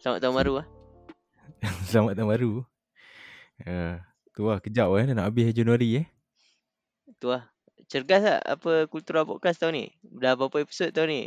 [0.00, 0.66] Selamat tahun baru ah.
[1.92, 2.52] Selamat tahun baru.
[3.68, 4.00] Uh,
[4.32, 6.06] tu lah kejap eh nak habis Januari eh.
[7.20, 7.52] Tu lah.
[7.84, 9.86] Cergas tak apa Kultura Podcast tahun ni?
[10.00, 11.22] Dah berapa episod tahun ni?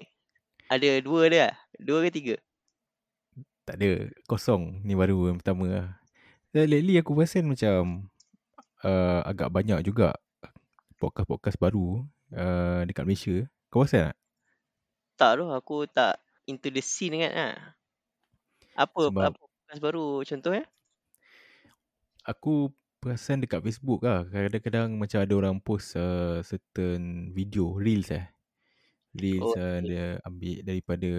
[0.74, 1.54] Ada dua dia lah?
[1.78, 2.36] Dua ke tiga?
[3.70, 4.10] Tak ada.
[4.26, 4.82] Kosong.
[4.82, 5.88] Ni baru yang pertama lah.
[6.50, 8.10] Dan lately aku perasan macam
[8.82, 10.18] uh, agak banyak juga
[10.98, 13.46] podcast-podcast baru uh, dekat Malaysia.
[13.70, 14.18] Kau perasan tak?
[15.22, 15.46] Tak tu.
[15.54, 16.18] Aku tak
[16.50, 17.78] into the scene kan lah.
[18.74, 20.66] Apa, Sebab- apa podcast baru contohnya?
[22.24, 22.72] Aku
[23.04, 24.24] perasan dekat Facebook lah.
[24.32, 28.32] Kadang-kadang macam ada orang post uh, certain video, reels eh.
[29.12, 31.12] Reels Oh, uh, dia ambil daripada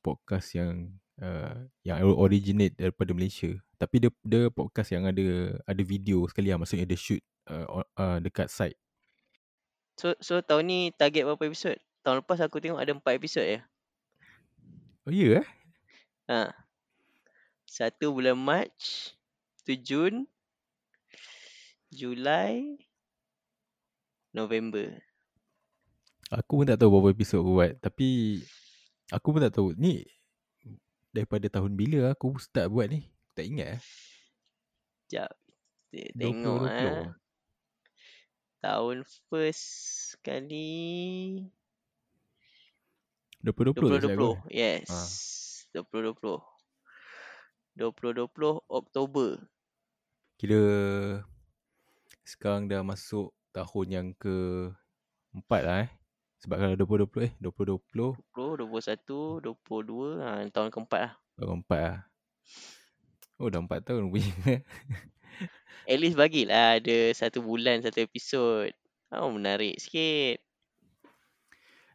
[0.00, 3.52] podcast yang uh, yang originate daripada Malaysia.
[3.76, 6.58] Tapi dia dia podcast yang ada ada video sekali lah.
[6.58, 8.80] Maksudnya dia shoot uh, uh, dekat site.
[10.00, 11.76] So, so tahun ni target berapa episod?
[12.02, 13.60] Tahun lepas aku tengok ada empat episod ya.
[15.04, 15.46] Oh ya yeah, eh?
[16.32, 16.61] Ha.
[17.72, 18.68] Satu bulan Mac,
[19.64, 20.28] tu Jun,
[21.88, 22.76] Julai,
[24.36, 25.00] November.
[26.28, 27.72] Aku pun tak tahu berapa episod aku buat.
[27.80, 28.40] Tapi
[29.08, 29.72] aku pun tak tahu.
[29.80, 30.04] Ni
[31.16, 33.08] daripada tahun bila aku start buat ni.
[33.32, 33.82] Tak ingat eh.
[35.08, 35.32] Sekejap.
[35.96, 36.76] 2020 Tengok ah.
[36.76, 37.08] lah.
[38.60, 38.96] Tahun
[39.32, 39.68] first
[40.20, 41.40] kali
[43.40, 44.32] 2020 tak silap aku.
[44.44, 44.60] 2020.
[44.60, 44.88] Yes.
[45.72, 45.80] Ha.
[45.80, 46.51] 2020.
[47.76, 48.28] 2020
[48.68, 49.40] Oktober.
[50.36, 50.62] Kira
[52.22, 54.68] sekarang dah masuk tahun yang ke
[55.32, 55.90] empat lah eh.
[56.42, 56.74] Sebab kalau
[57.06, 60.20] 2020 eh 2020 20, 21, 22.
[60.20, 61.14] Ha, tahun keempat lah.
[61.38, 61.98] tahun empat lah.
[63.38, 64.30] Oh dah empat tahun punya.
[65.90, 68.70] At least bagilah ada satu bulan satu episod.
[69.12, 70.40] Oh, menarik sikit.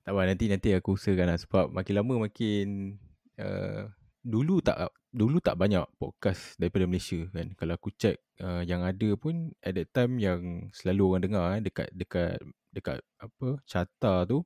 [0.07, 2.95] tak apa nanti nanti aku usahakan lah sebab makin lama makin
[3.43, 3.91] uh,
[4.23, 4.87] dulu tak
[5.17, 7.51] dulu tak banyak podcast daripada Malaysia kan.
[7.57, 11.61] Kalau aku check uh, yang ada pun at that time yang selalu orang dengar eh,
[11.65, 12.37] dekat dekat
[12.71, 14.45] dekat apa carta tu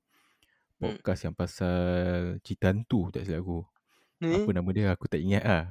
[0.82, 0.98] Hmm.
[0.98, 1.78] podcast yang pasal
[2.42, 3.59] cerita hantu tak silap aku.
[4.22, 4.56] Apa Hmm?
[4.58, 5.66] nama dia aku tak ingat ah.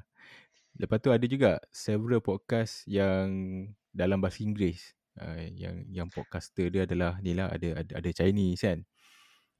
[0.78, 3.26] Lepas tu ada juga several podcast yang
[3.90, 4.94] dalam bahasa Inggeris.
[5.18, 8.86] Uh, yang yang podcaster dia adalah ni lah ada ada ada Chinese kan.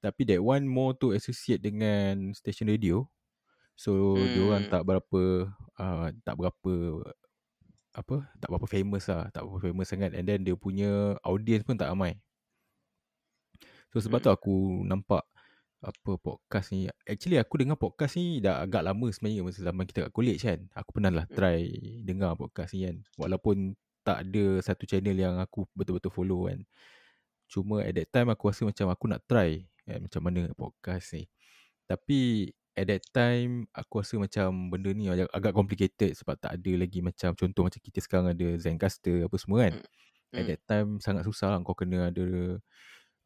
[0.01, 3.05] Tapi that one more to associate dengan station radio.
[3.81, 4.29] So hmm.
[4.37, 4.73] diorang Hmm.
[4.77, 5.23] tak berapa
[5.81, 6.73] uh, tak berapa
[7.97, 11.81] apa tak berapa famous lah, tak berapa famous sangat and then dia punya audience pun
[11.81, 12.21] tak ramai.
[13.89, 14.27] So sebab Hmm.
[14.29, 14.55] tu aku
[14.85, 15.25] nampak
[15.81, 20.05] apa podcast ni actually aku dengar podcast ni dah agak lama sebenarnya masa zaman kita
[20.05, 21.37] kat college kan aku pernah lah Hmm.
[21.41, 21.65] try
[22.05, 23.73] dengar podcast ni kan walaupun
[24.05, 26.69] tak ada satu channel yang aku betul-betul follow kan
[27.49, 31.25] cuma at that time aku rasa macam aku nak try eh, macam mana podcast ni
[31.89, 36.73] tapi at that time aku rasa macam benda ni agak, agak complicated sebab tak ada
[36.79, 39.75] lagi macam contoh macam kita sekarang ada Zencaster apa semua kan.
[40.31, 40.47] At Hmm.
[40.47, 42.23] that time sangat susah lah kau kena ada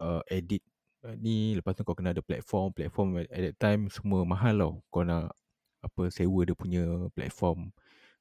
[0.01, 0.65] uh, edit
[1.05, 1.53] uh, ni.
[1.53, 2.73] Lepas tu kau kena ada platform.
[2.73, 4.73] Platform at, at that time semua mahal tau.
[4.89, 5.37] Kau nak
[5.85, 7.69] apa sewa dia punya platform.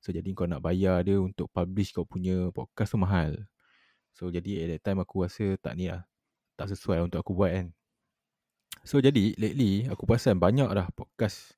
[0.03, 3.47] So jadi kau nak bayar dia untuk publish kau punya podcast tu mahal.
[4.11, 6.03] So jadi at that time aku rasa tak ni lah.
[6.59, 7.71] Tak sesuai untuk aku buat kan
[8.81, 11.53] so jadi lately aku perasan banyak dah podcast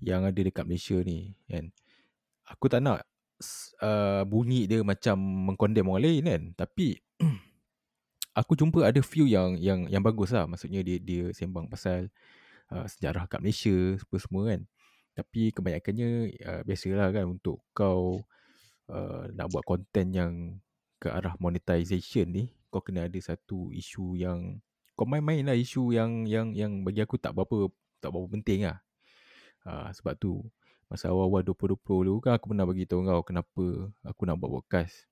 [0.00, 1.70] yang ada dekat Malaysia ni kan.
[2.48, 3.04] Aku tak nak
[3.80, 6.42] uh, bunyi dia macam mengkondem orang lain kan.
[6.64, 7.00] Tapi
[8.40, 10.44] aku jumpa ada few yang yang yang bagus lah.
[10.44, 12.12] Maksudnya dia dia sembang pasal
[12.72, 14.60] uh, sejarah kat Malaysia apa semua kan.
[15.14, 16.10] Tapi kebanyakannya
[16.42, 18.26] uh, biasalah kan untuk kau
[18.90, 20.32] uh, nak buat konten yang
[20.98, 24.58] ke arah monetization ni kau kena ada satu isu yang
[24.94, 28.78] kau main-main lah isu yang yang yang bagi aku tak berapa tak berapa penting lah
[29.66, 30.42] uh, sebab tu
[30.86, 33.64] masa awal-awal 2020 dulu kan aku pernah bagi tahu kau kenapa
[34.06, 35.10] aku nak buat podcast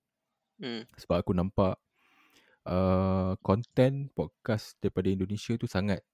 [0.62, 0.87] Hmm.
[0.95, 1.75] sebab aku nampak
[2.71, 6.06] uh, konten podcast daripada Indonesia tu sangat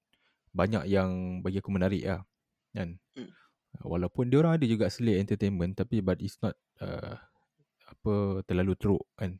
[0.56, 2.24] banyak yang bagi aku menarik lah
[2.72, 3.28] kan Hmm.
[3.84, 7.20] walaupun dia orang ada juga selit entertainment tapi but it's not uh,
[7.84, 9.36] apa terlalu teruk kan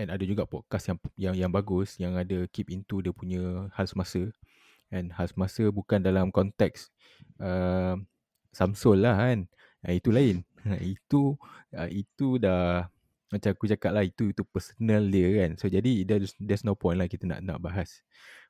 [0.00, 3.84] and ada juga podcast yang yang yang bagus yang ada keep into dia punya hal
[3.84, 4.32] semasa.
[4.88, 6.88] Kan hal semasa bukan dalam konteks
[7.38, 8.00] uh,
[8.50, 9.44] Samsul lah kan.
[9.84, 10.36] Uh, itu lain.
[10.80, 11.36] Itu
[11.76, 12.88] uh, itu dah
[13.30, 15.50] macam aku cakap lah itu itu personal dia kan.
[15.60, 18.02] So jadi there's, there's no point lah kita nak nak bahas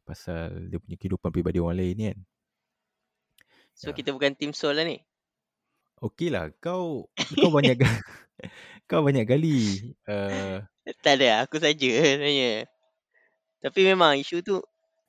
[0.08, 2.18] pasal dia punya kehidupan peribadi orang lain ni kan.
[3.76, 3.96] So Ya.
[3.98, 5.02] kita bukan tim Sol lah ni.
[6.00, 6.48] Okey lah.
[6.64, 7.76] Kau kau banyak
[8.90, 9.58] kau banyak kali
[10.10, 10.58] uh,
[11.04, 12.66] Tak ada, aku saja sebenarnya.
[13.64, 14.56] Tapi memang isu tu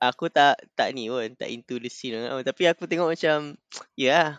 [0.00, 2.44] aku tak tak ni pun, tak into the scene pun.
[2.44, 3.56] Tapi aku tengok macam
[3.98, 4.30] ya lah,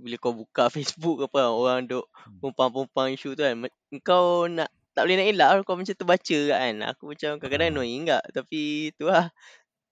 [0.00, 2.38] bila kau buka Facebook ke apa orang duk Hmm.
[2.42, 3.66] pumpang-pumpang isu tu kan
[4.06, 7.74] kau nak tak boleh nak elak lah kau macam terbaca kan aku macam kadang-kadang Ah.
[7.74, 8.62] annoying tak tapi
[8.94, 9.26] tu lah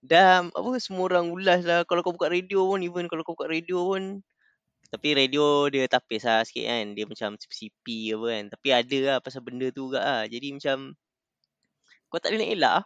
[0.05, 3.49] dah apa semua orang ulas lah kalau kau buka radio pun even kalau kau buka
[3.51, 4.23] radio pun
[4.91, 8.99] tapi radio dia tapis lah sikit kan dia macam CP ke apa kan tapi ada
[9.07, 10.93] lah pasal benda tu juga lah jadi macam
[12.11, 12.85] kau tak boleh nak elak lah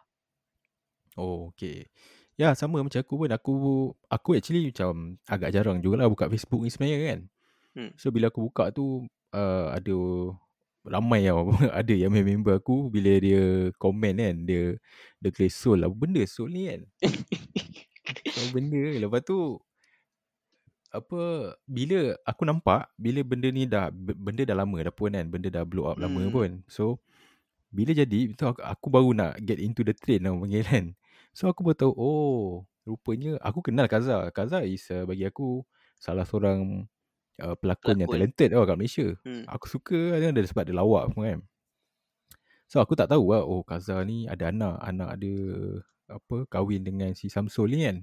[1.15, 1.87] Oh, okay.
[2.35, 3.31] Ya, sama macam aku pun.
[3.31, 3.53] Aku
[4.11, 7.19] aku actually macam agak jarang jugalah buka Facebook ni sebenarnya kan.
[7.75, 7.91] Hmm.
[7.95, 9.95] So, bila aku buka tu, uh, ada
[10.83, 11.55] ramai tau.
[11.79, 14.35] ada yang member aku bila dia komen kan.
[14.43, 14.75] Dia
[15.23, 15.87] dia tulis Sol.
[15.87, 16.83] Apa benda Sol ni kan?
[18.35, 18.83] Apa benda.
[18.99, 19.63] Lepas tu,
[20.97, 21.19] apa
[21.67, 25.63] bila aku nampak bila benda ni dah benda dah lama dah pun kan benda dah
[25.67, 26.31] blow up lama Hmm.
[26.31, 26.97] pun so
[27.69, 30.85] bila jadi tu aku, aku baru nak get into the train lah panggil kan
[31.35, 35.65] so aku baru tahu oh rupanya aku kenal Kaza Kaza is uh, bagi aku
[35.99, 36.85] salah seorang
[37.41, 38.31] uh, pelakon, yang Pelakon.
[38.31, 39.43] talented tau kat Malaysia hmm.
[39.49, 41.39] aku suka dia ada sebab dia lawak pun kan
[42.65, 45.41] so aku tak tahu lah oh Kaza ni ada anak anak dia
[46.05, 47.99] apa kahwin dengan si Samsul ni kan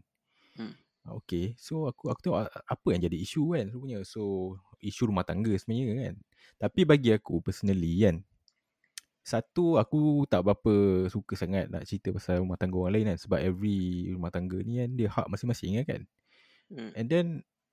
[0.53, 0.77] Hmm.
[1.03, 4.07] Okay, so aku aku tengok apa yang jadi isu kan sebenarnya.
[4.07, 6.15] So, isu rumah tangga sebenarnya kan.
[6.63, 8.23] Tapi bagi aku personally kan,
[9.27, 13.19] satu aku tak berapa suka sangat nak cerita pasal rumah tangga orang lain kan.
[13.19, 16.03] Sebab every rumah tangga ni kan dia hak masing-masing kan.
[16.71, 16.91] Hmm.
[16.95, 17.27] And then,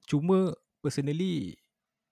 [0.10, 1.62] cuma personally,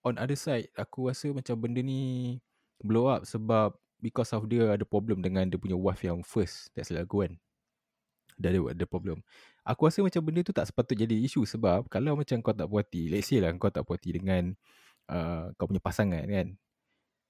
[0.05, 2.37] on other side, aku rasa macam benda ni
[2.77, 6.69] blow up sebab because of dia ada problem dengan dia punya wife yang first.
[6.77, 7.41] That's lagu kan.
[8.37, 9.25] Dia ada, ada problem.
[9.67, 12.87] Aku rasa macam benda tu tak sepatut jadi isu sebab kalau macam kau tak puas
[12.87, 14.55] hati, let's say lah kau tak puas hati dengan
[15.11, 16.47] uh, kau punya pasangan kan.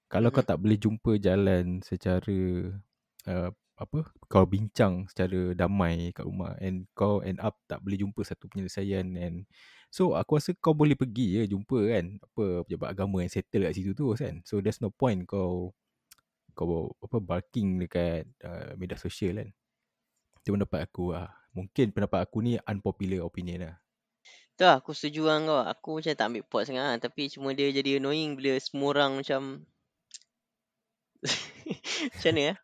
[0.08, 0.50] Kalau kau Mhm.
[0.50, 2.38] tak boleh jumpa jalan secara
[3.28, 8.26] uh, apa kau bincang secara damai kat rumah and kau end up tak boleh jumpa
[8.26, 9.46] satu penyelesaian and
[9.86, 13.74] so aku rasa kau boleh pergi je jumpa kan apa pejabat agama yang settle kat
[13.78, 14.42] situ tu kan.
[14.46, 15.74] So there's no point kau
[16.58, 19.50] kau apa barking dekat uh, media sosial kan.
[20.42, 21.30] Itu pendapat aku lah.
[21.58, 23.74] Mungkin pendapat aku ni unpopular opinion lah.
[24.54, 25.62] Tu lah aku setuju dengan kau.
[25.66, 26.96] Aku macam tak ambil pot sangat lah.
[27.02, 29.66] Tapi cuma dia jadi annoying bila semua orang macam...
[32.14, 32.54] macam mana ya?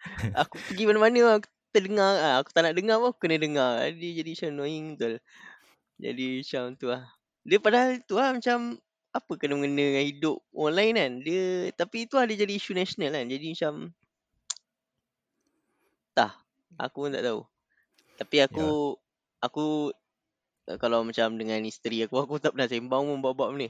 [0.46, 2.12] Aku pergi mana-mana aku terdengar.
[2.18, 2.34] lah.
[2.38, 3.90] Aku tak nak dengar pun aku kena dengar.
[3.98, 5.14] Dia jadi macam annoying betul.
[5.98, 7.02] Jadi macam tu lah.
[7.42, 8.78] Dia padahal tu lah macam...
[9.14, 11.12] Apa kena mengena dengan hidup orang lain kan?
[11.22, 13.26] Dia Tapi tu lah dia jadi isu nasional kan?
[13.26, 13.74] Jadi macam...
[16.14, 16.30] Tak.
[16.78, 17.53] Aku pun tak tahu.
[18.18, 18.98] Tapi aku...
[19.42, 19.92] Aku...
[20.64, 23.68] Kalau macam dengan isteri aku, aku tak pernah sembang pun bab-bab ni.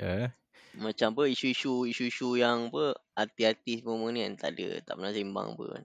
[0.00, 0.04] Ya.
[0.04, 0.26] Yeah.
[0.74, 5.48] Macam apa isu-isu isu-isu yang apa artis-artis semua ni kan tak ada tak pernah sembang
[5.54, 5.84] apa kan.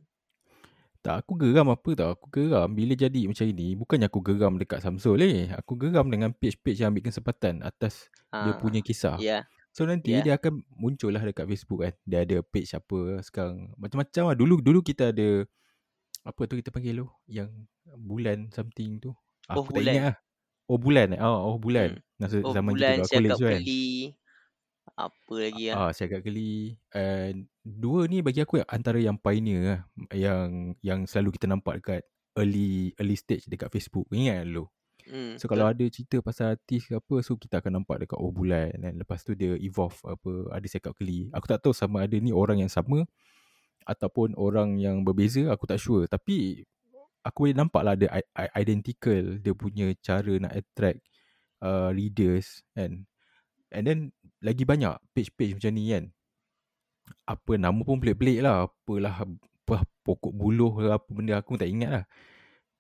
[0.99, 2.09] Tak, aku geram apa tau.
[2.11, 3.71] Aku geram bila jadi macam ini.
[3.71, 5.47] Bukannya aku geram dekat Samsul ni.
[5.55, 9.15] Aku geram dengan page-page yang ambil kesempatan atas dia Ha, punya kisah.
[9.15, 9.47] Ya.
[9.71, 10.19] So nanti Ya.
[10.19, 11.93] dia akan muncul lah dekat Facebook kan.
[12.03, 13.71] Dia ada page apa sekarang.
[13.79, 14.35] Macam-macam lah.
[14.35, 15.47] Dulu dulu kita ada
[16.27, 17.47] apa tu kita panggil tu yang
[17.97, 19.11] bulan something tu.
[19.49, 19.93] Oh, Aku tak bulan.
[19.95, 20.15] ingat lah.
[20.69, 21.19] Oh bulan eh.
[21.21, 21.89] Oh, oh bulan.
[22.21, 23.61] Masa Oh zaman bulan kita kat siakap college tu kan.
[24.99, 25.77] apa lagi lah.
[25.87, 26.75] Ah, siagat geli.
[26.91, 29.79] And dua ni bagi aku antara yang pioneer lah.
[30.11, 32.01] Yang yang selalu kita nampak dekat
[32.35, 34.05] early early stage dekat Facebook.
[34.11, 34.65] Ingat tak dulu?
[35.09, 38.29] Hmm, So kalau ada cerita pasal artis ke apa so kita akan nampak dekat oh
[38.29, 41.31] bulan dan lepas tu dia evolve apa ada siakap geli.
[41.33, 43.07] Aku tak tahu sama ada ni orang yang sama
[43.87, 46.61] ataupun orang yang berbeza aku tak sure tapi
[47.23, 50.99] aku boleh nampak lah i- identical dia punya cara nak attract
[51.63, 53.05] uh, readers kan.
[53.69, 53.99] And then
[54.41, 56.05] lagi banyak page-page macam ni kan.
[57.29, 58.65] Apa nama pun pelik-pelik lah.
[58.65, 62.05] Apalah apa, pokok buluh ke apa benda aku tak ingat lah.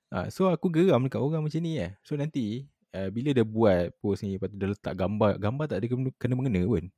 [0.09, 1.93] Ha, so aku geram dekat orang macam ni eh.
[2.01, 2.65] So nanti
[2.97, 5.37] uh, bila dia buat post ni lepas tu dia letak gambar.
[5.37, 5.85] Gambar tak ada
[6.17, 6.89] kena mengena pun.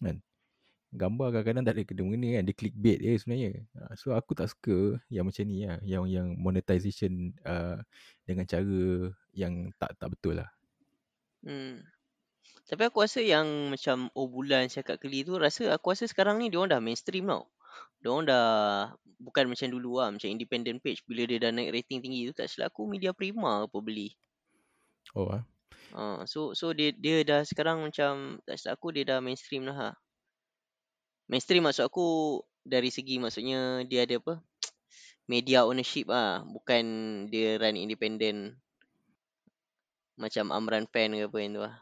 [0.00, 0.16] Kan?
[0.94, 2.42] Gambar kadang-kadang tak ada kena mengena kan.
[2.46, 3.50] Dia clickbait je sebenarnya.
[3.74, 5.82] Ha, so aku tak suka yang macam ni lah.
[5.82, 7.82] Yang yang monetization uh,
[8.22, 8.78] dengan cara
[9.34, 10.48] yang tak tak betul lah.
[11.42, 11.82] Hmm.
[12.66, 16.50] Tapi aku rasa yang macam oh bulan siakap keli tu rasa aku rasa sekarang ni
[16.50, 17.46] dia orang dah mainstream tau.
[18.02, 18.46] Dia orang dah
[19.22, 22.50] bukan macam dulu lah macam independent page bila dia dah naik rating tinggi tu tak
[22.50, 24.14] silap aku media prima apa beli.
[25.14, 25.42] Oh ah.
[25.94, 29.76] Ha, so so dia dia dah sekarang macam tak silap aku dia dah mainstream lah.
[29.78, 29.88] Ha.
[31.26, 34.34] Mainstream maksud aku dari segi maksudnya dia ada apa?
[35.30, 36.84] Media ownership ah, bukan
[37.30, 38.54] dia run independent
[40.16, 41.74] macam Amran Fan ke apa yang tu lah.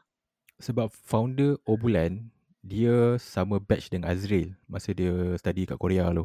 [0.58, 2.32] Sebab founder Obulan
[2.64, 6.24] dia sama batch dengan Azril masa dia study kat Korea tu.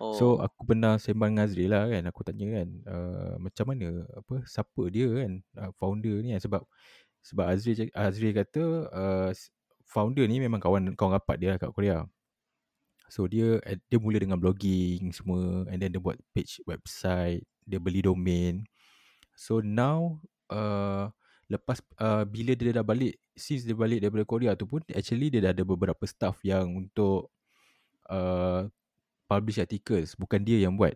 [0.00, 0.16] Oh.
[0.16, 2.04] So aku pernah sembang dengan Azril lah kan.
[2.08, 6.62] Aku tanya kan uh, macam mana apa siapa dia kan uh, founder ni kan sebab
[7.20, 8.62] sebab Azril Azril kata
[8.92, 9.30] uh,
[9.90, 12.06] founder ni memang kawan kawan rapat dia lah kat Korea.
[13.10, 13.58] So dia
[13.90, 18.62] dia mula dengan blogging semua and then dia buat page website, dia beli domain.
[19.34, 21.10] So now uh,
[21.50, 25.42] lepas uh, bila dia dah balik since dia balik daripada Korea tu pun actually dia
[25.42, 27.34] dah ada beberapa staff yang untuk
[28.06, 28.70] uh,
[29.26, 30.94] publish articles bukan dia yang buat.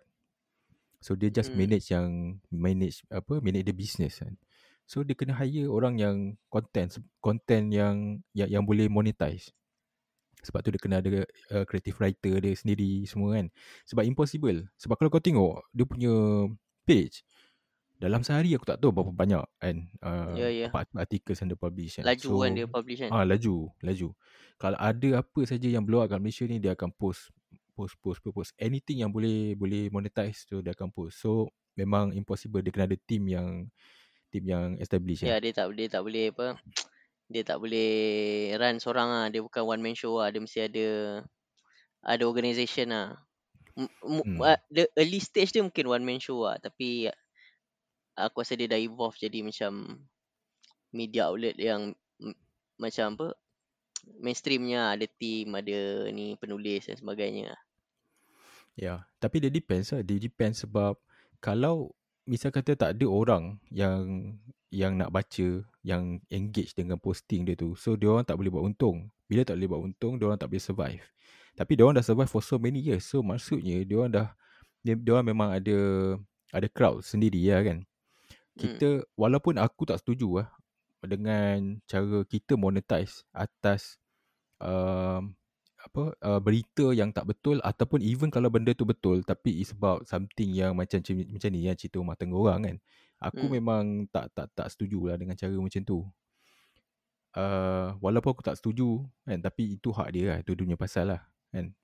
[1.03, 1.59] So dia just Hmm.
[1.59, 4.39] manage yang manage apa manage the business kan.
[4.85, 6.17] So dia kena hire orang yang
[6.53, 6.93] content
[7.25, 9.53] content yang yang, yang boleh monetize.
[10.45, 11.25] Sebab tu dia kena ada
[11.57, 13.49] uh, creative writer dia sendiri semua kan.
[13.89, 14.69] Sebab impossible.
[14.77, 16.13] Sebab kalau kau tengok dia punya
[16.85, 17.25] page
[18.05, 20.69] dalam sehari aku tak tahu berapa banyak kan uh, Ya, ya.
[20.69, 22.05] apa artikel yang dia publish kan.
[22.05, 23.11] Laju kan dia publish kan.
[23.15, 24.09] Ah laju, laju.
[24.59, 27.31] Kalau ada apa saja yang blow up kat Malaysia ni dia akan post
[27.75, 28.51] post post post, post.
[28.61, 31.23] anything yang boleh boleh monetize tu dia akan post.
[31.23, 31.49] So
[31.79, 33.71] memang impossible dia kena ada team yang
[34.35, 35.39] team yang establish Ya, kan.
[35.43, 36.47] dia tak dia tak boleh apa.
[37.33, 37.91] Dia tak boleh
[38.61, 39.27] run seorang ah.
[39.33, 40.29] Dia bukan one man show ah.
[40.33, 40.87] Dia mesti ada
[42.05, 43.09] ada organisation ah.
[43.79, 44.45] M- Hmm.
[44.45, 47.11] ah, the early stage dia mungkin one man show ah, tapi
[48.25, 49.73] aku rasa dia dah evolve jadi macam
[50.99, 51.83] media outlet yang
[52.25, 52.39] m-
[52.83, 53.27] macam apa
[54.25, 55.81] mainstreamnya ada team, ada
[56.19, 57.51] ni penulis dan sebagainya.
[58.75, 60.03] Ya, tapi dia depends lah.
[60.03, 60.99] Dia depends sebab
[61.39, 64.33] kalau misal kata tak ada orang yang
[64.75, 67.79] yang nak baca, yang engage dengan posting dia tu.
[67.79, 69.13] So dia orang tak boleh buat untung.
[69.31, 71.05] Bila tak boleh buat untung, dia orang tak boleh survive.
[71.55, 73.07] Tapi dia orang dah survive for so many years.
[73.07, 74.29] So maksudnya dia orang dah
[74.83, 75.79] dia, dia orang memang ada
[76.51, 77.87] ada crowd sendiri ya kan.
[77.87, 78.59] Hmm.
[78.59, 80.49] Kita walaupun aku tak setuju lah
[81.05, 84.01] dengan cara kita monetize atas
[84.59, 85.37] um,
[85.85, 90.09] apa uh, berita yang tak betul ataupun even kalau benda tu betul tapi it's about
[90.09, 92.77] something yang macam macam, ni yang cerita rumah tangga orang kan.
[93.21, 93.53] Aku Hmm.
[93.53, 95.99] memang tak tak tak setuju lah dengan cara macam tu.
[97.35, 101.21] Uh, walaupun aku tak setuju kan tapi itu hak dia lah, itu dunia pasal lah
[101.53, 101.75] kan.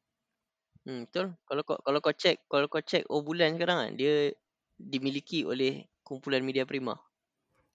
[0.86, 1.36] Hmm, betul.
[1.44, 4.32] Kalau kau kalau kau check, kalau kau check oh bulan sekarang kan dia
[4.80, 6.96] dimiliki oleh kumpulan media prima.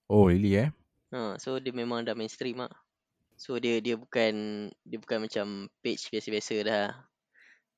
[0.10, 0.70] Oh really eh?
[1.14, 2.85] Ha, so dia memang dah mainstream ah.
[3.38, 4.34] So dia dia bukan
[4.90, 5.46] dia bukan macam
[5.84, 6.88] page biasa-biasa dah.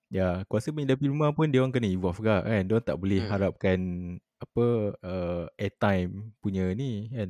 [0.08, 2.64] Ya, aku rasa media prima pun dia orang kena evolve juga kan.
[2.64, 3.28] Dia orang tak boleh Hmm.
[3.28, 3.80] harapkan
[4.40, 4.66] apa
[5.04, 7.30] uh, airtime punya ni kan.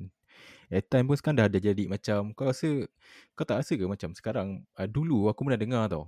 [0.69, 2.85] Airtime pun sekarang dah ada jadi macam kau rasa
[3.33, 6.05] kau tak rasa ke macam sekarang uh, dulu aku pernah dengar tau.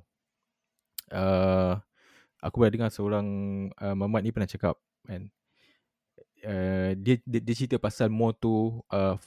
[1.10, 1.74] Uh,
[2.44, 3.28] aku pernah dengar seorang
[3.82, 4.78] uh, mamat ni pernah cakap
[5.10, 5.30] kan.
[6.40, 9.20] Uh, dia, dia dia cerita pasal more tu uh,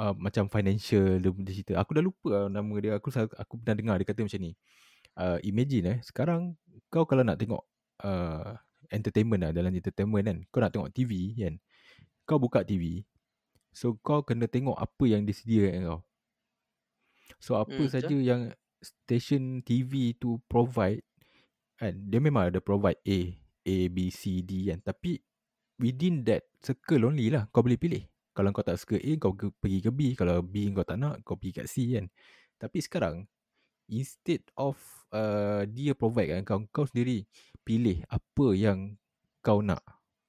[0.00, 1.72] uh, macam financial dia, dia cerita.
[1.76, 2.96] Aku dah lupa lah nama dia.
[2.96, 4.52] Aku aku pernah dengar dia kata macam ni.
[5.20, 6.56] Uh, imagine eh sekarang
[6.88, 7.60] kau kalau nak tengok
[8.00, 8.56] uh,
[8.88, 10.38] entertainment lah dalam entertainment kan.
[10.48, 11.54] Kau nak tengok TV kan.
[12.24, 13.04] Kau buka TV.
[13.76, 16.00] So kau kena tengok apa yang disediakan kau.
[17.38, 21.04] So apa Hmm, saja yang station TV tu provide
[21.80, 23.20] kan dia memang ada provide A
[23.64, 25.20] A B C D kan tapi
[25.80, 29.78] within that circle only lah kau boleh pilih kalau kau tak suka A kau pergi
[29.82, 30.00] ke B.
[30.14, 32.06] Kalau B kau tak nak kau pergi kat C kan.
[32.60, 33.16] Tapi sekarang
[33.90, 34.78] instead of
[35.10, 37.26] uh, dia provide kan kau kau sendiri
[37.66, 38.94] pilih apa yang
[39.42, 39.82] kau nak.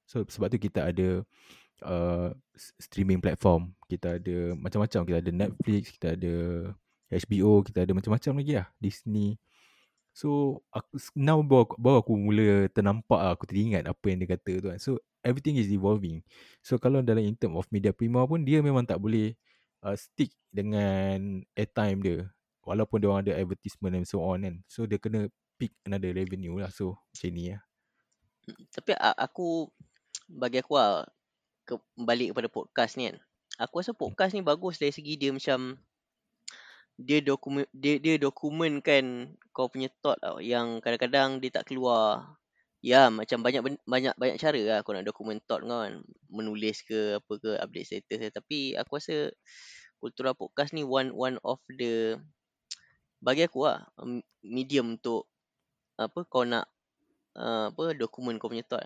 [0.04, 1.22] So sebab tu kita ada
[1.86, 2.28] uh,
[2.82, 3.72] streaming platform.
[3.86, 5.00] Kita ada macam-macam.
[5.06, 6.34] Kita ada Netflix kita ada
[7.12, 8.66] HBO kita ada macam-macam lagi lah.
[8.82, 9.38] Disney.
[10.12, 14.52] So aku now baru, baru aku mula ternampak lah, aku teringat apa yang dia kata
[14.60, 14.80] tu kan.
[14.82, 16.20] So everything is evolving.
[16.60, 19.34] So kalau dalam in term of media prima pun dia memang tak boleh
[19.82, 22.18] uh, stick dengan airtime dia.
[22.62, 24.56] Walaupun dia orang ada advertisement and so on kan.
[24.70, 25.26] So dia kena
[25.58, 26.70] pick another revenue lah.
[26.70, 27.62] So macam ni lah.
[28.74, 29.70] Tapi a- aku
[30.30, 31.06] bagi aku lah
[31.66, 33.18] ke, balik kepada podcast ni kan.
[33.62, 35.78] Aku rasa podcast ni bagus dari segi dia macam
[37.00, 42.38] dia dokumen dia dia dokumenkan kau punya thought tau yang kadang-kadang dia tak keluar.
[42.82, 46.02] Ya macam banyak ben- banyak banyak cara lah kau nak dokumen thought kau kan.
[46.26, 49.30] Menulis ke apa ke update status ke tapi aku rasa
[50.02, 52.18] Kultura podcast ni one one of the
[53.22, 55.30] bagi aku lah um, medium untuk
[55.94, 56.66] apa kau nak
[57.38, 58.82] uh, apa dokumen kau punya thought.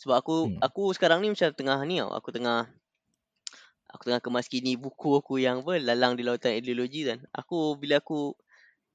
[0.00, 0.56] Sebab aku Hmm.
[0.64, 2.08] aku sekarang ni macam tengah ni tau.
[2.16, 2.64] Aku tengah
[3.92, 7.20] aku tengah kemaskini buku aku yang apa Lalang di Lautan Ideologi kan.
[7.36, 8.32] Aku bila aku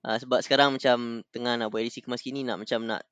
[0.09, 3.05] uh, sebab sekarang macam tengah nak buat edisi kemaskini nak macam nak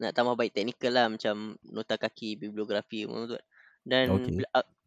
[0.00, 3.38] nak tambah baik teknikal lah macam nota kaki bibliografi semua tu.
[3.84, 4.42] Dan Okay.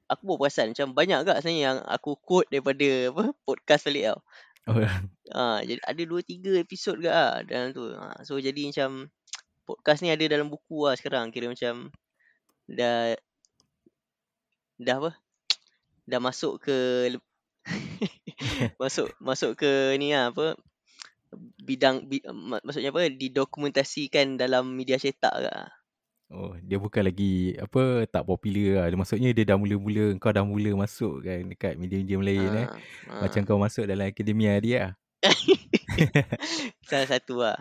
[0.10, 4.20] aku baru perasan macam banyak agak sebenarnya yang aku quote daripada apa podcast balik tau.
[4.64, 4.80] Oh,
[5.36, 7.84] Ha, jadi ada 2 3 episod ke ah dalam tu.
[7.96, 9.12] Ha, so jadi macam
[9.68, 11.92] podcast ni ada dalam buku lah sekarang kira macam
[12.68, 13.16] dah
[14.80, 15.12] dah apa?
[16.08, 16.78] Dah masuk ke
[18.82, 20.56] masuk masuk ke ni lah apa?
[21.40, 25.56] Bidang bi, mak, maksudnya apa didokumentasikan dalam media cetak ke?
[26.34, 28.86] Oh, dia bukan lagi apa tak popular lah.
[28.90, 32.68] Dia maksudnya dia dah mula-mula kau dah mula masuk kan dekat medium-medium lain eh.
[33.06, 33.48] Ha, Macam ha.
[33.48, 34.94] kau masuk dalam akademia dia lah.
[36.90, 37.58] Salah satu lah.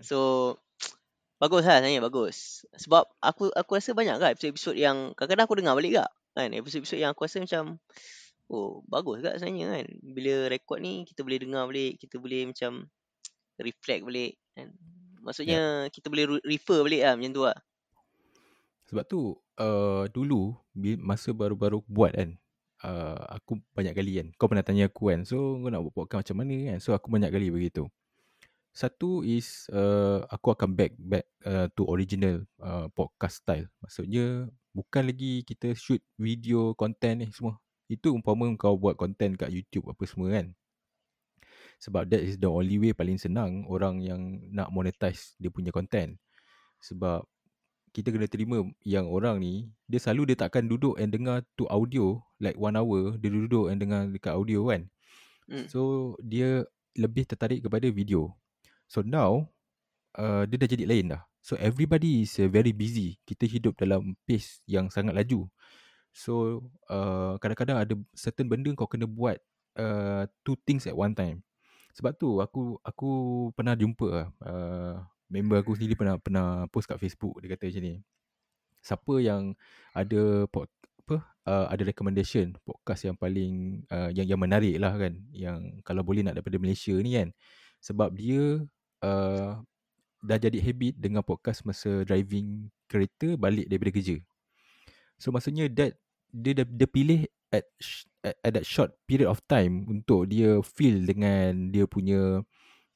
[0.00, 0.56] So
[1.36, 2.64] bagus lah sebenarnya bagus.
[2.80, 6.10] Sebab aku aku rasa banyak kan episod-episod yang kadang-kadang aku dengar balik gak.
[6.32, 7.76] Kan episod-episod yang aku rasa macam
[8.48, 9.86] oh bagus gak sebenarnya kan.
[10.00, 12.88] Bila rekod ni kita boleh dengar balik, kita boleh macam
[13.60, 14.70] reflect balik kan.
[15.22, 17.58] Maksudnya kita boleh re- refer balik lah macam tu lah.
[18.88, 19.20] Sebab tu
[19.60, 20.56] uh, dulu
[21.02, 22.40] masa baru-baru buat kan
[22.84, 26.30] uh, aku banyak kali kan kau pernah tanya aku kan so kau nak buat podcast
[26.30, 27.86] macam mana kan so aku banyak kali begitu.
[28.72, 33.66] Satu is uh, aku akan back back uh, to original uh, podcast style.
[33.82, 37.58] Maksudnya bukan lagi kita shoot video content ni semua.
[37.90, 40.54] Itu umpama kau buat content kat YouTube apa semua kan.
[41.78, 46.18] Sebab that is the only way paling senang orang yang nak monetize dia punya content.
[46.82, 47.22] Sebab
[47.94, 52.20] kita kena terima yang orang ni dia selalu dia takkan duduk and dengar tu audio
[52.38, 54.86] like one hour dia duduk and dengar dekat audio kan.
[55.48, 55.66] Hmm.
[55.70, 56.66] So dia
[56.98, 58.34] lebih tertarik kepada video.
[58.90, 59.48] So now
[60.18, 61.22] uh, dia dah jadi lain dah.
[61.40, 63.16] So everybody is uh, very busy.
[63.24, 65.48] Kita hidup dalam pace yang sangat laju.
[66.12, 69.40] So uh, kadang-kadang ada certain benda kau kena buat
[69.78, 71.40] uh, two things at one time.
[71.96, 73.10] Sebab tu aku aku
[73.56, 74.94] pernah jumpa uh,
[75.28, 77.94] member aku sendiri pernah pernah post kat Facebook dia kata macam ni.
[78.78, 79.42] Siapa yang
[79.92, 80.70] ada pod,
[81.04, 86.04] apa uh, ada recommendation podcast yang paling uh, yang yang menarik lah kan yang kalau
[86.04, 87.28] boleh nak daripada Malaysia ni kan.
[87.82, 88.62] Sebab dia
[89.02, 89.58] uh,
[90.22, 94.16] dah jadi habit dengan podcast masa driving kereta balik daripada kerja.
[95.18, 95.98] So maksudnya that
[96.30, 97.20] dia dah dia pilih
[97.50, 97.64] at,
[98.24, 102.42] at at that short period of time untuk dia feel dengan dia punya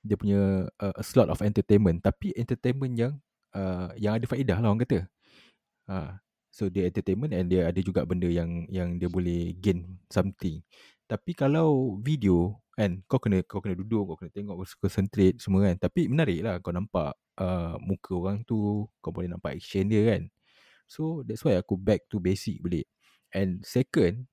[0.02, 3.12] dia punya uh, a slot of entertainment tapi entertainment yang
[3.54, 5.06] uh, yang ada faedah lah orang kata.
[5.90, 6.18] Ha,
[6.50, 10.62] so dia entertainment and dia ada juga benda yang yang dia boleh gain something.
[11.06, 15.70] Tapi kalau video kan kau kena kau kena duduk kau kena tengok kau concentrate semua
[15.70, 15.76] kan.
[15.78, 20.22] Tapi menarik lah kau nampak uh, muka orang tu kau boleh nampak action dia kan.
[20.90, 22.88] So that's why aku back to basic balik.
[23.32, 24.31] And second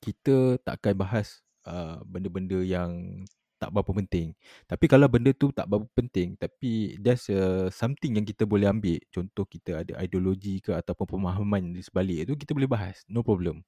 [0.00, 3.22] kita takkan bahas uh, benda-benda yang
[3.60, 4.32] tak berapa penting.
[4.64, 8.96] Tapi kalau benda tu tak berapa penting tapi there's uh, something yang kita boleh ambil.
[9.12, 13.04] Contoh kita ada ideologi ke ataupun pemahaman di sebalik tu kita boleh bahas.
[13.04, 13.60] No problem.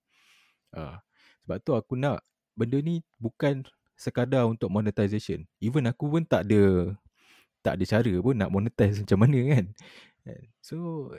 [0.73, 0.97] Uh,
[1.45, 2.25] sebab tu aku nak
[2.57, 5.45] benda ni bukan sekadar untuk monetization.
[5.61, 6.97] Even aku pun tak ada
[7.61, 9.65] tak ada cara pun nak monetize macam mana kan.
[10.25, 10.43] Kan?
[10.65, 10.77] So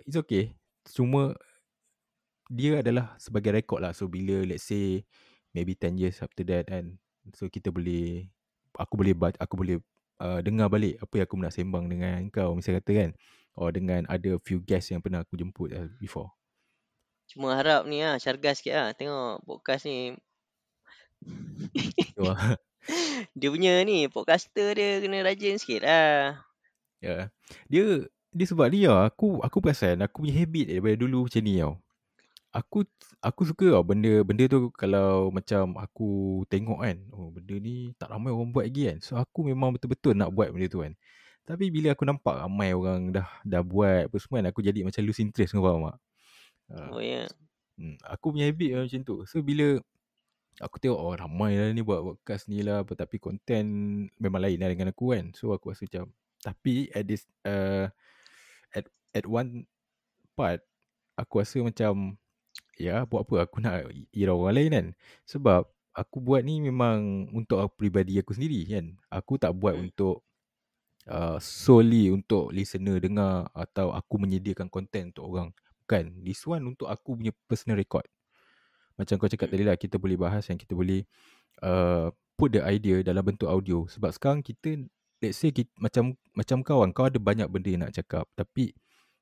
[0.10, 0.58] it's okay.
[0.90, 1.38] Cuma
[2.54, 3.98] dia adalah sebagai rekod lah.
[3.98, 5.02] So bila let's say
[5.58, 7.02] maybe 10 years after that kan.
[7.34, 8.30] So kita boleh
[8.78, 9.78] aku boleh aku boleh
[10.22, 13.12] uh, dengar balik apa yang aku nak sembang dengan kau misalnya kata kan.
[13.58, 16.30] Or dengan ada few guests yang pernah aku jemput uh, before.
[17.26, 20.14] Cuma harap ni lah syargas sikit lah tengok podcast ni.
[22.14, 22.30] So,
[23.40, 26.44] Dia punya ni podcaster dia kena rajin sikit lah.
[27.00, 27.32] yeah.
[27.72, 31.83] Dia dia sebab dia aku aku perasan aku punya habit daripada dulu macam ni tau.
[32.54, 32.86] Aku
[33.18, 36.98] aku suka tau benda benda tu kalau macam aku tengok kan.
[37.10, 38.98] Oh benda ni tak ramai orang buat lagi kan.
[39.02, 40.94] So aku memang betul-betul nak buat benda tu kan.
[41.44, 45.02] Tapi bila aku nampak ramai orang dah dah buat apa semua kan aku jadi macam
[45.02, 45.98] lose interest kau faham tak?
[46.70, 47.26] Uh, Oh ya.
[47.26, 47.28] Yeah.
[47.74, 49.16] Hmm, aku punya habit memang macam tu.
[49.26, 49.68] So bila
[50.62, 53.66] aku tengok oh ramai lah ni buat podcast ni lah apa tapi konten
[54.22, 55.34] memang lain lah dengan aku kan.
[55.34, 56.14] So aku rasa macam
[56.44, 57.90] tapi at this uh,
[58.76, 58.86] at
[59.16, 59.66] at one
[60.38, 60.62] part
[61.18, 62.20] aku rasa macam
[62.84, 64.88] ya buat apa aku nak ira orang lain kan.
[65.24, 65.62] Sebab
[65.96, 68.86] aku buat ni memang untuk aku peribadi aku sendiri kan.
[69.14, 69.88] Aku tak buat Hmm.
[69.88, 70.26] untuk
[71.08, 75.50] uh, solely untuk listener dengar atau aku menyediakan konten untuk orang.
[75.84, 76.24] Bukan.
[76.24, 78.08] This one untuk aku punya personal record.
[79.00, 79.54] Macam kau cakap Hmm.
[79.58, 81.06] tadi lah, kita boleh bahas yang kita boleh
[81.62, 83.86] uh, put the idea dalam bentuk audio.
[83.90, 84.80] Sebab sekarang kita,
[85.22, 88.26] let's say kita, macam macam kau kan, kau ada banyak benda nak cakap.
[88.34, 88.74] Tapi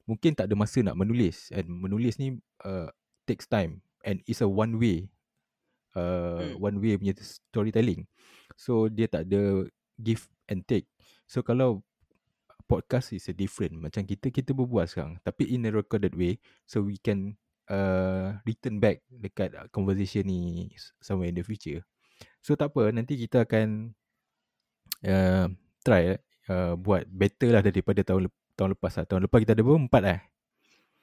[0.08, 1.52] mungkin tak ada masa nak menulis.
[1.52, 2.88] And menulis ni uh,
[3.24, 3.82] takes time.
[4.02, 5.10] And it's a one way.
[5.92, 6.72] Uh, Hmm.
[6.72, 8.08] one way punya storytelling.
[8.56, 9.68] So dia tak ada
[10.00, 10.88] give and take.
[11.28, 11.84] So kalau
[12.64, 13.76] podcast is a different.
[13.76, 17.36] Macam kita kita berbual sekarang tapi in a recorded way so we can
[17.68, 20.72] uh, return back dekat uh, conversation ni
[21.04, 21.84] somewhere in the future.
[22.40, 23.92] So tak apa nanti kita akan
[25.04, 25.52] uh,
[25.84, 26.16] try
[26.48, 29.06] uh, buat better lah daripada tahun lep- tahun lepas lah.
[29.12, 29.80] Tahun lepas kita ada berapa?
[29.92, 30.20] Empat lah.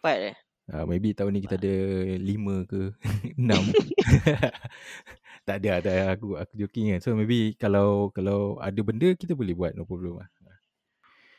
[0.01, 0.37] Empat eh.
[0.69, 1.75] Uh, maybe tahun ni kita ada
[2.21, 2.93] lima ke
[3.41, 3.63] enam.
[5.49, 6.13] Tak ada, tak ada.
[6.13, 7.01] Aku, aku joking kan.
[7.01, 9.73] So maybe kalau kalau ada benda kita boleh buat.
[9.73, 10.29] No problem lah.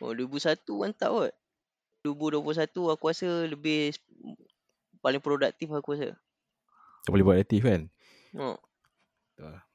[0.02, 1.34] Oh 2001 mantap kot.
[2.02, 3.94] 2021 aku rasa lebih
[5.06, 6.18] paling produktif aku rasa.
[7.06, 7.86] Tak boleh buat aktif kan.
[8.34, 8.58] Oh.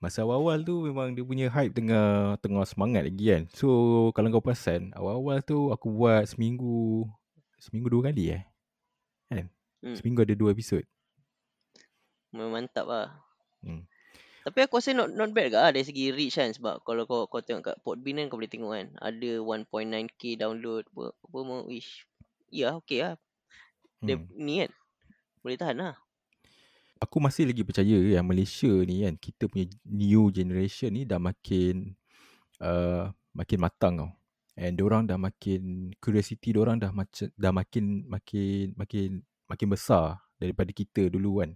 [0.03, 3.43] Masa awal-awal tu memang dia punya hype tengah tengah semangat lagi kan.
[3.55, 3.69] So
[4.19, 7.07] kalau kau perasan awal-awal tu aku buat seminggu
[7.63, 8.43] seminggu dua kali eh.
[9.85, 9.97] Hmm.
[10.01, 10.81] Seminggu ada dua episod.
[12.33, 13.09] Mantap lah.
[13.61, 13.85] Hmm.
[14.45, 17.25] Tapi aku rasa not not bad ke lah dari segi reach kan sebab kalau kau
[17.29, 21.65] kau tengok kat Podbean kan kau boleh tengok kan ada 1.9k download apa apa mau
[21.65, 22.05] wish.
[22.53, 23.17] Ya okey lah.
[24.05, 24.29] Dia Hmm.
[24.37, 24.73] ni kan
[25.41, 25.97] boleh tahan lah.
[27.01, 31.97] Aku masih lagi percaya yang Malaysia ni kan kita punya new generation ni dah makin
[32.61, 34.11] uh, makin matang tau.
[34.61, 40.71] And orang dah makin curiosity orang dah macam dah makin makin makin makin besar daripada
[40.71, 41.51] kita dulu kan.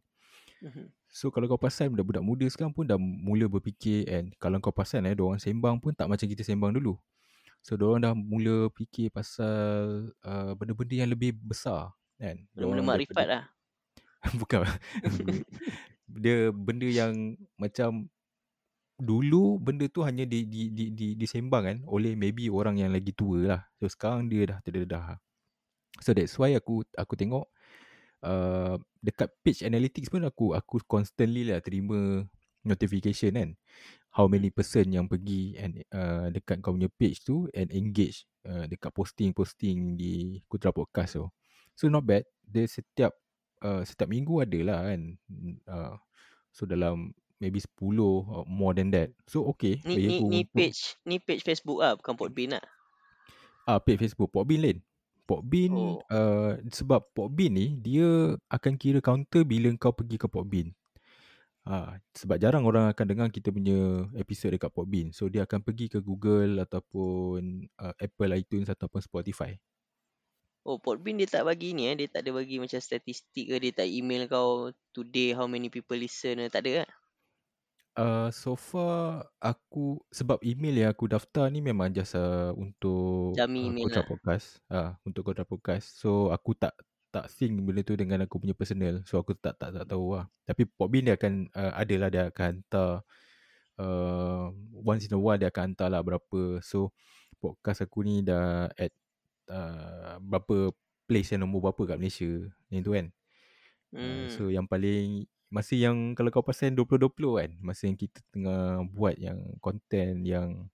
[0.62, 0.90] Mhm.
[1.08, 5.08] So kalau kau perasan budak-budak muda sekarang pun dah mula berfikir and kalau kau perasan
[5.08, 7.00] eh orang sembang pun tak macam kita sembang dulu.
[7.64, 12.36] So orang dah mula fikir pasal uh, benda-benda yang lebih besar kan.
[12.52, 13.44] Dorang makrifat lah.
[14.40, 14.66] Bukan.
[16.22, 18.08] Dia benda yang macam
[18.98, 23.14] dulu benda tu hanya di di di, di disembang kan oleh maybe orang yang lagi
[23.14, 23.62] tua lah.
[23.78, 25.22] So sekarang dia dah terdedah.
[26.02, 27.46] So that's why aku aku tengok
[28.24, 32.24] uh, dekat page analytics pun aku aku constantly lah terima
[32.66, 33.50] notification kan.
[34.08, 38.66] How many person yang pergi and uh, dekat kau punya page tu and engage uh,
[38.66, 41.26] dekat posting-posting di Kutra Podcast tu.
[41.78, 42.26] So not bad.
[42.42, 43.14] Dia setiap
[43.62, 45.00] uh, setiap minggu ada lah kan.
[45.68, 45.94] Uh,
[46.50, 49.14] so dalam maybe 10 or more than that.
[49.30, 49.78] So okay.
[49.86, 52.64] Ni ni ni page ni page Facebook ah bukan Podbean lah.
[53.68, 54.78] Ah, page Facebook Pokbin lain.
[55.28, 56.00] Pokbin Oh.
[56.00, 56.08] oh.
[56.08, 60.72] uh, sebab Pokbin ni dia akan kira counter bila kau pergi ke Pokbin.
[61.68, 65.12] Ah, sebab jarang orang akan dengar kita punya episod dekat Pokbin.
[65.12, 69.52] So dia akan pergi ke Google ataupun uh, Apple iTunes ataupun Spotify.
[70.68, 73.72] Oh Podbean dia tak bagi ni eh dia tak ada bagi macam statistik ke dia
[73.72, 76.88] tak email kau today how many people listen tak ada kan?
[77.98, 83.74] Uh, so far aku sebab email yang aku daftar ni memang just uh, untuk Dummy
[83.74, 84.06] uh, Kotra lah.
[84.06, 84.46] Podcast.
[84.70, 85.98] Ah, uh, untuk Kotra Podcast.
[85.98, 86.78] So aku tak
[87.10, 89.02] tak sync benda tu dengan aku punya personal.
[89.02, 90.30] So aku tak tak tak tahu lah.
[90.46, 92.90] Tapi Podbean dia akan uh, adalah dia akan hantar
[93.82, 94.46] uh,
[94.78, 96.62] once in a while dia akan hantar lah berapa.
[96.62, 96.94] So
[97.42, 98.94] podcast aku ni dah at
[99.50, 100.70] uh, berapa
[101.10, 102.30] place yang nombor berapa kat Malaysia.
[102.70, 103.06] Yang tu kan.
[103.90, 104.28] Uh, Hmm.
[104.28, 109.16] so yang paling masa yang kalau kau pasal 2020 kan masa yang kita tengah buat
[109.16, 110.68] yang content yang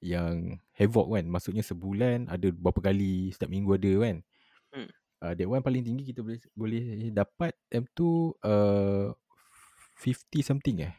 [0.00, 4.16] yang havoc kan maksudnya sebulan ada berapa kali setiap minggu ada kan.
[4.70, 4.88] Hmm.
[5.20, 9.12] uh, that one paling tinggi kita boleh boleh dapat time tu uh,
[10.00, 10.94] 50 something eh.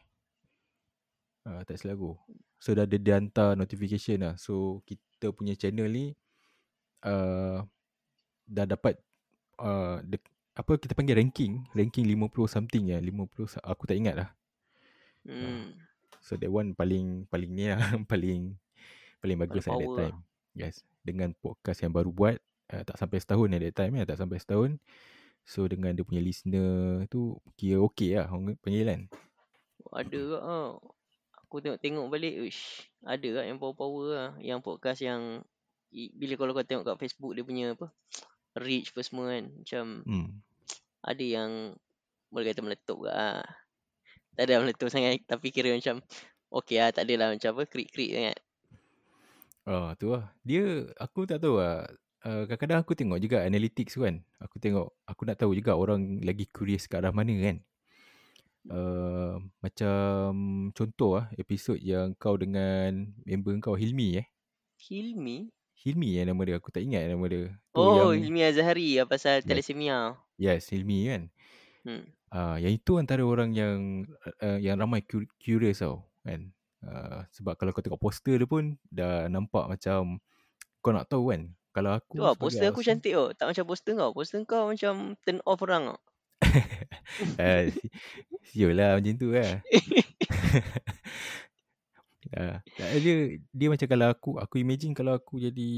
[1.42, 2.14] Uh, tak silap aku.
[2.62, 4.34] So dah ada dia hantar notification lah.
[4.38, 6.14] So kita punya channel ni
[7.02, 7.66] uh,
[8.46, 9.02] dah dapat
[9.58, 9.98] uh,
[10.52, 14.28] apa kita panggil ranking ranking 50 something ya 50 sa- aku tak ingat lah
[15.22, 15.78] Hmm.
[16.18, 17.78] so that one paling paling ni lah
[18.10, 18.58] paling
[19.22, 19.98] paling bagus at that power lah.
[20.10, 20.16] time
[20.52, 22.36] yes dengan podcast yang baru buat
[22.74, 24.82] uh, tak sampai setahun at that time ya tak sampai setahun
[25.42, 29.00] so dengan dia punya listener tu kira okey lah orang panggil kan
[29.90, 30.74] Ada ke ah.
[31.42, 35.44] Aku tengok-tengok balik uish ada ke yang power-power lah yang podcast yang
[35.90, 37.92] bila kalau kau tengok kat Facebook dia punya apa
[38.58, 40.28] reach apa semua kan macam hmm.
[41.04, 41.50] ada yang
[42.32, 43.44] boleh kata meletup ke ah.
[44.32, 46.00] Tak ada meletup sangat tapi kira macam
[46.48, 48.38] okey lah tak adalah macam apa krik-krik sangat.
[49.68, 50.32] Ah tu lah.
[50.42, 51.84] Dia aku tak tahu lah.
[52.22, 54.24] Uh, kadang-kadang aku tengok juga analytics tu kan.
[54.40, 57.56] Aku tengok aku nak tahu juga orang lagi curious ke arah mana kan.
[58.62, 60.30] Uh, macam
[60.70, 64.26] contoh ah episod yang kau dengan member kau Hilmi eh.
[64.80, 65.61] Hilmi?
[65.82, 67.50] Hilmi yang nama dia aku tak ingat nama dia.
[67.50, 69.44] Tu Oh, yang Hilmi Azhari yang pasal Yes.
[69.44, 70.16] thalassemia.
[70.38, 71.22] yes Hilmi kan.
[71.82, 72.02] Hmm.
[72.30, 74.06] Ah uh, yang itu antara orang yang
[74.38, 76.48] uh, yang ramai cu- curious tau kan.
[76.82, 80.18] Uh, sebab kalau kau tengok poster dia pun dah nampak macam
[80.78, 81.42] kau nak tahu kan.
[81.72, 83.26] Kalau aku Tu sebagai poster aku outsider- cantik tau.
[83.34, 84.10] Tak macam poster kau.
[84.12, 85.98] Poster kau macam turn off orang tau.
[87.36, 87.92] Ah, si-
[88.48, 89.60] siul lah macam tu lah.
[92.36, 93.14] ah, tak, dia
[93.52, 95.70] dia macam kalau aku aku imagine kalau aku jadi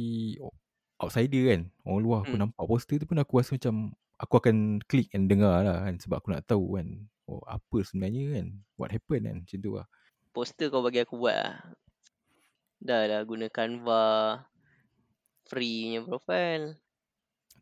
[0.99, 1.61] outsider kan.
[1.85, 2.49] Orang luar aku Hmm.
[2.49, 6.23] nampak poster tu pun aku rasa macam aku akan klik and dengar lah kan sebab
[6.23, 6.89] aku nak tahu kan.
[7.29, 8.47] Oh apa sebenarnya kan.
[8.79, 9.87] What happened kan macam tu lah.
[10.35, 11.55] Poster kau bagi aku buat lah.
[12.83, 14.45] Dah dah guna Canva.
[15.45, 16.81] Free punya profile.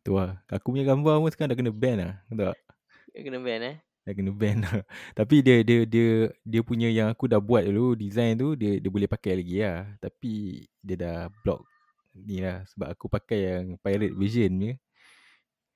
[0.03, 0.39] Tu lah.
[0.47, 2.15] Aku punya gambar pun sekarang dah kena ban lah.
[2.31, 2.55] Tak?
[3.11, 3.77] Kena ban eh.
[4.03, 4.83] Dah kena ban lah.
[5.17, 8.89] Tapi dia dia dia dia punya yang aku dah buat dulu design tu dia dia
[8.91, 9.87] boleh pakai lagi lah.
[10.03, 11.63] Tapi dia dah block
[12.13, 14.71] ni lah sebab aku pakai yang pirate version ni.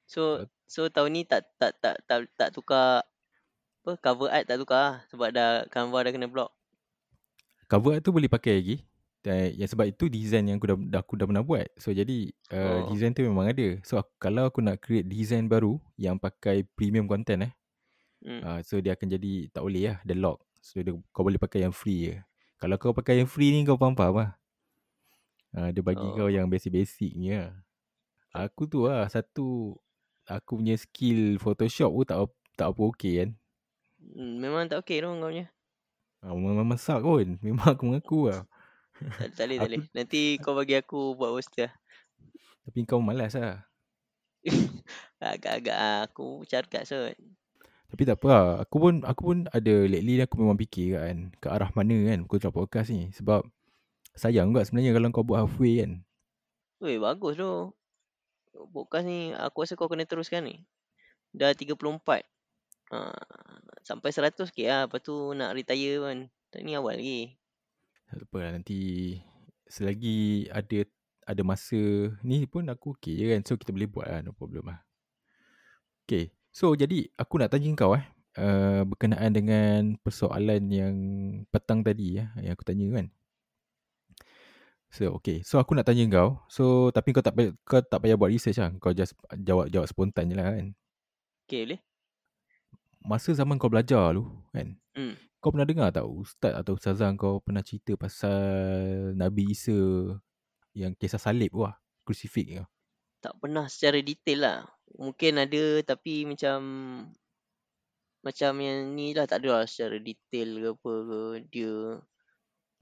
[0.07, 3.03] So so tahun ni tak tak tak tak, tak tukar
[3.83, 6.51] apa cover art tak tukar lah sebab dah Canva dah kena block.
[7.71, 8.77] Cover art tu boleh pakai lagi.
[9.23, 11.67] Dan yang sebab itu design yang aku dah, dah aku dah pernah buat.
[11.75, 12.95] So jadi uh, Oh.
[12.95, 13.75] design tu memang ada.
[13.83, 17.51] So aku, kalau aku nak create design baru yang pakai premium content eh.
[18.23, 18.41] Hmm.
[18.41, 19.97] Uh, so dia akan jadi tak boleh lah.
[20.01, 20.41] Dia lock.
[20.61, 22.15] So dia, kau boleh pakai yang free je.
[22.57, 24.31] Kalau kau pakai yang free ni kau faham-faham lah.
[25.53, 26.13] Uh, dia bagi oh.
[26.17, 27.53] kau yang basic-basic ni lah.
[28.33, 29.77] Aku tu lah satu
[30.27, 32.17] aku punya skill Photoshop pun tak
[32.57, 33.29] tak apa okey kan.
[34.01, 35.47] Hmm, memang tak okey dong kau punya.
[36.21, 37.37] Ah, memang masak pun.
[37.45, 38.43] Memang aku mengaku lah.
[38.97, 39.81] Tak, tak boleh, tak Aku- boleh.
[39.93, 41.69] Nanti kau bagi aku buat poster.
[42.65, 43.63] Tapi kau malas lah.
[45.21, 47.15] Agak-agak aku carkat sot.
[47.87, 48.45] Tapi tak apa lah.
[48.67, 51.31] Aku pun, aku pun ada lately aku memang fikir kan.
[51.39, 53.07] Ke arah mana kan aku drop podcast ni.
[53.15, 53.47] Sebab
[54.11, 56.03] sayang juga sebenarnya kalau kau buat halfway kan.
[56.83, 57.71] Weh, bagus tu.
[58.75, 60.67] Podcast ni aku rasa kau kena teruskan ni.
[61.31, 61.79] Dah 34.
[62.87, 62.97] Ha,
[63.83, 64.91] sampai 100 ke lah.
[64.91, 66.17] Lepas tu nak retire kan.
[66.51, 67.39] Tak ni awal lagi.
[68.07, 68.79] Tak apa lah nanti
[69.67, 70.87] selagi ada
[71.27, 71.75] ada masa
[72.23, 73.41] ni pun aku okay je kan.
[73.43, 74.19] So kita boleh buat lah.
[74.23, 74.79] No problem lah.
[76.07, 76.36] Okay.
[76.57, 78.01] So jadi aku nak tanya kau eh.
[78.33, 80.95] Uh, berkenaan dengan persoalan yang
[81.53, 83.13] petang tadi ya, yang aku tanya kan.
[84.89, 85.45] So okay.
[85.45, 86.41] So aku nak tanya kau.
[86.49, 88.73] So tapi kau tak payah, kau tak payah buat research lah.
[88.81, 90.73] Kau just jawab jawab spontan je lah kan.
[91.45, 91.79] Okay boleh?
[93.05, 94.73] Masa zaman kau belajar tu kan.
[94.97, 95.13] Hmm.
[95.37, 98.41] Kau pernah dengar tak ustaz atau ustazah kau pernah cerita pasal
[99.13, 99.77] Nabi Isa
[100.73, 101.77] yang kisah salib tu lah.
[102.01, 102.65] Crucifix tu.
[103.21, 104.76] Tak pernah secara detail lah.
[104.95, 106.59] Mungkin ada tapi macam
[108.23, 111.21] macam yang ni lah tak ada lah secara detail ke apa ke.
[111.51, 111.73] Dia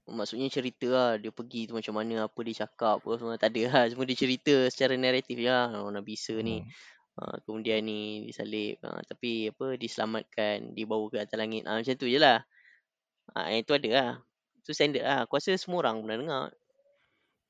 [0.06, 3.62] maksudnya cerita lah dia pergi tu macam mana apa dia cakap apa semua tak ada
[3.70, 3.82] lah.
[3.90, 5.70] Semua dia cerita secara naratif je lah.
[5.82, 6.62] Oh, Nabi Isa ni.
[6.62, 6.70] Hmm.
[7.26, 11.62] ha, kemudian ni disalib ha, tapi apa diselamatkan dibawa ke atas langit.
[11.66, 12.42] Ha, macam tu je lah.
[13.34, 14.10] Ha, yang tu ada lah.
[14.62, 15.18] Tu standard lah.
[15.26, 16.42] Aku rasa semua orang pernah dengar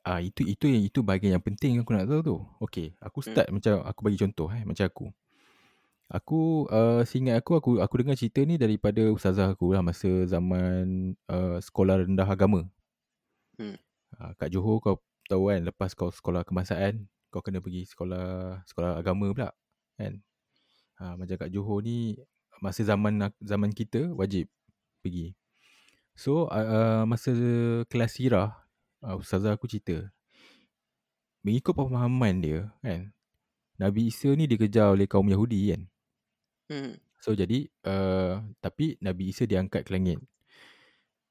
[0.06, 2.36] Ah itu itu yang itu bahagian yang penting yang aku nak tahu tu.
[2.62, 3.34] Okey, aku Hmm.
[3.34, 5.06] start macam aku bagi contoh eh macam aku.
[6.06, 11.18] Aku uh, seingat aku aku aku dengar cerita ni daripada ustazah aku lah masa zaman
[11.26, 12.70] uh, sekolah rendah agama.
[13.58, 13.74] Hmm.
[14.14, 19.02] Uh, kat Johor kau tahu kan lepas kau sekolah kebangsaan kau kena pergi sekolah sekolah
[19.02, 19.50] agama pula
[19.98, 20.22] kan.
[21.02, 22.14] Ha, macam kat Johor ni
[22.62, 24.46] masa zaman zaman kita wajib
[25.02, 25.34] pergi.
[26.14, 27.34] So uh, uh, masa
[27.90, 28.65] kelas sirah
[29.04, 30.08] uh, ustazah aku cerita
[31.44, 33.12] mengikut pemahaman dia kan
[33.76, 35.82] Nabi Isa ni dikejar oleh kaum Yahudi kan.
[36.72, 36.92] hmm.
[37.20, 40.20] So jadi uh, tapi Nabi Isa diangkat ke langit.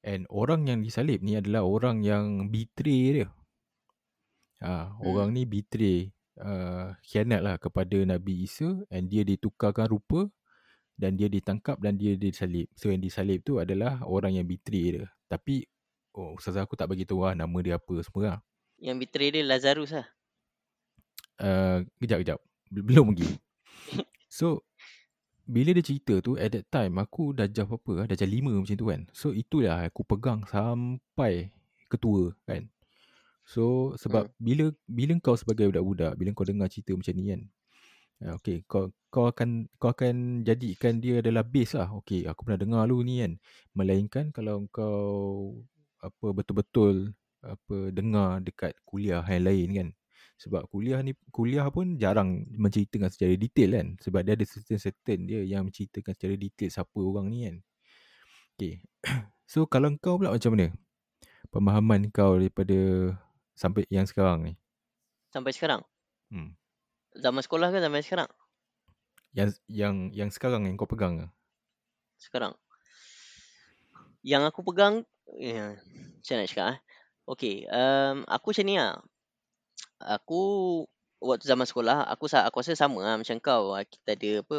[0.05, 3.27] And orang yang disalib ni adalah orang yang betray dia.
[4.61, 5.03] Ha, Hmm.
[5.03, 10.29] orang ni betray uh, khianat lah kepada Nabi Isa and dia ditukarkan rupa
[10.95, 12.69] dan dia ditangkap dan dia disalib.
[12.77, 15.05] So yang disalib tu adalah orang yang betray dia.
[15.25, 15.65] Tapi
[16.15, 18.39] oh ustazah aku tak bagi tahu lah nama dia apa semua lah.
[18.79, 20.07] yang betray dia Lazarus lah
[21.35, 22.39] Uh, kejap kejap.
[22.71, 23.27] Bel- Belum lagi.
[24.35, 24.67] So
[25.47, 28.51] bila dia cerita tu at that time aku dah jam apa ah, dah jam 5
[28.51, 29.01] macam tu kan.
[29.15, 31.55] So itulah aku pegang sampai
[31.87, 32.67] ketua kan.
[33.47, 34.35] So sebab hmm.
[34.41, 37.41] bila bila kau sebagai budak-budak bila kau dengar cerita macam ni kan.
[38.15, 41.87] Uh, okay kau kau akan kau akan jadikan dia adalah base lah.
[42.03, 43.39] Okay aku pernah dengar lu ni kan.
[43.71, 45.63] Melainkan kalau kau
[46.09, 46.95] apa betul-betul
[47.45, 49.89] apa dengar dekat kuliah yang lain kan.
[50.41, 53.87] Sebab kuliah ni kuliah pun jarang menceritakan secara detail kan.
[54.03, 57.57] Sebab dia ada certain-certain dia yang menceritakan secara detail siapa orang ni kan.
[58.55, 58.73] Okay.
[59.51, 60.67] so kalau kau pula macam mana?
[61.53, 62.77] Pemahaman kau daripada
[63.57, 64.53] sampai yang sekarang ni.
[65.33, 65.81] sampai sekarang
[66.31, 66.55] Hmm.
[67.23, 68.29] zaman sekolah ke sampai sekarang
[69.37, 69.49] Yang
[69.81, 71.27] yang yang sekarang yang kau pegang ke?
[72.17, 72.55] sekarang.
[74.25, 74.95] Yang aku pegang,
[75.37, 75.75] ya,
[76.19, 76.79] macam nak cakap eh?
[77.25, 79.01] Okay, um, aku macam ni lah.
[79.97, 80.41] Aku
[81.17, 83.73] waktu zaman sekolah, aku aku rasa sama lah macam kau.
[83.81, 84.57] Kita ada apa,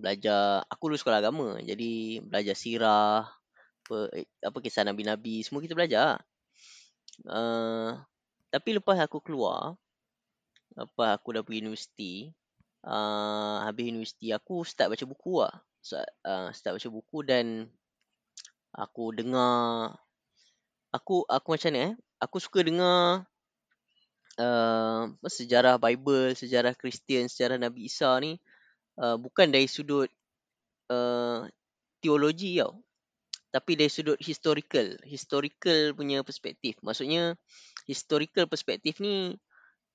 [0.00, 1.60] belajar, aku dulu sekolah agama.
[1.60, 3.28] Jadi belajar sirah,
[3.84, 3.96] apa,
[4.40, 6.24] apa kisah Nabi-Nabi, semua kita belajar.
[7.28, 8.00] Uh,
[8.48, 9.76] tapi lepas aku keluar,
[10.72, 12.32] lepas aku dah pergi universiti,
[12.88, 15.54] uh, habis universiti, aku start baca buku lah.
[15.84, 17.68] Start, uh, start baca buku dan
[18.72, 19.96] aku dengar
[20.92, 23.24] aku aku macam ni eh aku suka dengar
[24.40, 28.40] uh, sejarah Bible sejarah Kristian sejarah Nabi Isa ni
[28.98, 30.08] uh, bukan dari sudut
[30.92, 31.48] uh,
[32.02, 32.82] teologi tau.
[33.52, 34.96] Tapi dari sudut historical.
[35.04, 36.80] Historical punya perspektif.
[36.80, 37.36] Maksudnya,
[37.84, 39.36] historical perspektif ni,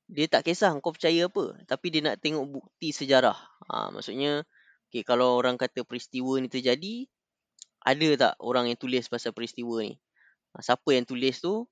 [0.08, 1.58] dia tak kisah kau percaya apa.
[1.66, 3.36] Tapi dia nak tengok bukti sejarah.
[3.68, 4.46] Ha, maksudnya,
[4.88, 7.10] okay, kalau orang kata peristiwa ni terjadi,
[7.88, 9.96] ada tak orang yang tulis pasal peristiwa ni?
[10.52, 11.64] Ha, siapa yang tulis tu?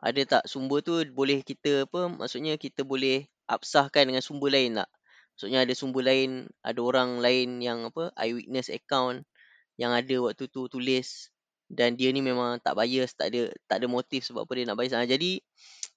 [0.00, 2.08] Ada tak sumber tu boleh kita apa?
[2.08, 4.88] Maksudnya kita boleh absahkan dengan sumber lain tak?
[5.36, 8.08] Maksudnya ada sumber lain, ada orang lain yang apa?
[8.16, 9.28] Eyewitness account
[9.76, 11.30] yang ada waktu tu tulis
[11.68, 14.76] dan dia ni memang tak bias, tak ada tak ada motif sebab apa dia nak
[14.80, 14.96] bias.
[14.96, 15.44] Ha, jadi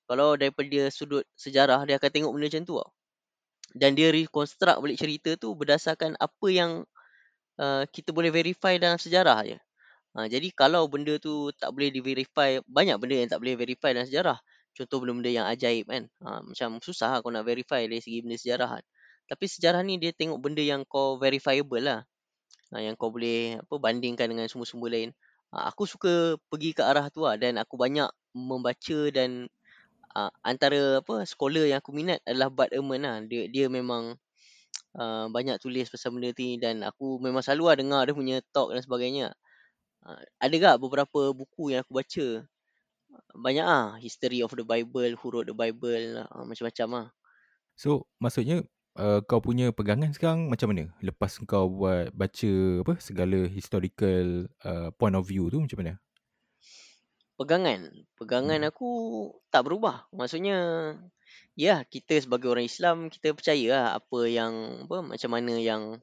[0.04, 2.92] kalau daripada sudut sejarah dia akan tengok benda macam tu tau.
[3.72, 6.84] Dan dia reconstruct balik cerita tu berdasarkan apa yang
[7.62, 9.58] uh, kita boleh verify dalam sejarah je.
[10.12, 14.10] Ha, jadi kalau benda tu tak boleh di-verify, banyak benda yang tak boleh verify dalam
[14.10, 14.38] sejarah.
[14.76, 16.04] Contoh benda-benda yang ajaib kan.
[16.26, 18.86] Ha, macam susah lah kau nak verify dari segi benda sejarah kan.
[19.32, 22.04] Tapi sejarah ni dia tengok benda yang kau verifiable lah.
[22.76, 25.10] Ha, yang kau boleh apa bandingkan dengan sumber-sumber lain.
[25.56, 27.40] Ha, aku suka pergi ke arah tu lah.
[27.40, 29.48] Dan aku banyak membaca dan
[30.16, 33.16] uh, antara apa scholar yang aku minat adalah Bud Ehrman lah.
[33.24, 34.20] Dia, dia memang
[34.96, 36.58] uh, banyak tulis pasal benda ni.
[36.62, 39.36] Dan aku memang selalu lah dengar dia punya talk dan sebagainya.
[40.04, 42.28] Uh, ada tak beberapa buku yang aku baca?
[43.36, 47.08] Banyak ah, History of the Bible, Who Wrote the Bible, uh, macam-macam ah.
[47.76, 48.64] So, maksudnya
[49.00, 50.92] uh, kau punya pegangan sekarang macam mana?
[51.04, 52.52] Lepas kau buat baca
[52.84, 55.94] apa segala historical uh, point of view tu macam mana?
[57.40, 57.90] Pegangan.
[58.20, 58.70] Pegangan Hmm.
[58.70, 58.90] aku
[59.50, 60.06] tak berubah.
[60.14, 60.58] Maksudnya
[61.56, 66.02] ya, kita sebagai orang Islam kita percaya lah apa yang apa macam mana yang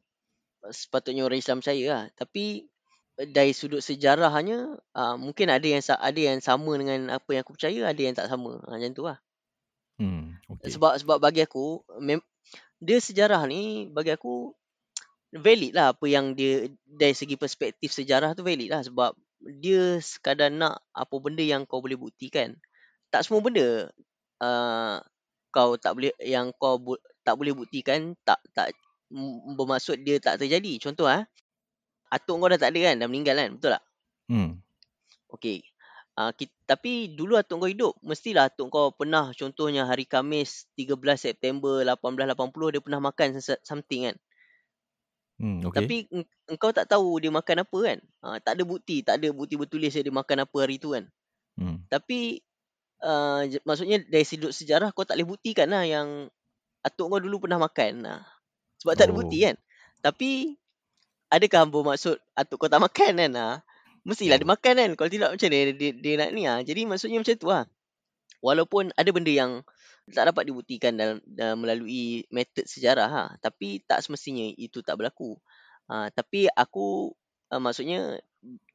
[0.71, 2.05] sepatutnya orang Islam percaya lah.
[2.15, 2.67] Tapi
[3.19, 7.59] dari sudut sejarahnya uh, mungkin ada yang sa- ada yang sama dengan apa yang aku
[7.59, 8.63] percaya, ada yang tak sama.
[8.63, 9.19] Ha, macam tu lah.
[9.99, 10.71] Hmm, okay.
[10.71, 12.27] Sebab sebab bagi aku mem-
[12.79, 14.55] dia sejarah ni bagi aku
[15.35, 19.13] valid lah apa yang dia dari segi perspektif sejarah tu valid lah sebab
[19.59, 22.55] dia sekadar nak apa benda yang kau boleh buktikan.
[23.11, 23.91] Tak semua benda
[24.39, 25.03] uh,
[25.51, 28.73] kau tak boleh yang kau bu- tak boleh buktikan tak tak
[29.13, 30.81] m- bermaksud dia tak terjadi.
[30.81, 31.25] Contoh ah,
[32.13, 33.85] atuk kau dah tak ada kan, dah meninggal kan, betul tak?
[34.29, 34.51] Hmm.
[35.33, 35.65] Okey.
[36.19, 41.15] Uh, kita, tapi dulu atuk kau hidup, mestilah atuk kau pernah contohnya hari Khamis 13
[41.15, 44.17] September 1880 dia pernah makan something kan.
[45.39, 45.87] Hmm, okay.
[45.87, 47.99] Tapi eng- engkau tak tahu dia makan apa kan.
[48.27, 51.07] Ha, tak ada bukti, tak ada bukti bertulis dia makan apa hari tu kan.
[51.55, 51.87] Hmm.
[51.87, 52.43] Tapi
[53.03, 56.31] uh, j- maksudnya dari sudut sejarah kau tak boleh buktikan lah yang
[56.85, 57.93] atuk kau dulu pernah makan.
[58.03, 58.21] Nah.
[58.83, 59.51] Sebab tak ada bukti Oh.
[59.51, 59.57] kan.
[59.99, 60.55] Tapi
[61.35, 63.33] adakah hamba maksud atuk kau tak makan kan?
[63.35, 63.49] Ha?
[64.07, 64.41] Mestilah Oh.
[64.43, 64.91] dia makan kan.
[64.95, 66.63] Kalau tidak macam dia, dia, dia nak ni ha?
[66.63, 67.65] Jadi maksudnya macam tu lah.
[68.39, 69.53] Walaupun ada benda yang
[70.15, 75.37] tak dapat dibuktikan dalam, dalam melalui metod sejarah ha, tapi tak semestinya itu tak berlaku.
[75.91, 77.13] Ha, tapi aku
[77.53, 78.17] uh, maksudnya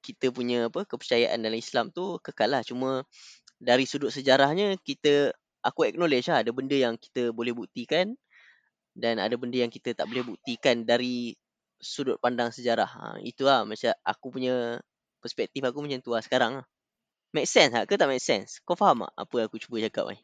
[0.04, 2.62] kita punya apa kepercayaan dalam Islam tu kekal lah.
[2.62, 3.08] Cuma
[3.64, 5.32] dari sudut sejarahnya kita
[5.64, 8.20] aku acknowledge lah ada benda yang kita boleh buktikan
[8.94, 11.34] dan ada benda yang kita tak boleh buktikan dari
[11.80, 12.86] sudut pandang sejarah.
[12.86, 14.84] Ha, itu lah macam aku punya
[15.24, 16.66] perspektif aku macam tu lah sekarang lah.
[17.34, 18.62] Make sense tak ke tak make sense?
[18.62, 20.20] Kau faham tak apa aku cuba cakap ni?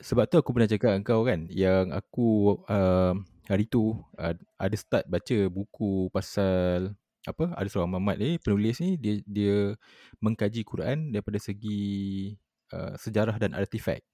[0.00, 3.12] Sebab tu aku pernah cakap dengan kau kan yang aku uh,
[3.50, 6.94] hari tu uh, ada start baca buku pasal
[7.26, 9.76] apa ada seorang mamat ni penulis ni dia dia
[10.22, 12.32] mengkaji Quran daripada segi
[12.72, 14.04] uh, sejarah dan artifak.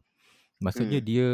[0.63, 1.09] Maksudnya Hmm.
[1.09, 1.29] dia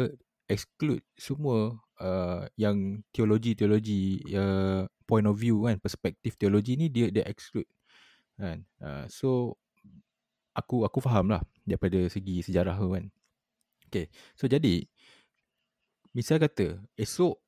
[0.51, 7.23] exclude semua uh, yang teologi-teologi uh, point of view kan perspektif teologi ni dia dia
[7.27, 7.67] exclude
[8.35, 8.65] kan.
[8.81, 9.55] Uh, so
[10.51, 13.05] aku aku faham lah daripada segi sejarah tu kan.
[13.87, 14.07] Okay.
[14.35, 14.83] So jadi
[16.11, 17.39] misal kata esok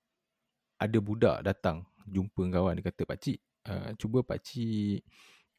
[0.80, 5.04] ada budak datang jumpa kawan dia kata pak cik uh, cuba pak cik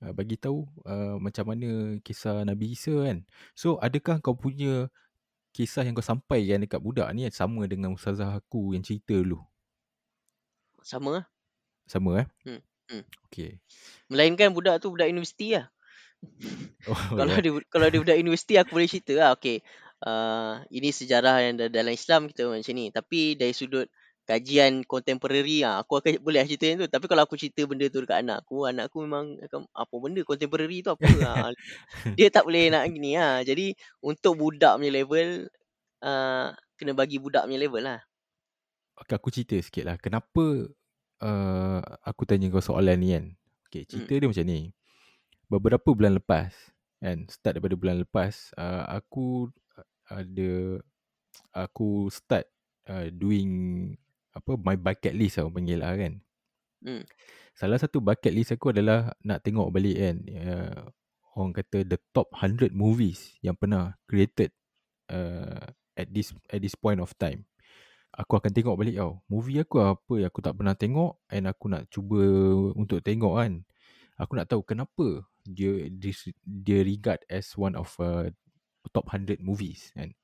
[0.04, 3.24] uh, bagi tahu uh, macam mana kisah Nabi Isa kan.
[3.56, 4.92] So adakah kau punya
[5.56, 9.40] kisah yang kau sampaikan dekat budak ni sama dengan ustazah aku yang cerita dulu?
[10.84, 11.24] Sama lah.
[11.88, 12.26] Sama eh?
[12.44, 12.60] Hmm,
[12.92, 13.04] hmm.
[13.30, 13.56] Okay.
[14.12, 15.72] Melainkan budak tu budak universiti lah.
[16.84, 17.40] Oh, kalau ya.
[17.40, 19.30] dia kalau dia budak universiti aku boleh cerita lah.
[19.40, 19.64] Okay.
[20.04, 22.92] Uh, ini sejarah yang da- dalam Islam kita macam ni.
[22.92, 23.88] Tapi dari sudut
[24.24, 26.88] kajian contemporary ah aku akan boleh lah cerita yang tu.
[26.88, 30.20] Tapi kalau aku cerita benda tu dekat anak aku, anak aku memang akan apa benda
[30.24, 31.50] contemporary tu apa ah.
[32.16, 33.44] Dia tak boleh nak gini ah.
[33.44, 35.48] Jadi untuk budak punya level
[36.04, 38.00] uh, kena bagi budak punya level lah.
[38.94, 39.96] Okay, aku cerita sikit lah.
[39.98, 40.70] Kenapa
[41.24, 43.24] uh, aku tanya kau soalan ni kan?
[43.66, 44.70] Okay, cerita dia macam ni.
[45.50, 46.54] Beberapa bulan lepas,
[47.02, 49.50] kan, start daripada bulan lepas, uh, aku
[50.06, 50.78] ada,
[51.50, 52.46] aku start
[52.86, 53.50] uh, doing,
[54.34, 56.14] apa, my bucket list orang panggil lah kan.
[56.84, 57.04] Hmm.
[57.54, 60.82] Salah satu bucket list aku adalah nak tengok balik kan uh,
[61.38, 64.50] orang kata the top 100 movies yang pernah created
[65.10, 65.64] uh,
[65.94, 67.46] at this at this point of time.
[68.14, 69.22] Aku akan tengok balik tau.
[69.26, 72.22] Movie aku apa yang aku tak pernah tengok and aku nak cuba
[72.78, 73.52] untuk tengok kan.
[74.14, 75.90] Aku nak tahu kenapa dia
[76.46, 78.30] dia regard as one of uh,
[78.94, 80.14] top 100 movies kan.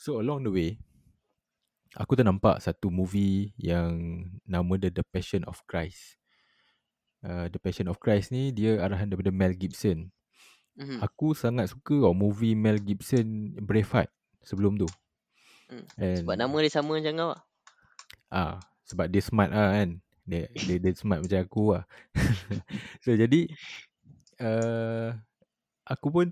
[0.00, 0.70] So along the way
[1.98, 6.14] aku ternampak satu movie yang nama dia The Passion of Christ.
[7.26, 10.14] Uh, The Passion of Christ ni dia arahan daripada Mel Gibson.
[10.78, 11.02] Mhm.
[11.02, 14.14] Aku sangat suka tau movie Mel Gibson Braveheart
[14.46, 14.86] sebelum tu.
[15.66, 15.84] Hmm.
[15.98, 17.42] And, Sebab nama dia sama macam kau lah.
[18.30, 18.54] Ah,
[18.86, 19.90] sebab dia smart lah kan.
[20.22, 21.84] Dia dia, dia smart macam aku lah.
[23.04, 23.50] so jadi
[24.38, 25.18] uh,
[25.82, 26.26] aku pun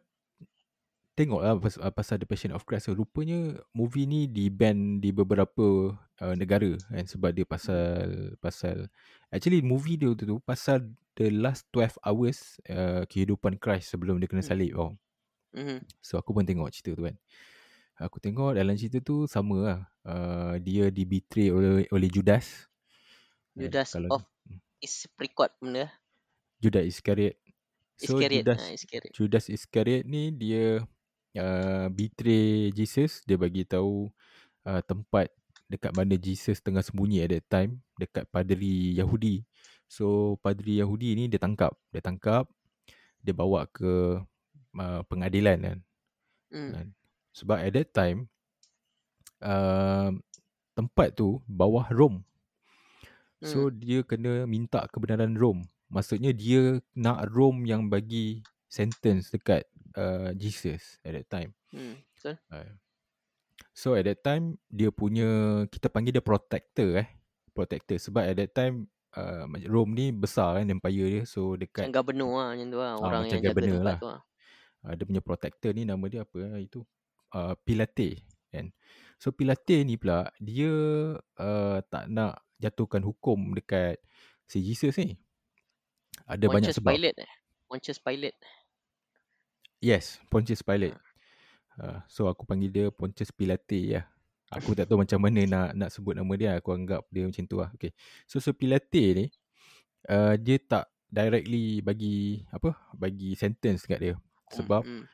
[1.16, 2.92] tengok lah pasal, pasal The Passion of Christ.
[2.92, 8.92] Rupanya movie ni di ban di beberapa uh, negara kan sebab dia pasal pasal
[9.32, 10.84] actually movie dia tu, tu pasal
[11.16, 14.50] the last 12 hours uh, kehidupan Christ sebelum dia kena Hmm.
[14.52, 14.92] salib tau.
[15.56, 15.80] Mhm.
[16.04, 17.16] So aku pun tengok cerita tu kan.
[17.96, 19.80] Aku tengok dalam cerita tu sama lah.
[20.04, 22.68] Uh, dia di betray oleh, oleh Judas.
[23.56, 24.22] Judas kalau of
[24.84, 25.88] is prequel benda.
[26.60, 27.40] Judas Iscariot.
[27.96, 28.44] So Iscariot.
[28.44, 29.12] Judas Ha, Iscariot.
[29.16, 30.84] Judas Iscariot ni dia
[31.36, 33.22] uh, betray Jesus.
[33.24, 34.10] Dia bagi tahu
[34.66, 35.30] uh, tempat
[35.66, 39.42] dekat mana Jesus tengah sembunyi at that time dekat padri Yahudi.
[39.86, 42.46] So padri Yahudi ni dia tangkap, dia tangkap,
[43.22, 44.22] dia bawa ke
[44.78, 45.78] uh, pengadilan kan.
[46.50, 46.86] Kan.
[47.34, 48.18] Sebab at that time
[49.42, 50.14] uh,
[50.76, 52.22] tempat tu bawah Rom.
[53.44, 53.76] So Hmm.
[53.76, 55.66] dia kena minta kebenaran Rom.
[55.92, 61.50] Maksudnya dia nak Rom yang bagi sentence dekat uh, Jesus at that time.
[61.72, 61.98] Hmm.
[62.14, 62.36] Betul.
[62.52, 62.70] Uh,
[63.72, 67.08] so at that time dia punya kita panggil dia protector eh.
[67.56, 68.86] Protector sebab at that time
[69.16, 71.22] uh, Rome ni besar kan empire dia.
[71.24, 72.92] So dekat Macam governor lah macam tu lah.
[72.92, 73.98] Ah, Orang macam yang jaga tempat lah.
[73.98, 74.20] tu lah.
[74.84, 76.80] uh, dia punya protector ni nama dia apa eh, itu
[77.32, 78.22] uh, Pilate
[78.52, 78.66] kan.
[79.16, 80.72] So Pilate ni pula dia
[81.40, 84.00] uh, tak nak jatuhkan hukum dekat
[84.44, 85.16] si Jesus ni.
[86.24, 86.92] Ada banyak Pontius sebab.
[86.96, 87.32] Pilate eh.
[87.66, 88.38] Pontius Pilate.
[89.80, 90.96] Yes, Pontius Pilate.
[91.76, 94.04] Uh, so aku panggil dia Pontius Pilate lah.
[94.54, 96.56] Aku tak tahu macam mana nak nak sebut nama dia.
[96.56, 97.68] Aku anggap dia macam tu lah.
[97.76, 97.92] Okay.
[98.24, 99.26] So so Pilate ni
[100.08, 104.14] uh, dia tak directly bagi apa bagi sentence kat dia
[104.50, 105.04] sebab Hmm.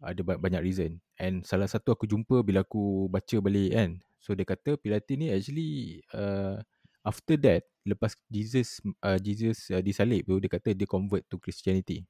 [0.00, 4.32] ada ba- banyak reason and salah satu aku jumpa bila aku baca balik kan so
[4.32, 6.56] dia kata Pilate ni actually uh,
[7.04, 12.02] after that lepas Jesus uh, Jesus uh, disalib tu dia kata dia convert to Christianity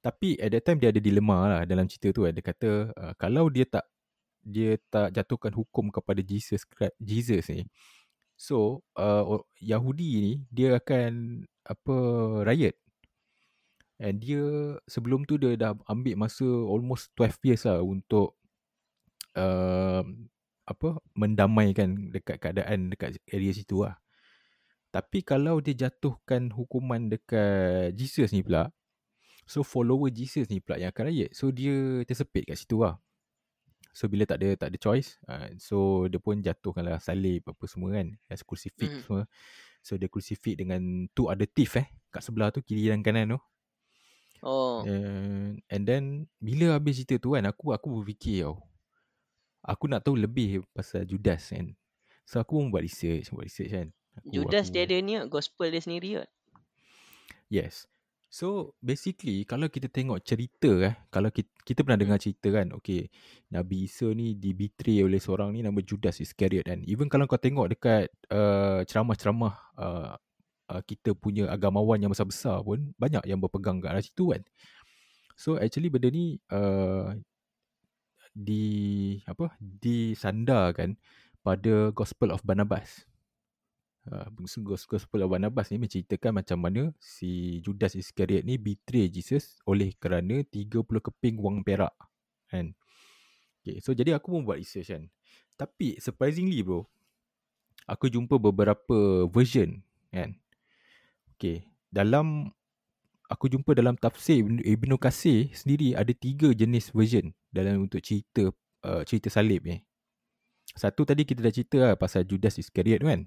[0.00, 2.32] tapi at that time dia ada dilema lah dalam cerita tu kan.
[2.32, 3.84] dia kata uh, kalau dia tak
[4.40, 6.64] dia tak jatuhkan hukum kepada Jesus
[6.96, 7.68] Jesus ni
[8.40, 11.96] so uh, Yahudi ni dia akan apa
[12.48, 12.72] riot
[14.00, 14.40] And dia
[14.88, 18.32] sebelum tu dia dah ambil masa almost 12 years lah untuk
[19.36, 20.00] uh,
[20.64, 24.00] apa mendamaikan dekat keadaan dekat area situ lah.
[24.88, 28.72] Tapi kalau dia jatuhkan hukuman dekat Jesus ni pula,
[29.50, 31.34] so follower Jesus ni pula yang akan riot.
[31.34, 33.02] So dia tersepit kat situ lah.
[33.90, 37.64] So bila tak ada tak ada choice, uh, so dia pun jatuhkan lah salib apa
[37.66, 39.02] semua kan, as crucifix Mhm.
[39.02, 39.22] semua.
[39.82, 43.40] So dia crucifix dengan two other thief eh kat sebelah tu kiri dan kanan tu.
[44.46, 44.86] Oh.
[44.86, 48.62] And, and then bila habis cerita tu kan aku aku berfikir tau.
[49.66, 51.74] Aku nak tahu lebih pasal Judas kan.
[52.24, 53.88] So aku pun buat research, buat research kan.
[54.22, 56.28] Aku, Judas aku, dia ada ni gospel dia sendiri lah.
[57.50, 57.90] Yes.
[58.30, 63.10] So basically kalau kita tengok cerita eh, kalau kita, kita pernah dengar cerita kan, okay,
[63.50, 66.78] Nabi Isa ni dibetray oleh seorang ni nama Judas Iscariot kan.
[66.86, 70.14] Even kalau kau tengok dekat uh, ceramah-ceramah uh,
[70.70, 74.46] uh, kita punya agamawan yang besar-besar pun banyak yang berpegang kat arah situ kan.
[75.34, 77.18] So actually benda ni uh,
[78.30, 80.94] di apa disandarkan
[81.42, 83.09] pada Gospel of Barnabas.
[84.08, 84.24] Uh,
[84.64, 90.40] Gospel of Barnabas ni menceritakan macam mana si Judas Iscariot ni betray Jesus oleh kerana
[90.40, 91.92] 30 keping wang perak.
[92.48, 92.72] Kan?
[93.60, 95.04] Okay, so jadi aku pun buat research kan.
[95.60, 96.88] Tapi surprisingly bro,
[97.84, 100.32] aku jumpa beberapa version kan.
[101.36, 102.48] Okay, dalam
[103.28, 108.48] aku jumpa dalam tafsir Ibn- Kasir sendiri ada tiga jenis version dalam untuk cerita
[108.84, 109.84] uh, cerita salib ni.
[110.72, 113.26] Satu tadi kita dah cerita lah pasal Judas Iscariot kan.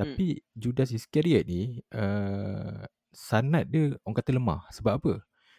[0.00, 0.44] Tapi hmm.
[0.56, 4.64] Judas Iscariot ni uh, sanad dia orang kata lemah.
[4.72, 5.14] Sebab apa?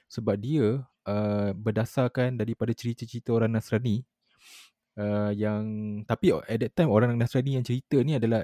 [0.09, 4.01] Sebab dia uh, berdasarkan daripada cerita-cerita orang Nasrani
[4.97, 5.63] uh, yang
[6.09, 8.43] tapi at that time orang Nasrani yang cerita ni adalah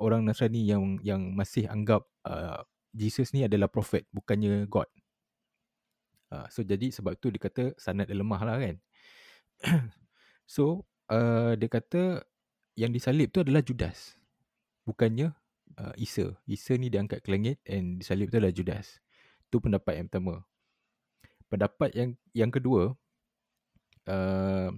[0.00, 2.64] orang Nasrani yang yang masih anggap uh,
[2.94, 4.88] Jesus ni adalah prophet bukannya god.
[6.32, 8.76] Uh, so jadi sebab tu dia kata sanad dia lemah lah kan.
[10.54, 12.22] so uh, dia kata
[12.74, 14.18] yang disalib tu adalah Judas.
[14.84, 15.32] Bukannya
[15.80, 16.36] uh, Isa.
[16.44, 19.00] Isa ni diangkat ke langit and disalib tu adalah Judas.
[19.48, 20.44] Tu pendapat yang pertama.
[21.48, 22.96] Pendapat yang yang kedua
[24.08, 24.70] uh,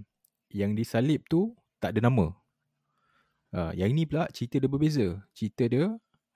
[0.51, 2.33] yang disalib tu tak ada nama.
[3.55, 5.07] Uh, yang ini pula cerita dia berbeza.
[5.33, 5.87] Cerita dia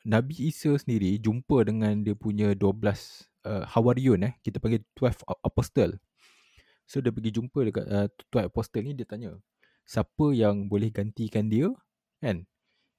[0.07, 2.65] Nabi Isa sendiri jumpa dengan dia punya 12
[3.45, 4.33] uh, Hawariyun eh.
[4.41, 6.01] Kita panggil 12 Apostle.
[6.89, 9.37] So dia pergi jumpa dekat uh, 12 Apostle ni dia tanya.
[9.85, 11.69] Siapa yang boleh gantikan dia
[12.23, 12.47] kan?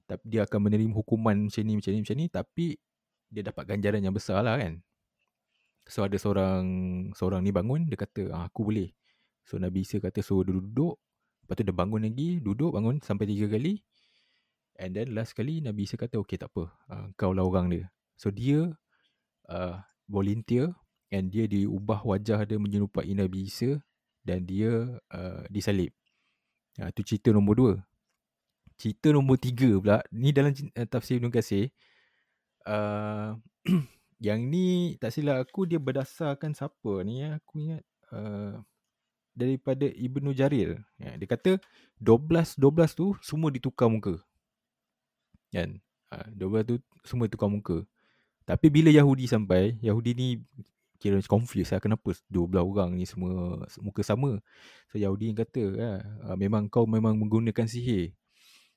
[0.06, 2.26] Tapi dia akan menerima hukuman macam ni, macam ni, macam ni.
[2.28, 2.66] Tapi
[3.32, 4.82] dia dapat ganjaran yang besar lah kan.
[5.88, 6.64] So ada seorang
[7.18, 8.94] seorang ni bangun dia kata ah, aku boleh.
[9.46, 10.94] So Nabi Isa kata suruh so, duduk
[11.42, 13.82] Lepas tu dia bangun lagi Duduk bangun Sampai tiga kali
[14.78, 17.84] And then last kali Nabi Isa kata Okay tak apa uh, Kau lah orang dia
[18.14, 18.70] So dia
[19.50, 19.76] uh,
[20.06, 20.70] Volunteer
[21.12, 23.82] And dia diubah wajah dia Menyerupai Nabi Isa
[24.22, 25.90] Dan dia uh, Disalib
[26.78, 27.72] Itu cerita nombor dua
[28.78, 31.72] Cerita nombor tiga pula Ni dalam uh, tafsir Ibn Qasir
[32.68, 33.36] uh,
[34.26, 34.66] Yang ni
[34.98, 37.40] Tak silap aku Dia berdasarkan siapa ni ya?
[37.42, 38.60] Aku ingat uh,
[39.32, 40.80] daripada Ibnu Jarir.
[41.00, 41.58] Ya, dia kata
[41.98, 44.20] 12 12 tu semua ditukar muka.
[45.52, 45.80] Kan?
[46.12, 47.84] Ha, 12 tu semua ditukar muka.
[48.44, 50.28] Tapi bila Yahudi sampai, Yahudi ni
[51.02, 54.38] kira confused lah kenapa 12 orang ni semua muka sama.
[54.92, 55.92] So Yahudi yang kata, ya,
[56.36, 58.14] memang kau memang menggunakan sihir.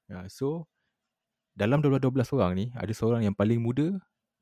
[0.05, 0.69] Ya, so
[1.57, 3.95] dalam 12-12 orang ni ada seorang yang paling muda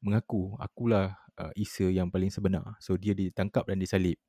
[0.04, 2.76] mengaku akulah uh, Isa yang paling sebenar.
[2.84, 4.20] So dia ditangkap dan disalib.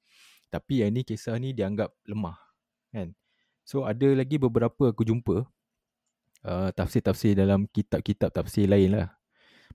[0.52, 2.38] Tapi yang ni kisah ni dianggap lemah
[2.94, 3.10] kan.
[3.66, 5.48] So ada lagi beberapa aku jumpa
[6.44, 9.08] uh, tafsir-tafsir dalam kitab-kitab tafsir lain lah.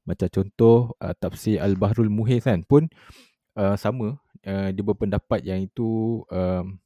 [0.07, 2.88] Macam contoh uh, tafsir Al-Bahrul Muhis kan pun
[3.60, 4.16] uh, sama.
[4.39, 6.80] Uh, dia berpendapat yang itu um,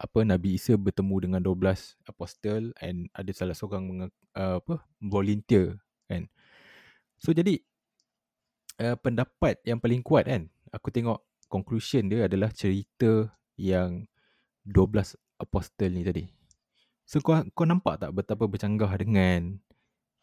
[0.00, 4.00] apa Nabi Isa bertemu dengan 12 apostel and ada salah seorang meng,
[4.32, 5.76] uh, apa volunteer
[6.08, 6.24] kan.
[7.20, 7.60] So jadi
[8.80, 11.20] uh, pendapat yang paling kuat kan aku tengok
[11.52, 13.28] conclusion dia adalah cerita
[13.60, 14.08] yang
[14.64, 16.24] 12 apostle ni tadi.
[17.04, 19.60] So kau kau nampak tak betapa bercanggah dengan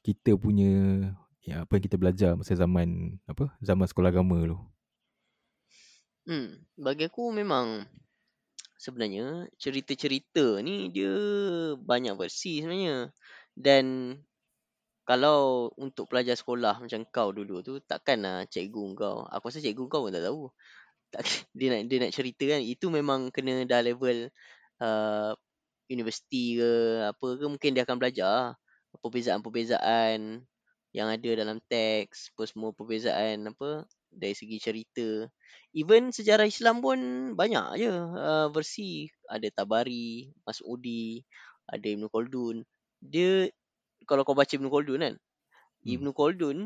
[0.01, 1.05] kita punya
[1.45, 4.57] ya apa yang kita belajar masa zaman apa zaman sekolah agama tu.
[6.27, 7.85] Hmm, bagi aku memang
[8.77, 11.13] sebenarnya cerita-cerita ni dia
[11.77, 13.11] banyak versi sebenarnya.
[13.57, 14.15] Dan
[15.07, 19.17] kalau untuk pelajar sekolah macam kau dulu tu takkanlah cikgu kau.
[19.33, 20.51] Aku rasa cikgu kau pun tak tahu
[21.11, 21.23] tak
[21.57, 24.27] dia nak dia nak cerita kan itu memang kena dah level
[24.83, 25.31] uh,
[25.87, 26.71] universiti ke
[27.07, 28.59] apa ke mungkin dia akan belajar
[28.99, 30.43] perbezaan-perbezaan
[30.95, 35.27] yang ada dalam teks apa semua perbezaan apa dari segi cerita.
[35.75, 36.99] Even sejarah Islam pun
[37.37, 37.91] banyak je.
[37.91, 41.21] Uh, versi ada Tabari Masudi
[41.67, 42.63] ada Ibn Khaldun.
[43.03, 43.51] Dia
[44.07, 45.93] kalau kau baca Ibn Khaldun kan hmm.
[45.93, 46.57] Ibn Khaldun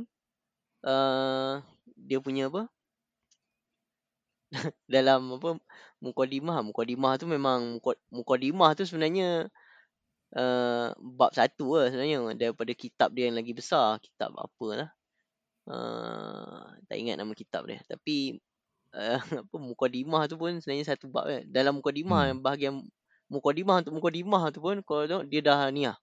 [0.86, 1.54] uh,
[1.98, 2.70] dia punya apa?
[4.94, 5.58] Dalam apa
[6.02, 7.80] mukadimah mukadimah tu memang
[8.12, 9.48] mukadimah tu sebenarnya
[10.36, 12.38] uh, bab satu lah sebenarnya.
[12.38, 14.90] Daripada kitab dia yang lagi besar kitab apa lah
[15.68, 17.82] uh, tak ingat nama kitab dia.
[17.86, 18.40] Tapi
[18.96, 21.44] uh, apa mukadimah tu pun sebenarnya satu bab kan.
[21.50, 22.42] Dalam mukadimah hmm.
[22.42, 22.74] bahagian
[23.32, 25.98] mukadimah untuk mukadimah tu pun kalau tengok dia dah ni lah.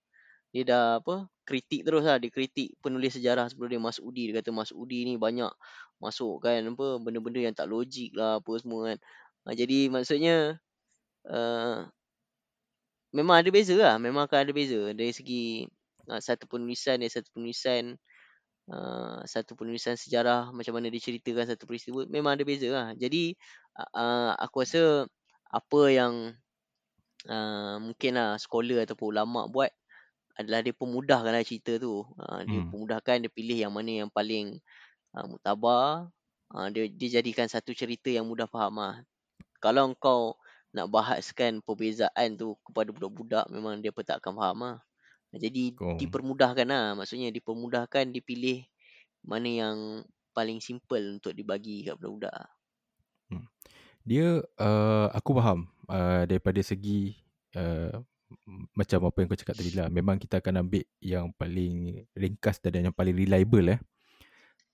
[0.53, 2.17] Dia dah apa kritik terus lah.
[2.21, 5.51] Dia kritik penulis sejarah sebelum dia Masudi dia kata Masudi ni banyak
[5.99, 8.99] masuk kan apa benda-benda yang tak logik lah apa semua kan.
[9.47, 10.61] Ha, jadi maksudnya
[11.29, 11.89] uh,
[13.13, 13.97] memang ada beza lah.
[14.01, 14.93] Memang akan ada beza.
[14.95, 15.67] Dari segi
[16.09, 17.97] uh, satu penulisan dari satu penulisan
[18.71, 23.35] uh, satu penulisan sejarah macam mana diceritakan satu peristiwa memang ada beza lah jadi
[23.97, 25.09] uh, aku rasa
[25.49, 26.37] apa yang
[27.27, 29.73] uh, mungkin lah scholar ataupun ulama buat
[30.39, 32.07] adalah dia pemudahkan lah cerita tu.
[32.23, 32.71] Ha, dia hmm.
[32.71, 34.63] pemudahkan, dia pilih yang mana yang paling
[35.19, 36.07] uh, mutabar.
[36.55, 39.03] Ha, dia, dia jadikan satu cerita yang mudah faham lah.
[39.59, 40.39] Kalau kau
[40.71, 44.77] nak bahaskan perbezaan tu kepada budak-budak, memang dia pun tak akan faham lah.
[45.35, 45.97] Jadi oh.
[46.01, 46.97] dipermudahkan lah.
[46.97, 48.65] Maksudnya dipermudahkan, dipilih
[49.27, 49.79] mana yang
[50.33, 52.49] paling simple untuk dibagi kat budak-budak.
[53.29, 53.47] Hmm.
[54.07, 57.19] Dia, uh, aku faham uh, daripada segi
[57.59, 57.93] uh,
[58.77, 62.85] macam apa yang kau cakap tadi lah memang kita akan ambil yang paling ringkas dan
[62.85, 63.81] yang paling reliable eh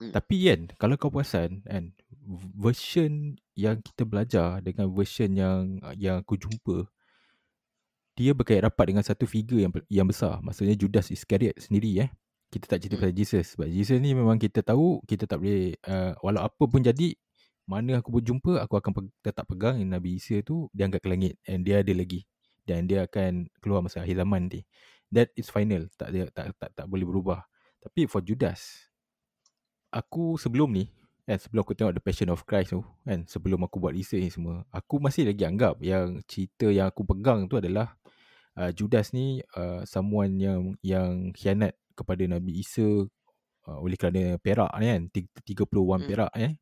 [0.03, 0.11] hmm.
[0.11, 1.95] tapi kan kalau kau perasan kan
[2.59, 6.89] version yang kita belajar dengan version yang yang aku jumpa
[8.15, 10.39] dia berkait rapat dengan satu figure yang yang besar.
[10.41, 12.11] Maksudnya Judas Iscariot sendiri eh.
[12.55, 13.11] Kita tak cerita Hmm.
[13.11, 13.47] pasal Jesus.
[13.59, 17.19] Sebab Jesus ni memang kita tahu, kita tak boleh, uh, walau apa pun jadi,
[17.67, 21.09] mana aku berjumpa, aku akan pe- tetap pegang yang Nabi Isa tu, dia angkat ke
[21.11, 21.35] langit.
[21.51, 22.23] And dia ada lagi.
[22.63, 24.63] Dan dia akan keluar masa akhir zaman nanti.
[25.11, 25.91] That is final.
[25.99, 27.43] Tak, ada, tak, tak, tak boleh berubah.
[27.83, 28.87] Tapi for Judas,
[29.91, 30.87] aku sebelum ni,
[31.25, 34.33] kan, sebelum aku tengok The Passion of Christ tu, kan, sebelum aku buat research ni
[34.33, 37.97] semua, aku masih lagi anggap yang cerita yang aku pegang tu adalah
[38.59, 42.85] uh, Judas ni uh, someone yang yang khianat kepada Nabi Isa
[43.69, 45.03] uh, oleh kerana perak ni kan
[45.45, 46.11] 30 wang Hmm.
[46.11, 46.55] perak eh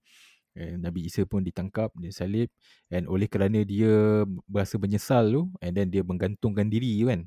[0.53, 2.53] And Nabi Isa pun ditangkap dia salib
[2.93, 7.25] and oleh kerana dia berasa menyesal tu and then dia menggantungkan diri kan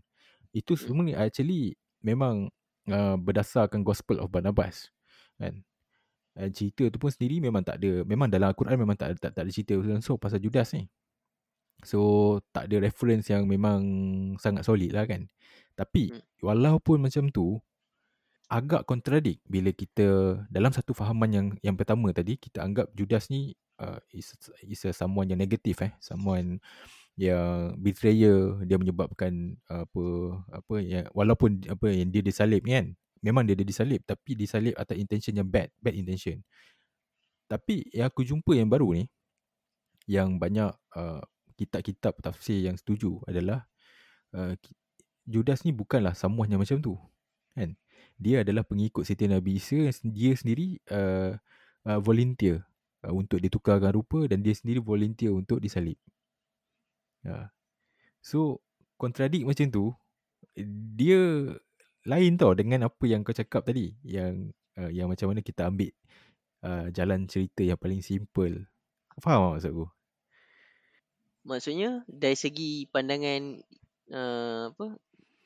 [0.53, 0.85] itu Hmm.
[0.85, 1.73] semua ni actually
[2.05, 2.53] memang
[2.89, 4.93] uh, berdasarkan gospel of Barnabas
[5.41, 5.65] kan
[6.35, 9.43] and cerita tu pun sendiri memang tak ada memang dalam Al-Quran memang tak, tak, tak
[9.47, 10.87] ada cerita langsung pasal Judas ni
[11.85, 11.99] So
[12.49, 13.81] tak ada reference yang memang
[14.41, 15.29] sangat solid lah kan.
[15.77, 16.23] Tapi Hmm.
[16.41, 17.61] walaupun macam tu
[18.49, 23.57] agak kontradik bila kita dalam satu fahaman yang yang pertama tadi kita anggap Judas ni
[23.81, 26.61] uh, is is a someone yang negatif eh, someone
[27.17, 30.03] yang betrayer dia menyebabkan uh, apa
[30.61, 32.87] apa yang walaupun apa yang dia disalib ni kan.
[33.23, 36.43] Memang dia ada disalib tapi disalib atas intention yang bad, bad intention.
[37.45, 39.05] Tapi yang aku jumpa yang baru ni
[40.05, 41.21] yang banyak uh,
[41.57, 43.65] kitab-kitab tafsir yang setuju adalah
[44.35, 44.53] uh,
[45.25, 46.13] Judas ni bukanlah
[46.45, 46.93] yang macam tu
[47.57, 47.73] kan
[48.15, 51.33] dia adalah pengikut Siti Nabi Isa dia sendiri uh,
[51.89, 52.61] uh, volunteer
[53.01, 55.97] uh, untuk ditukarkan rupa dan dia sendiri volunteer untuk disalib
[57.25, 57.49] uh.
[58.21, 58.61] so
[59.01, 59.85] kontradik macam tu
[60.95, 61.51] dia
[62.05, 65.91] lain tau dengan apa yang kau cakap tadi yang uh, yang macam mana kita ambil
[66.61, 68.69] uh, jalan cerita yang paling simple
[69.19, 69.87] faham tak maksud aku
[71.45, 73.61] Maksudnya dari segi pandangan
[74.09, 74.97] uh, apa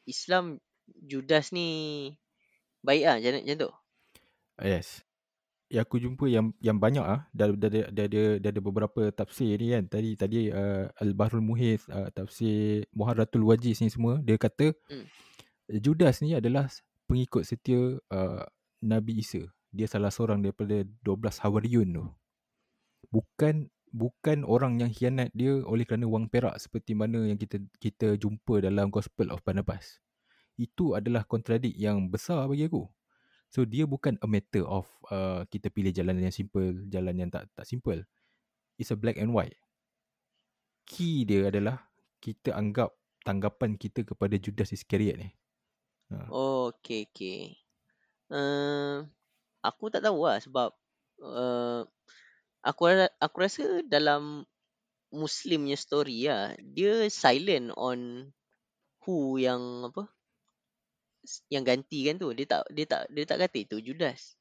[0.07, 2.07] Islam Judas ni
[2.80, 3.72] baik ah macam, macam tu.
[4.64, 5.03] Yes.
[5.68, 9.12] Yang aku jumpa yang yang banyak ah dah dah dah dah ada dah ada beberapa
[9.12, 9.86] tafsir ni kan.
[9.91, 15.05] Tadi tadi uh, Al-Bahrul Muhith, uh, tafsir Muharratul Wajiz ni semua dia kata Hmm.
[15.70, 16.65] Judas ni adalah
[17.05, 18.43] pengikut setia uh,
[18.82, 19.45] Nabi Isa.
[19.70, 22.05] Dia salah seorang daripada 12 Hawariyun tu.
[23.13, 28.17] Bukan bukan orang yang khianat dia oleh kerana wang perak seperti mana yang kita kita
[28.17, 30.01] jumpa dalam Gospel of Barnabas.
[30.57, 32.89] Itu adalah kontradik yang besar bagi aku.
[33.49, 37.49] So dia bukan a matter of uh, kita pilih jalan yang simple, jalan yang tak
[37.53, 38.01] tak simple.
[38.78, 39.57] It's a black and white.
[40.89, 41.89] Key dia adalah
[42.22, 42.93] kita anggap
[43.26, 45.30] tanggapan kita kepada Judas Iscariot ni.
[46.10, 46.26] Ha.
[46.34, 47.53] Oh, okey okey.
[48.30, 49.05] Uh,
[49.62, 50.74] aku tak tahu lah sebab
[51.22, 51.86] uh,
[52.66, 52.82] aku
[53.22, 54.45] aku rasa dalam
[55.10, 58.30] Muslimnya story lah dia silent on
[59.01, 60.05] who yang apa
[61.49, 62.30] yang gantikan tu.
[62.38, 64.38] Dia tak dia tak dia tak kata itu Judas.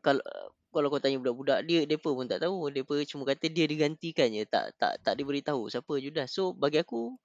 [0.00, 0.24] Kalau
[0.72, 2.72] kalau kau tanya budak-budak dia depa pun tak tahu.
[2.72, 4.44] Depa cuma kata dia digantikan je.
[4.48, 6.32] Tak tak tak diberitahu siapa Judas.
[6.32, 7.16] So bagi aku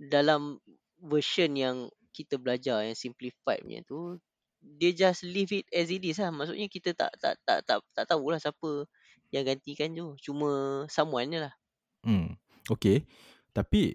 [0.00, 0.56] dalam
[1.04, 4.20] version yang kita belajar yang simplified punya tu
[4.62, 8.04] dia just leave it as it is lah maksudnya kita tak tak tak tak tak
[8.06, 8.86] tahulah siapa
[9.34, 11.54] yang gantikan tu cuma someone lah
[12.02, 12.34] Hmm.
[12.66, 13.06] Okay.
[13.54, 13.94] Tapi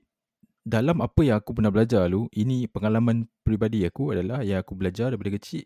[0.63, 5.11] dalam apa yang aku pernah belajar dulu, ini pengalaman peribadi aku adalah yang aku belajar
[5.11, 5.63] daripada kecil.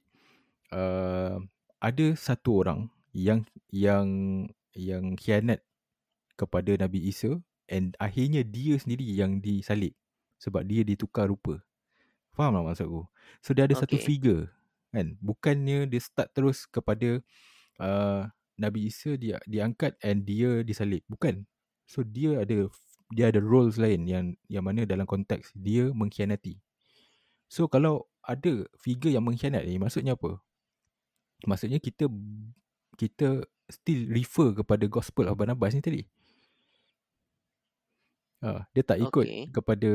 [0.71, 1.41] Uh,
[1.81, 3.43] ada satu orang yang
[3.73, 4.07] yang
[4.71, 5.59] yang khianat
[6.39, 9.91] kepada Nabi Isa and akhirnya dia sendiri yang disalib
[10.39, 11.59] sebab dia ditukar rupa.
[12.31, 13.01] Faham tak maksud aku?
[13.43, 14.05] So dia ada satu Okay.
[14.07, 14.41] figure
[14.91, 15.15] kan.
[15.19, 17.19] Bukannya dia start terus kepada
[17.79, 18.27] uh,
[18.59, 21.03] Nabi Isa dia diangkat and dia disalib.
[21.07, 21.47] Bukan.
[21.87, 22.67] So dia ada
[23.11, 26.59] dia ada roles lain yang yang mana dalam konteks dia mengkhianati.
[27.51, 30.39] So kalau ada figure yang mengkhianat ni maksudnya apa?
[31.43, 32.07] Maksudnya kita
[32.95, 36.03] kita still refer kepada gospel of Barnabas ni tadi.
[38.41, 39.45] Uh, dia tak ikut Okay.
[39.53, 39.91] kepada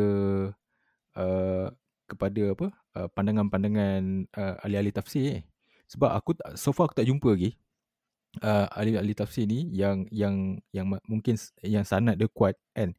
[1.19, 1.67] uh,
[2.07, 5.43] kepada apa uh, pandangan-pandangan uh, ahli-ahli tafsir eh.
[5.87, 7.55] Sebab aku tak, so far aku tak jumpa lagi
[8.43, 12.95] uh, ahli-ahli tafsir ni yang yang yang mungkin yang sanad dia kuat kan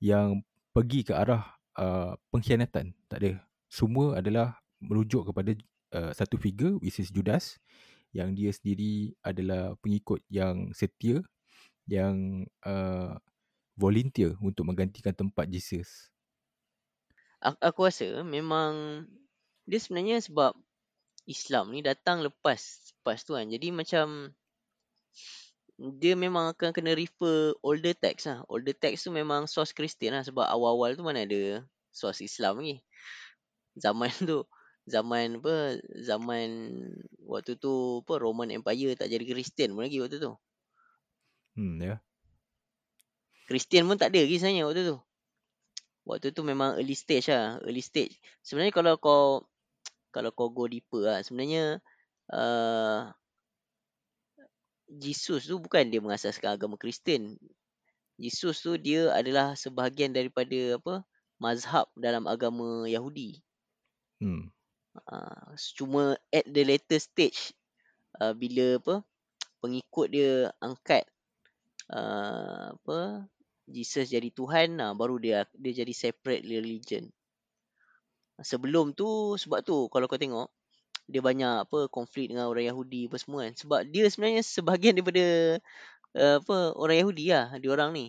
[0.00, 0.40] yang
[0.72, 1.44] pergi ke arah
[1.76, 2.96] uh, pengkhianatan.
[3.10, 3.32] Tak ada.
[3.68, 5.52] Semua adalah merujuk kepada
[5.94, 7.60] uh, satu figure which is Judas
[8.10, 11.22] yang dia sendiri adalah pengikut yang setia
[11.86, 13.14] yang uh,
[13.78, 16.10] volunteer untuk menggantikan tempat Jesus
[17.40, 19.04] Aku, aku rasa memang
[19.64, 20.52] dia sebenarnya sebab
[21.24, 22.60] Islam ni datang lepas
[23.00, 23.48] lepas tu kan.
[23.48, 24.36] Jadi macam
[25.80, 28.44] dia memang akan kena refer older text lah.
[28.52, 32.84] Older text tu memang source Kristian lah sebab awal-awal tu mana ada source Islam lagi.
[33.80, 34.44] Zaman tu
[34.90, 36.48] zaman apa zaman
[37.24, 40.36] waktu tu apa Roman Empire tak jadi Kristian pun lagi waktu tu.
[41.56, 41.96] Hmm, ya.
[43.48, 44.96] Kristian pun tak ada lagi sebenarnya waktu tu.
[46.10, 48.18] Waktu tu memang early stage lah, early stage.
[48.42, 49.24] Sebenarnya kalau kau
[50.14, 51.78] kalau kau go deeper lah, sebenarnya
[52.34, 53.14] uh,
[54.90, 57.38] Jesus tu bukan dia mengasaskan agama Kristian.
[58.18, 61.06] Jesus tu dia adalah sebahagian daripada apa
[61.38, 63.38] mazhab dalam agama Yahudi.
[64.18, 64.50] Hmm.
[65.06, 67.54] Uh, cuma at the later stage
[68.18, 68.94] uh, bila apa
[69.62, 71.06] pengikut dia angkat
[71.94, 73.30] uh, apa
[73.70, 77.08] Jesus jadi Tuhan nah baru dia dia jadi separate religion.
[78.40, 80.48] Sebelum tu sebab tu kalau kau tengok
[81.10, 85.26] dia banyak apa konflik dengan orang Yahudi apa semua kan sebab dia sebenarnya sebahagian daripada
[86.14, 88.06] uh, apa orang Yahudi lah dia orang ni.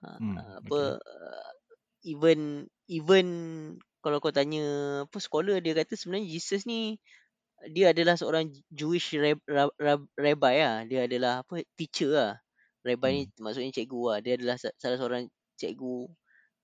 [0.00, 1.50] Uh, Hmm, apa uh,
[2.04, 3.26] even even
[4.00, 4.64] kalau kau tanya
[5.04, 6.96] apa scholar dia kata sebenarnya Jesus ni
[7.68, 10.88] dia adalah seorang Jewish rab, rab, rab, rabbi lah.
[10.88, 12.32] Dia adalah apa teacher lah.
[12.80, 13.44] Rabbi ni Hmm.
[13.44, 14.18] maksudnya cikgu lah.
[14.24, 15.28] Dia adalah sa- salah seorang
[15.60, 16.08] cikgu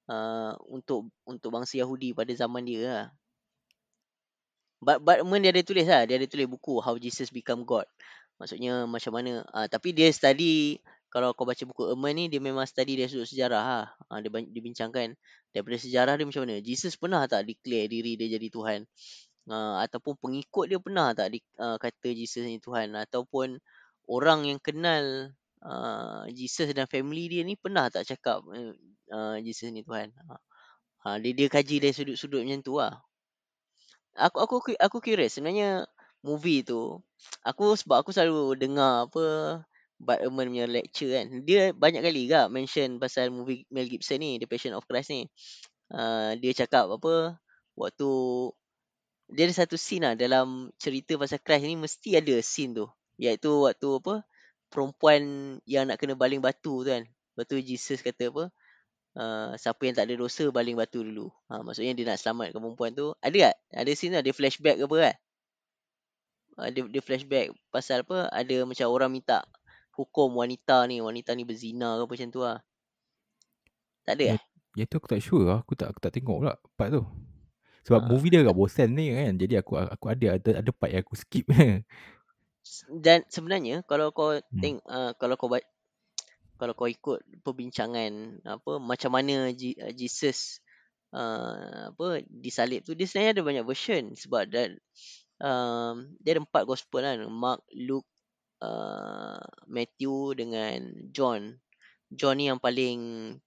[0.09, 3.07] uh, untuk untuk bangsa Yahudi pada zaman dia lah.
[4.81, 6.05] But, but Eamon dia ada tulis lah.
[6.05, 7.89] Dia ada tulis buku How Jesus Become God.
[8.37, 9.43] Maksudnya macam mana.
[9.53, 13.29] Uh, tapi dia study, kalau kau baca buku Eamon ni, dia memang study dari sudut
[13.29, 13.87] sejarah lah.
[14.13, 15.17] Uh, dia, dia bincangkan
[15.53, 16.61] daripada sejarah dia macam mana.
[16.61, 18.81] Jesus pernah tak declare diri dia jadi Tuhan?
[19.47, 22.93] Uh, ataupun pengikut dia pernah tak di, uh, kata Jesus ni Tuhan?
[22.93, 23.57] Ataupun
[24.07, 25.33] orang yang kenal
[25.63, 30.13] uh, Jesus dan family dia ni pernah tak cakap uh, Jesus ni Tuhan?
[31.07, 32.99] Uh, dia, dia kaji dari sudut-sudut macam tu lah.
[34.17, 35.85] Aku aku aku curious sebenarnya
[36.25, 36.99] movie tu
[37.45, 39.25] aku sebab aku selalu dengar apa
[39.97, 44.37] Bud Ehrman punya lecture kan dia banyak kali gak mention pasal movie Mel Gibson ni
[44.37, 45.29] The Passion of Christ ni.
[45.87, 47.39] Uh, dia cakap apa
[47.79, 48.11] waktu
[49.31, 52.87] dia ada satu scene lah dalam cerita pasal Christ ni mesti ada scene tu.
[53.17, 54.15] Iaitu waktu apa
[54.69, 55.21] perempuan
[55.65, 58.49] yang nak kena baling batu tu kan Lepas tu Jesus kata apa
[59.17, 61.33] Uh, siapa yang tak ada dosa baling batu dulu.
[61.49, 63.17] Ha, maksudnya dia nak selamatkan perempuan tu.
[63.25, 63.55] Ada tak?
[63.73, 65.15] Ada scene tu, ada flashback ke apa kan?
[66.61, 68.29] Uh, dia, dia flashback pasal apa?
[68.29, 69.41] Ada macam orang minta
[69.97, 71.01] hukum wanita ni.
[71.01, 72.61] Wanita ni berzina ke apa macam tu lah.
[74.05, 74.41] Tak ada Ya, eh?
[74.77, 75.65] ya tu aku tak sure lah.
[75.65, 77.01] Aku tak aku tak tengok pula part tu.
[77.89, 78.09] Sebab Ah.
[78.13, 79.33] movie dia agak bosan ni kan.
[79.33, 81.49] Jadi aku aku ada ada ada part yang aku skip.
[82.91, 84.61] Dan sebenarnya kalau kau Hmm.
[84.63, 85.71] teng uh, kalau kau ba-
[86.61, 90.61] kalau kau ikut perbincangan apa macam mana Je- uh, Jesus
[91.13, 94.71] uh, apa disalib tu dia sebenarnya ada banyak version sebab dan
[95.43, 98.09] um, dia ada empat gospel kan Mark, Luke,
[98.65, 100.79] uh, Matthew dengan
[101.13, 101.61] John.
[102.11, 102.99] John ni yang paling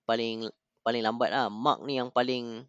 [0.06, 0.48] paling
[0.86, 1.48] paling lambat lah.
[1.52, 2.68] Mark ni yang paling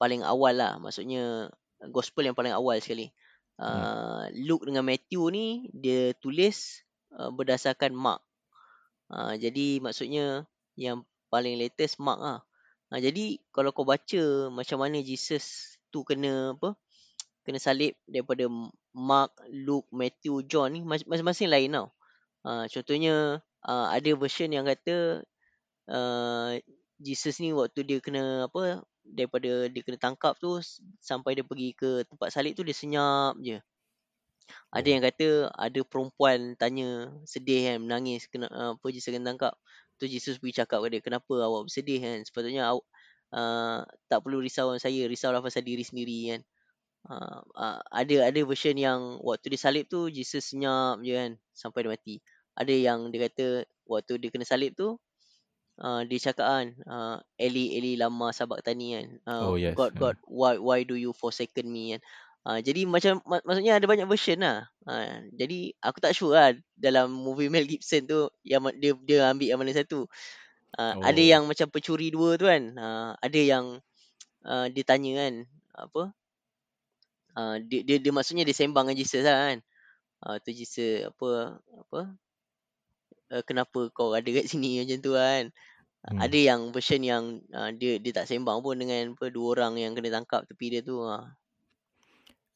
[0.00, 0.72] paling awal lah.
[0.82, 1.50] Maksudnya
[1.90, 3.10] gospel yang paling awal sekali.
[3.58, 6.86] Uh, Luke dengan Matthew ni dia tulis
[7.18, 8.22] uh, berdasarkan Mark.
[9.10, 10.46] Uh, jadi maksudnya
[10.78, 12.40] yang paling latest Mark lah.
[12.94, 14.22] Uh, jadi kalau kau baca
[14.54, 16.78] macam mana Jesus tu kena apa
[17.44, 18.46] kena salib daripada
[18.94, 21.88] Mark, Luke, Matthew, John ni mas- masing-masing lain tau.
[22.46, 25.26] Uh, contohnya uh, ada version yang kata
[25.90, 26.54] uh,
[27.02, 28.86] Jesus ni waktu dia kena apa
[29.16, 30.60] daripada dia kena tangkap tu
[31.00, 33.58] sampai dia pergi ke tempat salib tu dia senyap je.
[34.72, 34.92] Ada Oh.
[34.96, 39.54] yang kata ada perempuan tanya sedih kan menangis kena apa Jesus kena tangkap.
[40.00, 42.86] Tu Jesus pergi cakap pada dia kenapa awak bersedih kan sepatutnya awak
[43.34, 46.40] uh, tak perlu risau saya risaulah pasal diri sendiri kan.
[47.08, 51.84] Uh, uh, ada ada version yang waktu dia salib tu Jesus senyap je kan sampai
[51.84, 52.14] dia mati.
[52.58, 53.46] Ada yang dia kata
[53.88, 54.96] waktu dia kena salib tu
[55.80, 59.06] uh, dia cakap kan uh, Eli Eli lama sabak tani kan.
[59.24, 59.98] Uh, Oh, yes, God ha.
[59.98, 62.02] God why why do you forsaken me kan.
[62.48, 64.70] Uh, jadi macam mak, maksudnya ada banyak version lah.
[64.88, 69.48] Uh, jadi aku tak sure lah dalam movie Mel Gibson tu yang dia dia ambil
[69.52, 70.08] yang mana satu.
[70.76, 71.02] Uh, oh.
[71.04, 72.62] Ada yang macam pencuri dua tu kan.
[72.72, 73.64] Uh, ada yang
[74.48, 75.34] uh, dia tanya kan
[75.78, 76.02] apa
[77.38, 79.58] uh, dia, dia dia maksudnya dia sembang dengan Jesus lah kan.
[80.18, 82.00] Uh, tu Jesus apa apa
[83.32, 85.44] uh, kenapa kau ada kat sini macam tu kan.
[86.08, 86.20] Hmm.
[86.22, 89.92] Ada yang version yang uh, dia dia tak sembang pun dengan apa dua orang yang
[89.98, 91.02] kena tangkap tepi dia tu.
[91.02, 91.26] Uh.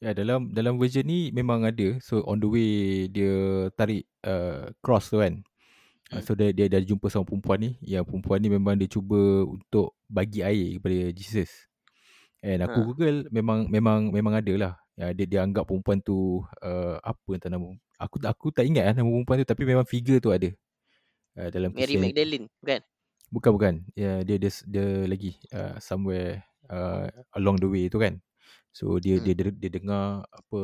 [0.03, 1.95] Ya dalam dalam version ni memang ada.
[2.03, 2.71] So on the way
[3.07, 5.43] dia tarik uh, cross tu kan.
[6.11, 6.23] Uh, Hmm.
[6.23, 7.71] so dia dia dah jumpa sama perempuan ni.
[7.83, 11.51] Yang perempuan ni memang dia cuba untuk bagi air kepada Jesus.
[12.43, 12.87] And aku Ha.
[12.91, 14.73] google memang memang memang ada lah.
[14.93, 17.73] Ya, dia dia anggap perempuan tu uh, apa entah nama.
[17.97, 20.53] Aku aku tak ingat lah nama perempuan tu tapi memang figure tu ada.
[21.33, 22.85] Uh, dalam Mary Magdalene kan?
[23.33, 23.73] Bukan bukan.
[23.97, 28.21] Ya dia dia dia lagi uh, somewhere uh, along the way tu kan.
[28.69, 29.25] So dia Hmm.
[29.25, 30.61] dia dia, dia dengar apa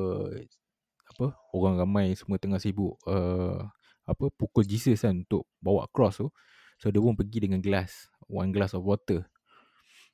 [1.10, 1.26] apa
[1.58, 3.66] orang ramai semua tengah sibuk uh,
[4.06, 6.30] apa pukul Jesus kan untuk bawa cross tu.
[6.78, 9.26] So dia pun pergi dengan gelas, one glass of water.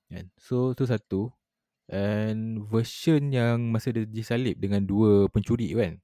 [0.08, 0.32] Kan.
[0.40, 1.36] So tu satu.
[1.86, 6.02] And version yang masa dia disalib dengan dua pencuri kan.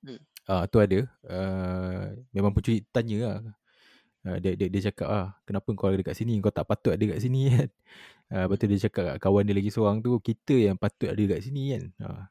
[0.00, 0.20] Hmm.
[0.48, 1.04] Ah uh, tu ada.
[1.28, 3.38] Uh, memang pencuri tanya lah.
[4.20, 7.00] Uh, dia, dia, dia cakap ah kenapa kau ada dekat sini kau tak patut ada
[7.00, 7.68] dekat sini kan
[8.36, 11.16] uh, lepas tu dia cakap kat kawan dia lagi seorang tu kita yang patut ada
[11.16, 12.22] dekat sini kan uh,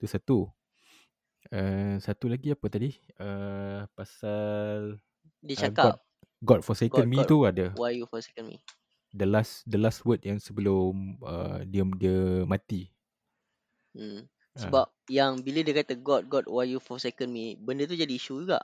[0.00, 0.38] tu satu
[1.52, 4.96] uh, satu lagi apa tadi uh, pasal
[5.44, 6.00] Dia uh, cakap
[6.40, 8.56] God, God forsaken God, me God, tu ada why you forsaken me?
[9.14, 12.94] The last the last word yang sebelum uh, dia dia mati
[13.94, 14.26] Hmm.
[14.54, 14.60] Ah.
[14.66, 18.46] Sebab yang bila dia kata God, God, why you forsaken me, benda tu jadi isu
[18.46, 18.62] juga.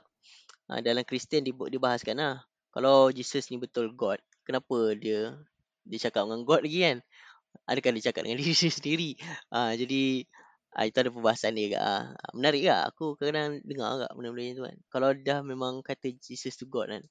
[0.67, 2.43] Ha, dalam Kristian dia dibahaskan lah.
[2.71, 5.35] Kalau Jesus ni betul God, kenapa dia
[5.83, 6.97] dia cakap dengan God lagi kan?
[7.67, 9.09] Adakah dia cakap dengan diri sendiri?
[9.51, 10.23] Ha, jadi
[10.75, 11.79] ha, itu ada perbahasan dia juga.
[11.83, 11.95] Ha.
[12.35, 12.81] Menarik tak?
[12.95, 14.77] Aku kadang dengar agak benda-benda macam tu kan.
[14.91, 17.03] Kalau dah memang kata Jesus tu God kan,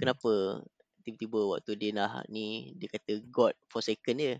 [0.00, 0.64] kenapa
[1.04, 4.34] tiba-tiba waktu dia nak ni, dia kata God forsaken dia?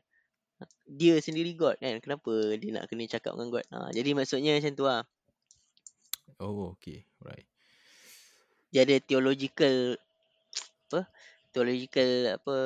[0.89, 2.01] Dia sendiri God kan?
[2.01, 3.67] Kenapa dia nak kena cakap dengan God?
[3.69, 5.05] Ha, jadi maksudnya macam tu lah.
[6.41, 7.47] oh okay right
[8.75, 9.95] Dia ada theological
[10.91, 11.07] apa
[11.55, 12.57] theological apa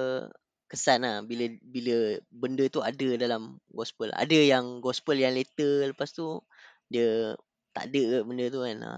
[0.69, 6.13] kesan lah bila bila benda tu ada dalam gospel ada yang gospel yang later lepas
[6.13, 6.45] tu
[6.93, 7.33] dia
[7.73, 8.93] tak ada benda tu kan ha,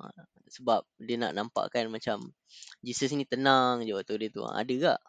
[0.00, 0.04] ha,
[0.48, 2.20] sebab dia nak nampakkan macam
[2.84, 5.00] Jesus ni tenang je waktu dia tu ha, ada tak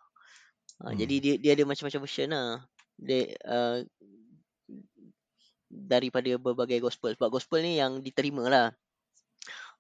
[0.84, 0.98] ha, Hmm.
[1.00, 2.64] jadi dia dia ada macam-macam version lah
[3.00, 3.80] dia uh,
[5.72, 8.68] daripada berbagai gospel sebab gospel ni yang diterima lah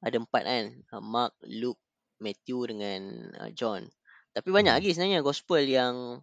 [0.03, 0.66] ada empat kan
[1.01, 1.82] Mark, Luke,
[2.22, 3.88] Matthew dengan uh, John.
[4.36, 4.80] Tapi banyak Hmm.
[4.84, 6.20] lagi sebenarnya gospel yang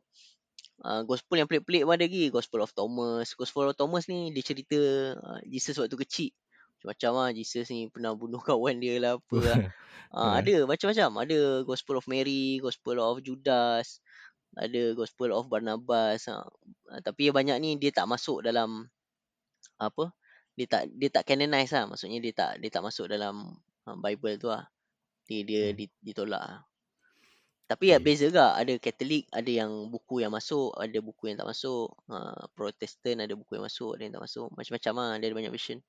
[0.84, 2.28] uh, gospel yang pelik-pelik pun ada lagi.
[2.28, 3.32] Gospel of Thomas.
[3.34, 4.78] Gospel of Thomas ni dia cerita
[5.16, 6.30] uh, Jesus waktu kecil.
[6.82, 9.58] Macam-macam lah Jesus ni pernah bunuh kawan dia lah apa lah.
[10.12, 10.44] Uh, Eh.
[10.44, 11.24] ada macam-macam.
[11.24, 14.04] Ada Gospel of Mary, Gospel of Judas,
[14.52, 16.28] ada Gospel of Barnabas.
[16.28, 16.44] Uh,
[17.00, 18.92] tapi banyak ni dia tak masuk dalam
[19.80, 20.12] apa?
[20.52, 21.88] Dia tak dia tak canonize lah.
[21.88, 23.56] Maksudnya dia tak dia tak masuk dalam
[23.88, 24.68] uh, Bible tu lah.
[25.24, 25.80] Dia dia Hmm.
[25.80, 26.60] di- ditolak lah.
[27.64, 28.52] Tapi ya beza juga.
[28.52, 31.88] Ada Katolik, ada yang buku yang masuk, ada buku yang tak masuk.
[32.04, 34.52] Uh, Protestan ada buku yang masuk, ada yang tak masuk.
[34.52, 35.10] Macam-macam lah.
[35.16, 35.80] Dia ada banyak version.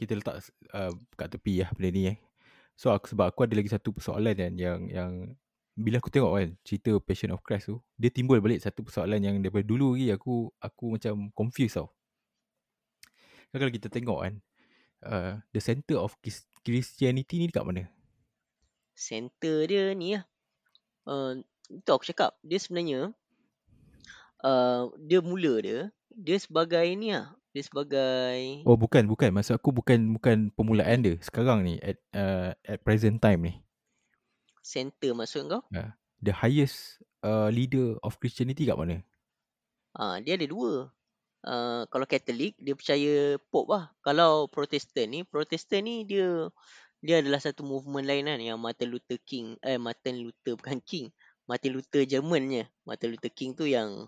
[0.00, 0.40] Kita letak
[0.72, 2.18] uh, kat tepi lah benda ni eh.
[2.74, 5.12] So aku sebab aku ada lagi satu persoalan kan yang yang
[5.76, 9.36] bila aku tengok kan cerita Passion of Christ tu, dia timbul balik satu persoalan yang
[9.40, 11.88] daripada dulu lagi aku aku macam confused tau.
[13.52, 14.34] Kan kalau kita tengok kan
[15.04, 17.84] uh, the center of Chris- Christianity ni dekat mana?
[18.92, 20.24] Center dia ni lah.
[21.08, 21.40] Uh,
[21.72, 22.36] itu aku cakap.
[22.44, 23.16] Dia sebenarnya,
[24.44, 25.78] uh, dia mula dia,
[26.12, 27.32] dia sebagai ni lah.
[27.50, 32.54] Dia sebagai, Oh bukan bukan maksud aku bukan bukan permulaan dia sekarang ni at uh,
[32.62, 33.54] at present time ni.
[34.62, 35.66] center maksud kau?
[36.22, 39.02] The highest uh, leader of Christianity kat mana?
[39.98, 40.94] Ah, dia ada dua.
[41.40, 43.84] Uh, kalau Katolik dia percaya Pope lah.
[44.04, 46.46] Kalau Protestan ni, Protestan ni dia
[47.00, 51.10] dia adalah satu movement lain kan yang Martin Luther King eh Martin Luther bukan King.
[51.48, 52.70] Martin Luther Jermannya.
[52.86, 54.06] Martin Luther King tu yang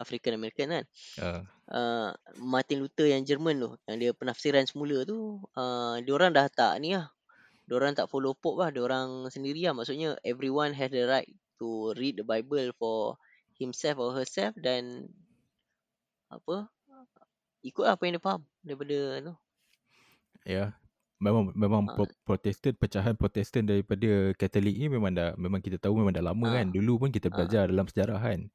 [0.00, 0.84] African American kan.
[1.20, 2.10] Uh, Uh,
[2.42, 6.82] Martin Luther yang Jerman tu yang dia penafsiran semula tu uh, dia orang dah tak
[6.82, 7.14] ni lah.
[7.70, 8.74] Dia orang tak follow Pope lah.
[8.74, 9.78] Dia orang sendiri lah.
[9.78, 11.30] Maksudnya everyone has the right
[11.62, 13.14] to read the Bible for
[13.54, 15.06] himself or herself dan
[16.26, 16.66] apa
[17.62, 19.34] ikut apa yang dia faham daripada tu.
[20.42, 20.50] Ya.
[20.50, 20.68] Yeah.
[21.22, 21.94] Memang memang Ah.
[21.94, 26.50] pro- Protestan pecahan Protestan daripada Katolik ni memang dah memang kita tahu memang dah lama
[26.50, 26.58] Ah.
[26.58, 26.74] kan.
[26.74, 28.50] Dulu pun kita belajar dalam sejarah kan.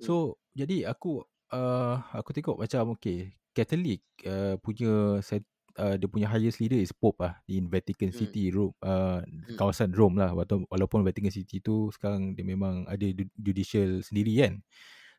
[0.00, 1.22] So jadi aku
[1.52, 5.42] uh, aku tengok macam okay Katolik uh, punya set,
[5.74, 8.18] uh, dia punya highest leader is Pope lah di Vatican Hmm.
[8.22, 9.26] City Rome uh,
[9.58, 13.02] kawasan Rome lah walaupun, Vatican City tu sekarang dia memang ada
[13.34, 14.54] judicial sendiri kan.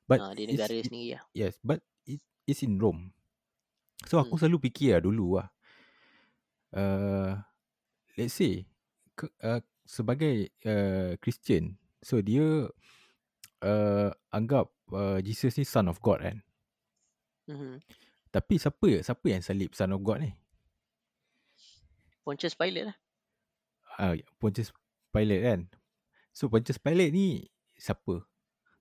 [0.07, 1.23] But dia it's- negara it- sendiri lah.
[1.35, 3.11] Yes, but it, it's in Rome.
[4.07, 4.47] So aku Hmm.
[4.47, 5.51] selalu fikir lah dulu lah.
[6.71, 7.35] Uh,
[8.15, 8.63] let's say
[9.19, 12.71] ke, uh, sebagai uh, Christian, so dia
[13.61, 16.37] uh, anggap uh, Jesus ni son of God kan.
[17.49, 17.81] Mhm.
[18.31, 20.31] Tapi siapa siapa yang salib son of God ni?
[22.21, 22.97] Pontius Pilate lah.
[23.97, 24.71] Ah, uh, Pontius
[25.09, 25.61] Pilate kan.
[26.31, 28.23] So Pontius Pilate ni siapa?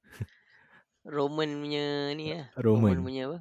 [1.17, 2.47] Roman punya ni lah.
[2.61, 3.01] Roman.
[3.01, 3.39] punya apa?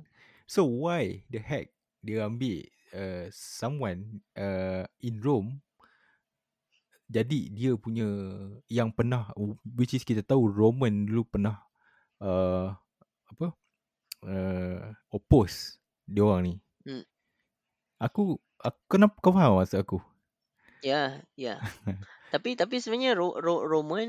[0.50, 1.70] So why the heck
[2.02, 2.66] dia ambil
[2.96, 5.62] uh, someone uh, in Rome
[7.10, 8.06] jadi dia punya
[8.70, 9.34] yang pernah
[9.66, 11.58] which is kita tahu Roman dulu pernah
[12.22, 12.70] uh,
[13.34, 13.48] apa
[14.30, 16.54] uh, oppose dia orang ni.
[16.86, 17.06] Hmm.
[18.02, 19.98] Aku, aku kenapa kau faham maksud aku?
[20.86, 21.60] Ya, ya.
[22.34, 24.06] Tapi tapi sebenarnya Ro, Ro, Roman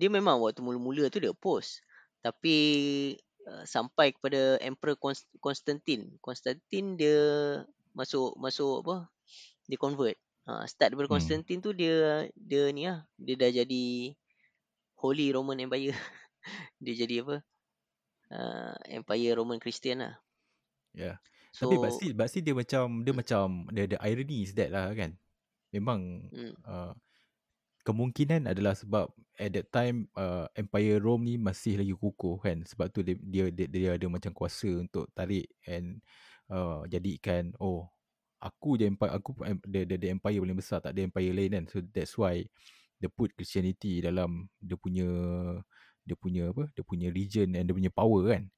[0.00, 1.84] dia memang waktu mula-mula tu dia oppose.
[2.24, 2.56] Tapi
[3.44, 6.16] uh, sampai kepada Emperor Const- Constantine.
[6.24, 7.20] Constantine dia
[7.92, 8.96] masuk masuk apa?
[9.68, 10.16] Dia convert.
[10.42, 11.16] Uh, start daripada Hmm.
[11.22, 13.84] Constantine tu dia dia ni lah, dia dah jadi
[14.98, 15.94] Holy Roman Empire.
[16.82, 17.36] dia jadi apa?
[18.32, 20.14] Uh, Empire Roman Christian lah.
[20.94, 21.22] Ya.
[21.52, 25.20] So, Tapi still dia macam dia macam the, the irony is that lah kan.
[25.68, 26.96] Memang hmm, uh,
[27.84, 32.64] kemungkinan adalah sebab at that time uh, Empire Rome ni masih lagi kukuh kan.
[32.64, 36.00] Sebab tu dia dia dia, dia ada macam kuasa untuk tarik and
[36.48, 37.92] uh, jadikan oh
[38.42, 39.30] aku je empire aku
[39.70, 41.64] the, the, the empire paling besar tak ada empire lain kan.
[41.70, 42.42] So that's why
[42.98, 45.06] they put Christianity dalam dia punya
[46.02, 46.66] dia punya apa?
[46.74, 48.50] Dia punya region and dia punya power kan.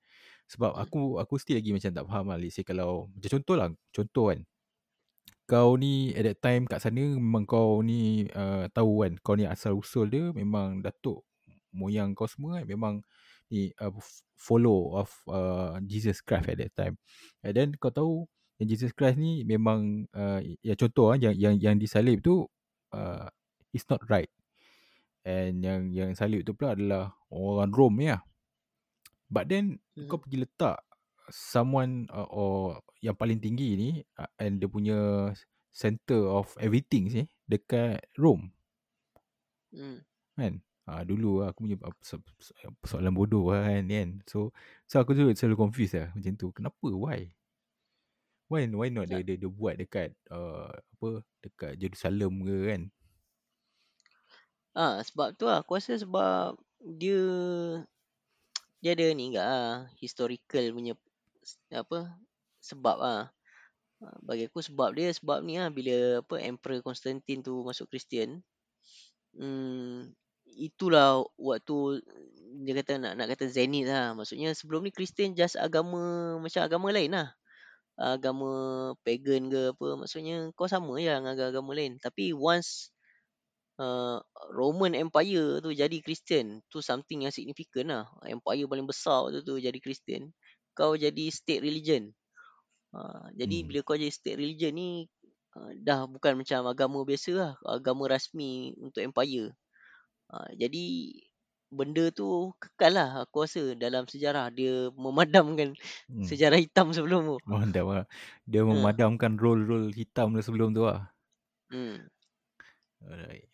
[0.49, 0.83] Sebab Hmm.
[0.85, 2.39] aku aku still lagi macam tak faham lah.
[2.41, 4.41] Let's say kalau macam contoh lah, contoh kan.
[5.45, 9.45] Kau ni at that time kat sana memang kau ni uh, tahu kan kau ni
[9.45, 11.21] asal usul dia memang datuk
[11.69, 12.95] moyang kau semua kan memang
[13.53, 13.93] ni uh,
[14.41, 16.97] follow of uh, Jesus Christ at that time.
[17.45, 18.25] And then kau tahu
[18.59, 22.47] yang Jesus Christ ni memang uh, ya contoh ah yang yang yang disalib tu
[22.95, 23.27] uh,
[23.75, 24.31] is not right.
[25.25, 28.23] And yang yang salib tu pula adalah orang Rom ni lah.
[29.27, 30.07] But then Mhm.
[30.07, 30.79] kau pergi letak
[31.33, 33.91] someone uh, or yang paling tinggi ni
[34.21, 35.33] uh, and dia punya
[35.75, 38.55] center of everything ni dekat Rome
[39.75, 39.99] hmm.
[40.39, 40.63] kan.
[40.85, 41.97] Ah dulu lah aku punya uh,
[42.85, 44.09] persoalan bodoh lah kan kan.
[44.29, 44.55] So
[44.87, 46.53] so aku tu selalu confused lah macam tu.
[46.53, 46.89] Kenapa?
[46.93, 47.33] Why?
[48.53, 52.83] Why why not dia dia, dia buat dekat uh, apa dekat Jerusalem ke kan?
[54.75, 55.63] Ah, sebab tu lah.
[55.63, 57.19] Aku rasa sebab dia
[58.83, 60.93] dia ada ni enggak ah, historical punya
[61.73, 61.99] apa
[62.61, 63.25] sebab ah.
[64.03, 68.43] Ah, Bagi aku sebab dia sebab ni ah bila apa Emperor Constantine tu masuk Kristian.
[69.35, 70.13] Hmm,
[70.45, 72.03] itulah waktu
[72.65, 74.13] dia kata nak nak kata zenith lah.
[74.19, 77.33] Maksudnya sebelum ni Kristian just agama macam agama lain lah.
[77.95, 78.51] Agama
[79.07, 79.89] pagan ke apa.
[80.01, 81.99] Maksudnya kau sama je dengan agama lain.
[82.03, 82.91] Tapi once
[83.79, 84.19] uh,
[84.51, 88.05] Roman Empire tu jadi Kristian, tu something yang significant lah.
[88.27, 90.35] Empire paling besar waktu tu jadi Kristian.
[90.75, 92.11] Kau jadi state religion.
[92.95, 93.67] Uh, jadi Hmm.
[93.71, 94.91] bila kau jadi state religion ni
[95.59, 99.55] uh, dah bukan macam agama biasa lah, agama rasmi untuk empire.
[100.31, 100.87] Uh, jadi
[101.73, 105.75] benda tu kekal lah aku rasa dalam sejarah dia memadamkan
[106.07, 106.23] Hmm.
[106.27, 107.37] sejarah hitam sebelum tu.
[107.49, 108.07] Mantap lah.
[108.47, 108.69] Dia Ha.
[108.69, 111.11] memadamkan role-role hitam sebelum tu lah.
[111.73, 112.07] Hmm.
[113.05, 113.49] Alright.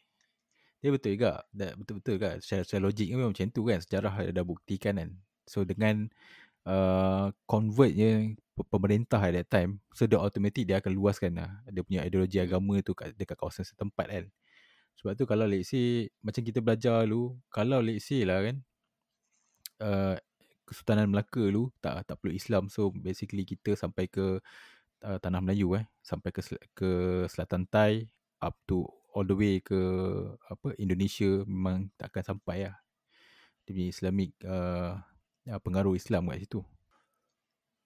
[0.81, 1.45] Dia betul juga.
[1.53, 2.37] Betul-betul kan.
[2.41, 3.79] Secara, secara logik memang macam tu kan.
[3.81, 5.11] Sejarah dah buktikan kan.
[5.49, 6.09] So dengan
[6.65, 9.81] uh, convert je pe- pemerintah at that time.
[9.93, 11.51] So dia automatic dia akan luaskan lah.
[11.69, 12.47] Dia punya ideologi Hmm.
[12.49, 14.25] agama tu kat, dekat kawasan setempat kan.
[15.01, 17.41] Sebab tu kalau let's say macam kita belajar dulu.
[17.49, 18.57] Kalau let's say lah kan.
[19.81, 20.17] Uh,
[20.69, 22.69] Kesultanan Melaka dulu tak tak perlu Islam.
[22.69, 24.39] So basically kita sampai ke
[25.03, 26.45] uh, tanah Melayu eh sampai ke
[26.77, 26.91] ke
[27.27, 28.07] selatan Thai
[28.45, 28.85] up to
[29.17, 29.81] all the way ke
[30.47, 32.77] apa Indonesia memang tak akan sampai lah.
[33.65, 35.01] Dia punya Islamic uh,
[35.65, 36.61] pengaruh Islam kat situ.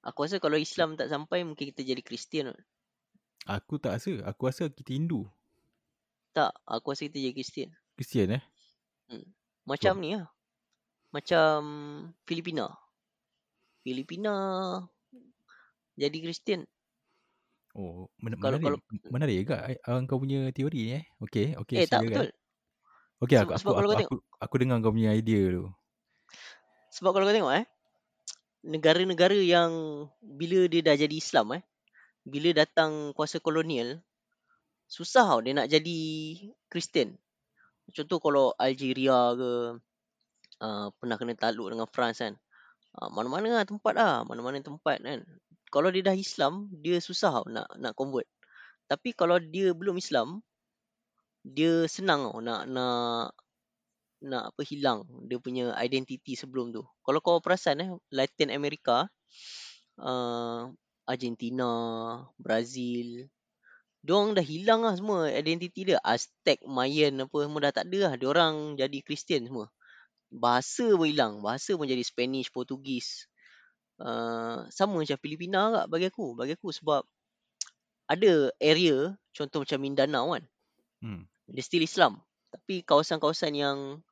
[0.05, 2.53] Aku rasa kalau Islam tak sampai mungkin kita jadi Kristian.
[3.49, 4.21] Aku tak rasa.
[4.29, 5.25] Aku rasa kita Hindu.
[6.35, 7.70] Tak, aku rasa kita jadi Kristian.
[7.95, 8.43] Kristian eh.
[9.62, 10.28] Macam Sebab- ni lah.
[11.14, 11.59] Macam
[12.26, 12.66] Filipina.
[13.87, 14.35] Filipina
[15.95, 16.66] jadi Kristian.
[17.74, 18.82] Oh, men- Kalau- menarik.
[19.11, 21.05] Menarik juga uh, kau punya teori ni eh.
[21.22, 21.76] Okey, okey.
[21.78, 22.11] eh tak silakan.
[22.11, 22.28] betul.
[23.22, 25.70] Okey, aku, aku, kalau aku, aku, aku dengar kau punya idea tu.
[26.99, 27.66] Sebab kalau kau tengok eh.
[28.64, 29.70] Negara-negara yang
[30.18, 31.62] bila dia dah jadi Islam eh.
[32.26, 34.03] Bila datang kuasa kolonial.
[34.95, 36.01] Susah tau dia nak jadi
[36.70, 37.18] Kristian.
[37.90, 39.53] Contoh kalau Algeria ke.
[40.62, 42.38] Uh, pernah kena takluk dengan France kan.
[42.95, 44.22] Uh, mana-mana lah tempat lah.
[44.22, 45.26] Mana-mana tempat kan.
[45.74, 46.70] Kalau dia dah Islam.
[46.70, 48.30] Dia susah tau nak, nak convert.
[48.86, 50.47] Tapi kalau dia belum Islam.
[51.42, 53.34] Dia senang tau nak, nak
[54.24, 56.80] nak apa hilang dia punya identiti sebelum tu.
[57.05, 59.05] Kalau kau perasan eh Latin America
[60.01, 60.72] uh,
[61.05, 61.68] Argentina,
[62.40, 63.28] Brazil
[64.05, 65.96] Diorang dah hilang lah semua identiti dia.
[66.05, 68.12] Aztec, Mayan apa semua dah tak ada lah.
[68.20, 69.72] Diorang jadi Kristian semua.
[70.28, 71.40] Bahasa pun hilang.
[71.40, 73.24] Bahasa pun jadi Spanish, Portugis.
[73.96, 76.36] Uh, sama macam Filipina agak bagi aku.
[76.36, 77.00] Bagi aku sebab
[78.05, 80.44] ada area, contoh macam Mindanao kan.
[81.00, 81.24] Hmm.
[81.48, 82.20] Dia still Islam.
[82.52, 84.05] Tapi kawasan-kawasan yang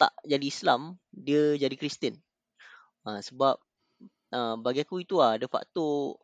[0.00, 2.16] tak jadi Islam, dia jadi Kristian.
[3.04, 3.60] Ha, sebab
[4.32, 6.16] uh, bagi aku itu lah ada faktor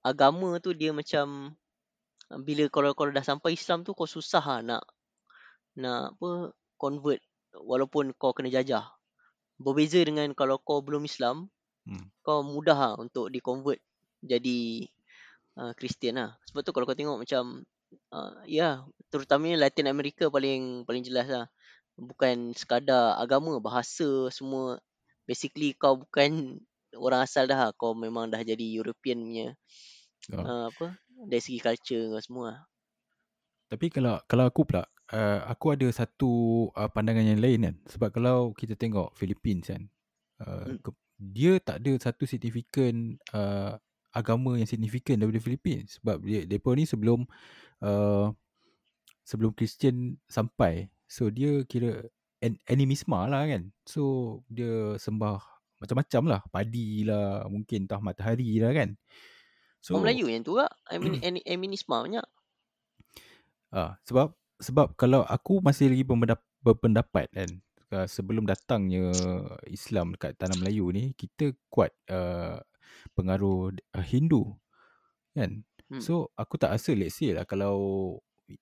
[0.00, 1.59] agama tu dia macam uh,
[2.38, 4.82] bila kalau kalau dah sampai Islam tu kau susah lah nak
[5.74, 7.18] nak apa convert
[7.54, 8.86] walaupun kau kena jajah.
[9.60, 11.50] Berbeza dengan kalau kau belum Islam,
[11.88, 12.12] Hmm.
[12.20, 13.80] kau mudah lah untuk di convert
[14.20, 14.84] jadi
[15.56, 16.36] uh, Kristian lah.
[16.46, 17.64] Sebab tu kalau kau tengok macam
[18.12, 21.46] uh, ya terutamanya Latin America paling paling jelas lah.
[21.96, 24.78] Bukan sekadar agama, bahasa semua
[25.24, 26.60] basically kau bukan
[26.96, 27.70] orang asal dah lah.
[27.74, 29.48] kau memang dah jadi European punya
[30.28, 30.44] Oh.
[30.44, 32.64] uh, apa dari segi culture semua.
[33.70, 34.82] Tapi kalau kalau aku pula
[35.14, 37.76] uh, aku ada satu uh, pandangan yang lain kan.
[37.86, 39.86] Sebab kalau kita tengok Philippines kan
[40.42, 40.78] uh, Hmm.
[40.80, 40.90] ke,
[41.20, 43.76] dia tak ada satu signifikan uh,
[44.10, 47.28] agama yang signifikan daripada Philippines sebab dia depa ni sebelum
[47.84, 48.32] uh,
[49.22, 50.90] sebelum Kristian sampai.
[51.06, 52.10] So dia kira
[52.42, 53.70] an- animisma lah kan.
[53.86, 55.38] So dia sembah
[55.78, 56.40] macam-macam lah.
[56.50, 58.98] Padi lah, mungkin entah matahari lah kan.
[59.80, 60.68] So, Orang Melayu yang tu lah.
[60.92, 62.26] Emin, Emin, Eminisma banyak.
[63.72, 67.50] Ah, sebab sebab kalau aku masih lagi berpendap, berpendapat kan
[67.96, 69.08] uh, sebelum datangnya
[69.66, 72.60] Islam dekat tanah Melayu ni kita kuat uh,
[73.16, 74.52] pengaruh uh, Hindu
[75.32, 75.64] kan.
[75.88, 76.02] Hmm.
[76.02, 78.18] So aku tak rasa let's say lah kalau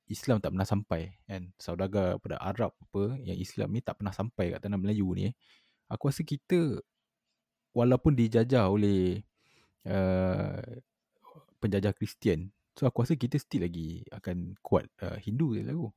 [0.06, 4.54] Islam tak pernah sampai kan saudagar pada Arab apa yang Islam ni tak pernah sampai
[4.54, 5.32] kat tanah Melayu ni
[5.88, 6.78] aku rasa kita
[7.72, 9.24] walaupun dijajah oleh
[9.88, 10.60] uh,
[11.58, 15.88] penjajah Kristian so aku rasa kita still lagi akan kuat uh, Hindu je lah aku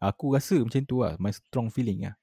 [0.00, 2.16] aku rasa macam tu lah my strong feeling lah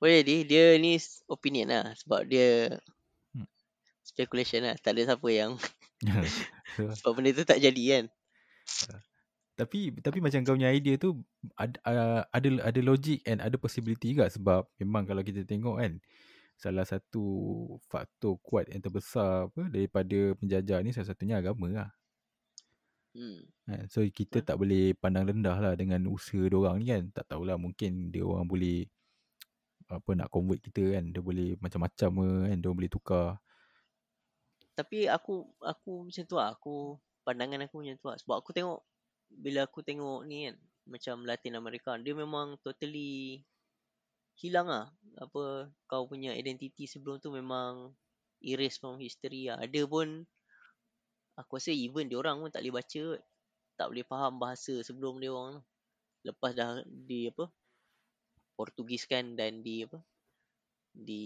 [0.00, 0.96] Boleh dia, dia ni
[1.28, 1.92] opinion lah.
[1.92, 2.72] Sebab dia
[3.36, 3.44] Hmm.
[4.00, 4.74] speculation lah.
[4.80, 5.60] Tak ada siapa yang
[6.96, 8.04] sebab benda tu tak jadi kan.
[9.60, 11.20] tapi tapi macam kau punya idea tu
[11.52, 16.00] ada uh, ada ada logic and ada possibility juga sebab memang kalau kita tengok kan
[16.60, 17.24] salah satu
[17.88, 21.90] faktor kuat yang terbesar apa daripada penjajah ni salah satunya agama lah.
[23.16, 23.48] Hmm.
[23.64, 23.88] Kan?
[23.88, 27.08] So kita tak boleh pandang rendah lah dengan usaha diorang ni kan.
[27.16, 28.84] Tak tahulah mungkin dia orang boleh
[29.88, 31.04] apa nak convert kita kan.
[31.08, 32.58] Dia boleh macam-macam kan.
[32.60, 33.40] Dia boleh tukar.
[34.76, 36.52] Tapi aku aku macam tu lah.
[36.54, 38.16] Aku pandangan aku macam tu lah.
[38.20, 38.84] Sebab aku tengok
[39.32, 40.56] bila aku tengok ni kan
[40.90, 43.46] macam Latin America dia memang totally
[44.40, 44.84] hilang lah
[45.24, 45.42] apa
[45.90, 47.72] kau punya identiti sebelum tu memang
[48.52, 49.58] erase from history lah.
[49.64, 50.08] Ada pun
[51.40, 53.22] aku rasa even dia orang pun tak boleh baca kot.
[53.78, 55.56] tak boleh faham bahasa sebelum dia orang.
[56.28, 56.70] Lepas dah
[57.08, 57.44] di apa
[58.56, 59.98] Portugis kan dan di apa
[61.06, 61.22] di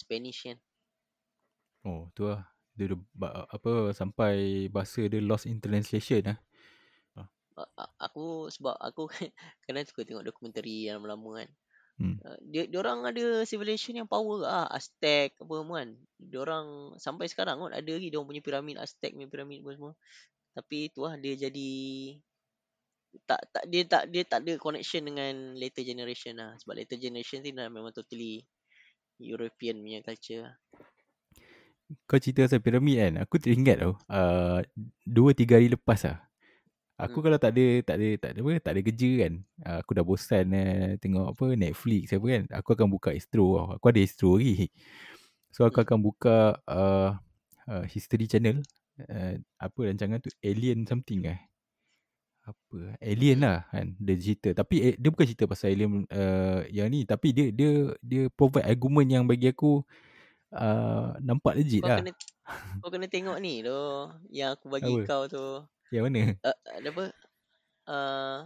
[0.00, 0.58] Spanish kan.
[1.86, 2.42] Oh tu lah.
[2.78, 2.98] Dia, dia
[3.56, 4.34] apa sampai
[4.70, 6.38] bahasa dia lost in translation lah.
[7.62, 9.02] A- a- aku sebab aku
[9.68, 11.48] kadang suka tengok dokumentari yang lama-lama kan.
[11.98, 12.22] Hmm.
[12.22, 15.90] Uh, dia dia orang ada civilization yang power ah Aztec apa semua kan.
[16.22, 19.70] Dia orang sampai sekarang kot ada lagi dia orang punya piramid Aztec punya piramid apa
[19.74, 19.92] semua.
[20.54, 21.70] Tapi tu lah dia jadi
[23.26, 27.42] tak tak dia tak dia tak ada connection dengan later generation lah sebab later generation
[27.42, 28.46] ni dah memang totally
[29.18, 30.54] European punya culture lah.
[32.04, 33.12] Kau cerita pasal piramid kan.
[33.24, 33.96] Aku teringat tau.
[34.12, 34.60] Uh,
[35.08, 36.27] dua tiga hari lepas lah.
[36.98, 37.24] Aku Hmm.
[37.24, 39.32] kalau tak ada tak ada tak ada apa tak ada kerja kan.
[39.62, 42.42] Uh, aku dah bosan uh, tengok apa Netflix apa kan.
[42.58, 43.46] Aku akan buka Astro.
[43.78, 44.66] Aku ada Astro lagi.
[45.54, 45.86] So aku Hmm.
[45.86, 47.16] akan buka uh,
[47.66, 48.60] uh, History Channel.
[48.98, 51.38] Uh, apa rancangan tu Alien something eh.
[52.48, 54.48] Apa Alien lah kan dia cerita.
[54.56, 58.64] Tapi eh, dia bukan cerita pasal alien uh, yang ni tapi dia dia dia provide
[58.64, 59.84] argument yang bagi aku
[60.54, 62.00] uh, nampak legit Kau lah.
[62.00, 62.10] kena
[62.80, 63.78] kau kena tengok ni tu
[64.32, 65.08] yang aku bagi Apa?
[65.08, 65.46] kau tu.
[65.88, 66.20] Yang mana?
[66.44, 67.04] Uh, ada apa?
[67.88, 68.38] Uh,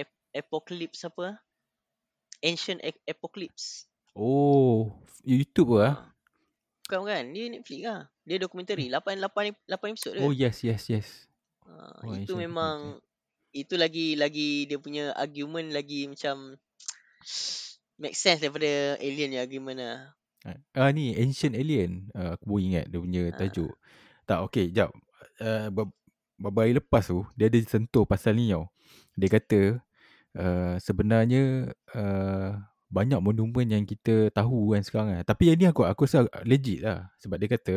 [0.00, 1.36] ap- apocalypse apa?
[2.40, 3.86] Ancient ap- apocalypse.
[4.16, 4.92] Oh,
[5.24, 5.88] YouTube ke ah?
[5.88, 5.98] Ah.
[6.82, 8.00] Bukan bukan, dia Netflix lah.
[8.28, 10.22] Dia dokumentari 8 8 8 episod dia.
[10.24, 11.08] Oh yes, yes, yes.
[11.64, 12.76] Ah, oh, itu Ancient memang
[13.52, 16.56] itu lagi lagi dia punya argument lagi macam
[18.00, 19.98] make sense daripada alien punya argument lah.
[20.74, 22.10] Ah ni Ancient Alien.
[22.12, 23.72] Uh, aku baru ingat dia punya tajuk.
[24.26, 24.90] Tak, okay, jap.
[25.42, 25.96] Uh, be-
[26.38, 28.70] beberapa hari lepas tu, dia ada sentuh pasal ni tau.
[29.18, 29.60] Dia kata,
[30.38, 32.50] uh, sebenarnya uh,
[32.92, 35.18] banyak monumen yang kita tahu kan sekarang kan.
[35.26, 37.08] Tapi yang ni aku aku rasa legit lah.
[37.18, 37.74] Sebab dia kata,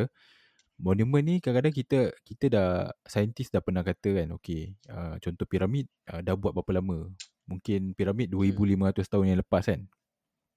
[0.76, 2.70] monumen ni kadang-kadang kita kita dah,
[3.08, 7.10] saintis dah pernah kata kan, okay, uh, contoh piramid uh, dah buat berapa lama.
[7.48, 9.82] Mungkin piramid 2500 tahun yang lepas kan.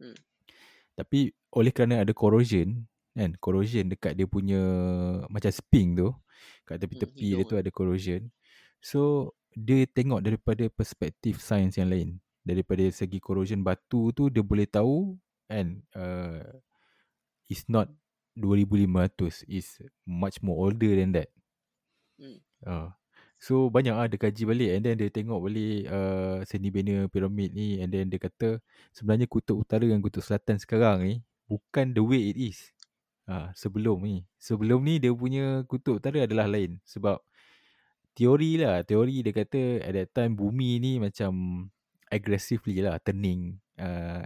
[0.03, 0.19] Hmm.
[0.99, 2.83] Tapi oleh kerana ada corrosion
[3.15, 4.59] kan, corrosion dekat dia punya
[5.31, 6.11] macam sping tu,
[6.65, 8.29] kat tepi-tepi dia hidung tu ada corrosion.
[8.79, 12.09] So dia tengok daripada perspektif sains yang lain.
[12.47, 16.45] Daripada segi corrosion batu tu dia boleh tahu kan uh,
[17.49, 17.89] is not
[18.37, 21.29] 2500 is much more older than that.
[22.21, 22.39] Hmm.
[22.63, 22.89] Uh,
[23.39, 27.55] so banyak ah dia kaji balik and then dia tengok balik uh, seni bina piramid
[27.55, 28.63] ni and then dia kata
[28.95, 31.15] sebenarnya kutub utara dan kutub selatan sekarang ni
[31.51, 32.71] bukan the way it is.
[33.29, 34.25] Uh, sebelum ni.
[34.41, 37.21] Sebelum ni dia punya kutub utara adalah lain sebab
[38.17, 38.81] teori lah.
[38.89, 41.33] Teori dia kata at that time bumi ni macam
[42.09, 44.25] aggressively lah turning uh,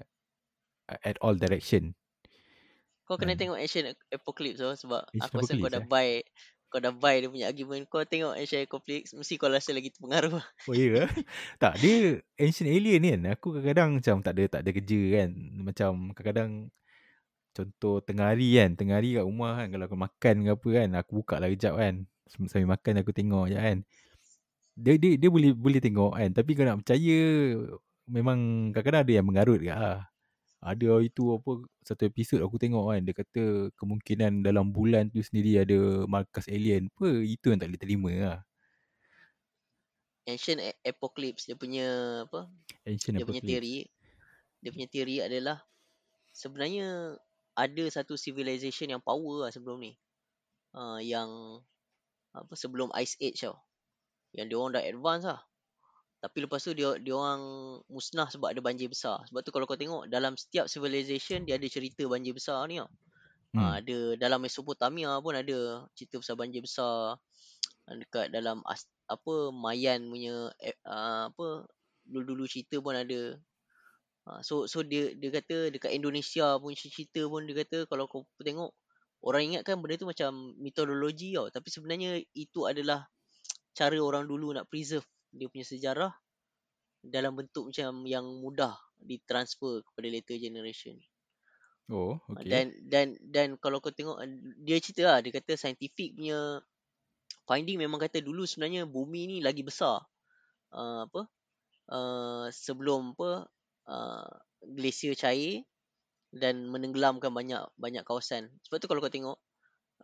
[1.03, 1.95] at all direction.
[3.07, 3.41] Kau kena Hmm.
[3.41, 5.87] tengok Ancient Apocalypse tu sebab Ancient aku rasa kau dah eh?
[5.91, 6.09] buy
[6.73, 7.85] kau dah buy dia punya argument.
[7.91, 10.39] Kau tengok Ancient Apocalypse mesti kau rasa lagi terpengaruh.
[10.71, 11.05] Oh ya ke?
[11.59, 13.23] tak, dia Ancient Alien ni kan.
[13.35, 15.31] Aku kadang-kadang macam tak ada tak ada kerja kan.
[15.59, 16.51] Macam kadang-kadang
[17.53, 18.75] contoh tengah hari kan.
[18.75, 19.67] Tengah hari kat rumah kan.
[19.73, 20.89] Kalau aku makan ke apa kan.
[21.01, 21.95] Aku buka lah kejap kan.
[22.27, 23.79] Sambil makan aku tengok je kan.
[24.73, 26.31] Dia, dia, dia boleh boleh tengok kan.
[26.33, 27.21] Tapi kau nak percaya
[28.09, 28.39] memang
[28.73, 30.09] kadang-kadang ada yang mengarut ke lah.
[30.63, 35.19] Ada hari tu apa satu episod aku tengok kan dia kata kemungkinan dalam bulan tu
[35.19, 36.89] sendiri ada markas alien.
[36.97, 38.39] Apa itu yang tak boleh terima lah.
[40.23, 41.87] Ancient Apocalypse dia punya
[42.31, 42.47] apa?
[42.87, 43.51] Ancient Dia punya Apocalypse.
[43.51, 43.77] teori
[44.63, 45.59] dia punya teori adalah
[46.31, 47.19] sebenarnya
[47.53, 49.93] ada satu civilization yang power lah sebelum ni.
[50.73, 51.29] Uh, yang
[52.33, 53.61] apa sebelum Ice Age tau.
[54.33, 55.41] Yang dia orang dah advance lah.
[56.23, 57.43] Tapi lepas tu dia dia orang
[57.91, 59.21] musnah sebab ada banjir besar.
[59.29, 62.89] Sebab tu kalau kau tengok dalam setiap civilization dia ada cerita banjir besar ni tau.
[63.53, 63.61] Hmm.
[63.61, 63.85] Hmm.
[63.85, 67.21] ada dalam Mesopotamia pun ada cerita pasal banjir besar.
[67.85, 70.49] Ah, Dekat dalam apa Mayan punya
[70.89, 71.69] uh, apa
[72.09, 73.37] dulu-dulu cerita pun ada.
[74.23, 78.23] Uh, so so dia dia kata dekat Indonesia pun cerita pun dia kata kalau kau
[78.39, 78.71] tengok
[79.27, 83.11] orang ingatkan benda tu macam mitologi tau tapi sebenarnya itu adalah
[83.75, 85.03] cara orang dulu nak preserve
[85.35, 86.13] dia punya sejarah
[87.03, 90.95] dalam bentuk macam yang mudah ditransfer kepada later generation.
[91.91, 92.47] Oh, Okay.
[92.47, 92.47] okay.
[92.47, 94.29] Dan dan dan kalau kau tengok uh,
[94.63, 96.63] dia cerita lah dia kata scientific punya
[97.43, 99.99] finding memang kata dulu sebenarnya bumi ni lagi besar
[100.71, 101.27] uh, apa
[101.91, 103.51] uh, sebelum apa
[103.89, 104.29] uh,
[104.63, 105.65] glasier cair
[106.33, 108.49] dan menenggelamkan banyak banyak kawasan.
[108.65, 109.39] Sebab tu kalau kau tengok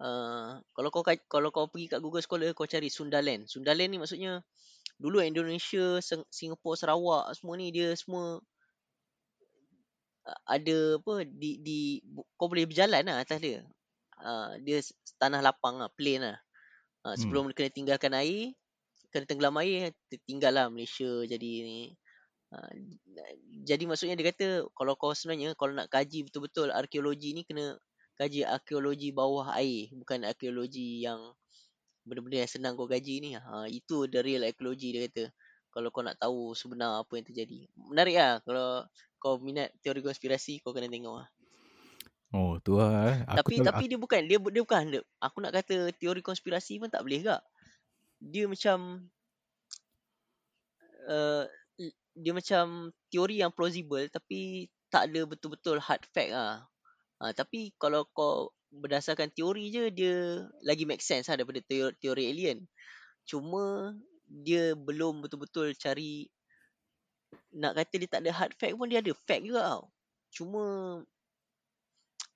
[0.01, 3.49] uh, kalau kau ka- kalau kau pergi kat Google Scholar kau cari Sundaland.
[3.49, 4.45] Sundaland ni maksudnya
[4.99, 8.43] dulu Indonesia, Sing- Singapura, Sarawak semua ni dia semua
[10.27, 11.79] uh, ada apa di di
[12.37, 13.61] kau boleh berjalan lah atas dia.
[14.19, 14.83] Uh, dia
[15.23, 16.39] tanah lapang lah, plain lah.
[17.07, 17.19] Uh, Hmm.
[17.23, 18.51] sebelum kena tinggalkan air,
[19.15, 19.95] kena tenggelam air,
[20.27, 21.95] tinggal lah Malaysia jadi ni.
[22.49, 22.73] Uh,
[23.69, 27.77] jadi maksudnya dia kata kalau kau sebenarnya kalau nak kaji betul-betul arkeologi ni kena
[28.17, 31.37] kaji arkeologi bawah air bukan arkeologi yang
[32.09, 33.37] benda-benda yang senang kau kaji ni.
[33.37, 35.29] Ha, itu the real arkeologi dia kata.
[35.69, 37.69] Kalau kau nak tahu sebenar apa yang terjadi.
[37.77, 38.89] Menarik lah kalau
[39.21, 41.29] kau minat teori konspirasi kau kena tengok lah.
[42.33, 43.13] Oh, tu lah.
[43.13, 43.19] eh.
[43.25, 46.77] Aku Tapi tak, tapi dia bukan dia dia bukan dia, aku nak kata teori konspirasi
[46.77, 47.41] pun tak boleh gak.
[48.21, 49.09] Dia macam
[51.09, 51.45] uh,
[52.19, 56.67] dia macam teori yang plausible tapi tak ada betul-betul hard fact ah.
[57.19, 60.15] Ha, tapi kalau kau berdasarkan teori je dia
[60.63, 62.59] lagi make sense lah daripada teori, teori alien.
[63.27, 63.95] Cuma
[64.29, 66.29] dia belum betul-betul cari
[67.53, 69.83] nak kata dia tak ada hard fact pun dia ada fact juga tau.
[70.31, 70.65] Cuma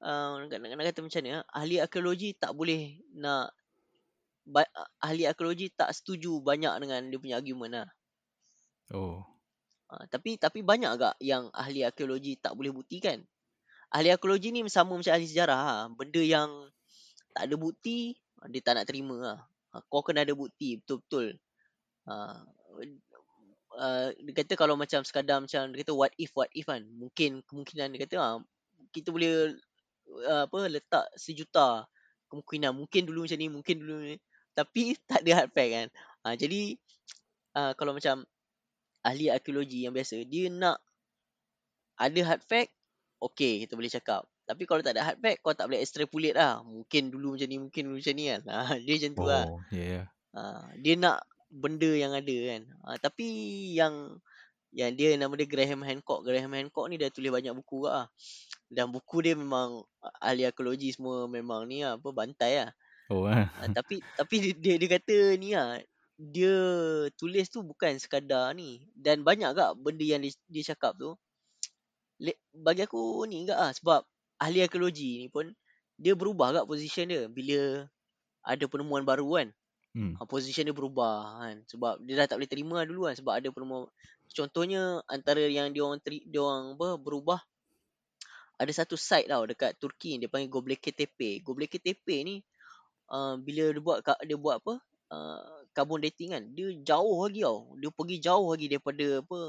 [0.03, 3.55] uh, nak, nak, kata macam mana ahli arkeologi tak boleh nak
[4.99, 7.89] ahli arkeologi tak setuju banyak dengan dia punya argument lah.
[8.99, 9.32] oh.
[9.93, 13.21] Uh, tapi tapi banyak agak yang ahli arkeologi tak boleh buktikan.
[13.93, 15.77] Ahli arkeologi ni sama macam ahli sejarah ha.
[15.93, 16.49] Benda yang
[17.37, 18.17] tak ada bukti
[18.49, 19.37] dia tak nak terima.
[19.77, 21.37] Ha, kau kena ada bukti betul-betul.
[22.09, 22.41] Ha,
[23.77, 26.89] uh, dia kata kalau macam sekadar macam dia kata what if what if kan.
[26.89, 28.41] Mungkin kemungkinan dia kata ha,
[28.97, 29.53] kita boleh
[30.25, 31.85] uh, apa letak sejuta
[32.33, 34.17] kemungkinan mungkin dulu macam ni mungkin dulu ni
[34.57, 35.89] tapi tak ada hard fact kan.
[36.25, 36.81] Ha, jadi
[37.61, 38.25] uh, kalau macam
[39.03, 40.79] ahli arkeologi yang biasa dia nak
[41.99, 42.71] ada hard fact
[43.23, 44.27] okey kita boleh cakap.
[44.43, 46.61] Tapi kalau tak ada hard fact kau tak boleh extrapolate lah.
[46.67, 48.41] Mungkin dulu macam ni mungkin dulu macam ni kan.
[48.51, 49.45] Ha, dia macam tu lah.
[49.47, 49.79] Oh, ya.
[49.79, 50.05] Yeah,
[50.35, 50.43] ha,
[50.77, 51.19] dia nak
[51.49, 52.63] benda yang ada kan.
[52.83, 53.27] Ha, tapi
[53.79, 54.19] yang
[54.73, 56.27] yang dia nama dia Graham Hancock.
[56.27, 58.11] Graham Hancock ni dah tulis banyak buku lah.
[58.67, 59.87] Dan buku dia memang
[60.19, 62.71] ahli arkeologi semua memang ni lah apa bantai lah.
[63.13, 63.47] Oh, ah.
[63.47, 65.77] ha, tapi tapi dia, dia dia kata ni lah
[66.19, 66.57] dia
[67.17, 68.85] tulis tu bukan sekadar ni.
[68.97, 71.17] Dan banyak gak benda yang dia, dia cakap tu.
[72.55, 74.07] Bagi aku ni enggak ah sebab
[74.39, 75.51] ahli arkeologi ni pun
[75.99, 77.23] dia berubah gak position dia.
[77.27, 77.87] Bila
[78.43, 79.49] ada penemuan baru kan.
[79.93, 80.17] Hmm.
[80.17, 81.57] ha, position dia berubah kan.
[81.69, 83.15] Sebab dia dah tak boleh terima dulu kan.
[83.19, 83.89] Sebab ada penemuan.
[84.33, 87.41] Contohnya antara yang dia orang teri, dia orang apa berubah
[88.63, 91.43] ada satu site tau dekat Turki dia panggil Göbekli Tepe.
[91.43, 92.39] Göbekli Tepe ni
[93.11, 94.75] uh, bila dia buat dia buat apa?
[95.11, 96.43] Uh, carbon dating kan.
[96.55, 97.75] Dia jauh lagi tau.
[97.81, 99.41] Dia pergi jauh lagi daripada apa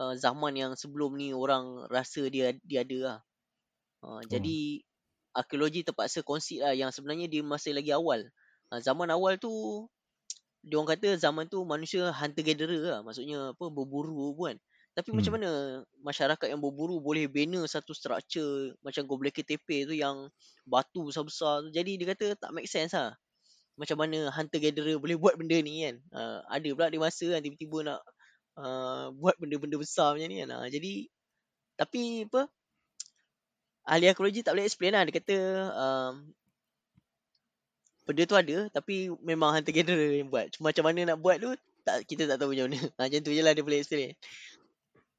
[0.00, 3.18] uh, zaman yang sebelum ni orang rasa dia dia ada lah.
[4.02, 4.20] Uh, Oh.
[4.22, 4.86] Jadi
[5.34, 8.22] arkeologi terpaksa concede lah yang sebenarnya dia masih lagi awal.
[8.70, 9.50] Uh, zaman awal tu
[10.66, 13.00] dia orang kata zaman tu manusia hunter gatherer lah.
[13.06, 14.58] Maksudnya apa berburu pun kan.
[14.96, 15.16] Tapi Hmm.
[15.20, 15.50] macam mana
[16.00, 20.32] masyarakat yang berburu boleh bina satu structure macam Göbekli Tepe tu yang
[20.64, 21.70] batu besar-besar tu.
[21.70, 23.12] Jadi dia kata tak make sense lah.
[23.76, 25.96] Macam mana hunter gatherer boleh buat benda ni kan.
[26.08, 28.00] Uh, ada pula di masa kan tiba-tiba nak
[28.56, 30.48] uh, buat benda-benda besar macam ni kan.
[30.56, 30.92] Uh, jadi
[31.76, 32.48] tapi apa
[33.84, 35.04] ahli arkeologi tak boleh explain lah.
[35.04, 35.36] Dia kata
[35.76, 36.14] um,
[38.08, 40.48] benda tu ada tapi memang hunter gatherer yang buat.
[40.56, 41.52] Cuma macam mana nak buat tu
[41.84, 42.80] tak kita tak tahu macam mana.
[42.96, 44.16] Ha, macam tu je lah dia boleh explain.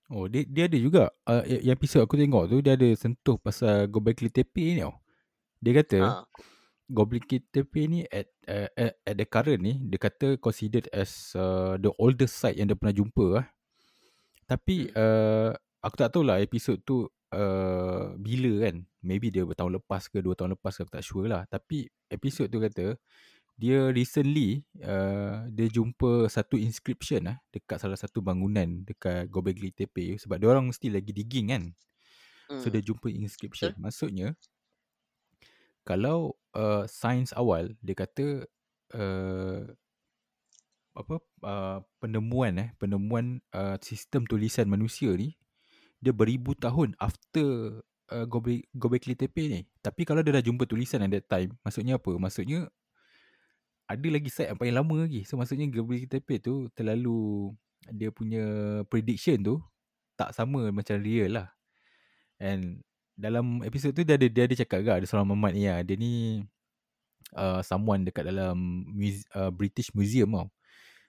[0.07, 1.03] Oh, dia, dia ada juga.
[1.27, 4.95] Uh, yang episod aku tengok tu, dia ada sentuh pasal Gobekli Tepe ni tau.
[5.59, 6.23] Dia kata, Ha,
[6.87, 11.75] Gobekli Tepe ni at, uh, at, at the current ni, dia kata considered as uh,
[11.75, 13.47] the oldest site yang dia pernah jumpa lah.
[14.47, 14.95] Tapi, Hmm.
[14.95, 15.51] uh,
[15.83, 17.05] aku tak tahulah episod tu
[17.35, 18.87] uh, bila kan.
[19.03, 21.43] Maybe dia bertahun lepas ke, dua tahun lepas ke, aku tak sure lah.
[21.51, 22.95] Tapi, episod tu kata,
[23.57, 30.13] dia recently uh, dia jumpa satu inscription lah dekat salah satu bangunan dekat Gobekli Tepe
[30.21, 31.63] sebab dia orang mesti lagi digging kan.
[32.47, 32.73] So hmm.
[32.77, 33.73] dia jumpa inscription.
[33.81, 34.37] Maksudnya
[35.87, 38.43] kalau uh, sains awal dia kata
[38.91, 39.63] uh,
[40.97, 41.15] apa
[41.47, 45.39] uh, penemuan eh penemuan uh, sistem tulisan manusia ni
[46.03, 47.79] dia beribu tahun after
[48.11, 49.61] uh, Gobe, Gobekli Tepe ni.
[49.81, 52.11] Tapi kalau dia dah jumpa tulisan at that time, maksudnya apa?
[52.15, 52.69] Maksudnya
[53.87, 55.23] ada lagi site yang paling lama lagi.
[55.23, 57.51] So maksudnya Gobekli Tepe tu terlalu
[57.93, 58.45] dia punya
[58.91, 59.55] prediction tu
[60.17, 61.47] tak sama macam real lah.
[62.37, 62.86] And
[63.17, 65.81] dalam episod tu dia ada dia ada cakap juga ada seorang Mamat ni lah.
[65.81, 66.45] Dia ni
[67.33, 70.47] uh, someone dekat dalam muse, uh, British Museum tau.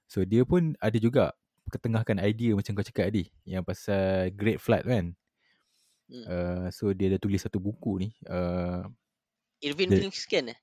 [0.09, 1.37] So dia pun ada juga
[1.69, 5.13] ketengahkan idea macam kau cakap tadi yang pasal Great Flood kan.
[6.09, 6.25] Hmm.
[6.25, 8.09] Uh, so dia ada tulis satu buku ni.
[8.25, 8.89] Uh,
[9.61, 10.59] Irvin Finkel eh?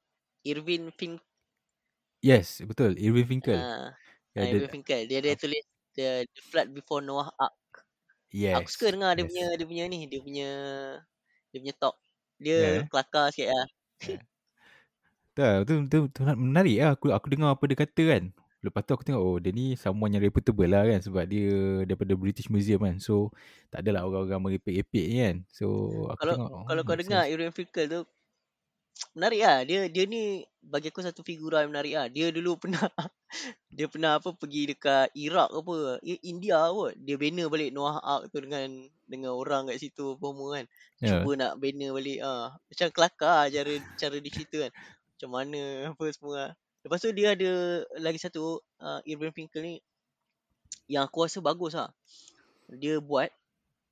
[0.45, 1.21] Irvin Fin
[2.25, 2.97] yes, betul.
[2.97, 3.61] Irving Finkel.
[3.61, 3.93] ah,
[4.33, 5.05] Ya, ah, Irvin Finkel.
[5.05, 5.63] Dia ada tulis
[5.93, 7.85] the, the flood before Noah Ark.
[8.33, 8.57] yes.
[8.57, 9.29] Aku suka dengar dia yes.
[9.29, 10.49] punya dia punya ni, dia punya
[11.55, 11.95] dia punya talk.
[12.35, 12.85] Dia eh?
[12.91, 13.67] kelakar sikit lah.
[15.35, 16.89] Tak, tu, tu, tu menarik lah.
[16.95, 18.23] Aku, aku dengar apa dia kata kan.
[18.59, 20.99] Lepas tu aku tengok, oh dia ni someone yang reputable lah kan.
[20.99, 22.99] Sebab dia daripada British Museum kan.
[22.99, 23.31] So,
[23.71, 25.35] tak adalah orang-orang merepek-epek ni kan.
[25.51, 25.67] So,
[26.11, 26.49] aku Kalau tengok.
[26.51, 27.23] oh, kalau kau make dengar.
[27.27, 28.01] Irvin Finkel tu
[29.15, 29.59] menarik lah.
[29.67, 32.07] Dia dia ni bagi aku satu figura yang menarik lah.
[32.07, 32.87] Dia dulu pernah
[33.69, 35.75] dia pernah apa pergi dekat Iraq ke apa.
[36.23, 36.93] India kot.
[36.99, 38.67] Dia bina balik Noah Ark tu dengan
[39.05, 40.65] dengan orang kat situ apa semua kan.
[41.03, 41.07] Ya.
[41.21, 42.55] Cuba nak bina balik ah.
[42.71, 44.71] Macam kelakar lah cara cara dia cerita kan.
[45.15, 45.61] Macam mana
[45.91, 46.33] apa semua.
[46.35, 46.51] lah.
[46.85, 49.75] Lepas tu dia ada lagi satu uh, Irvin Finkel ni
[50.85, 51.89] yang aku rasa bagus lah.
[52.69, 53.29] Dia buat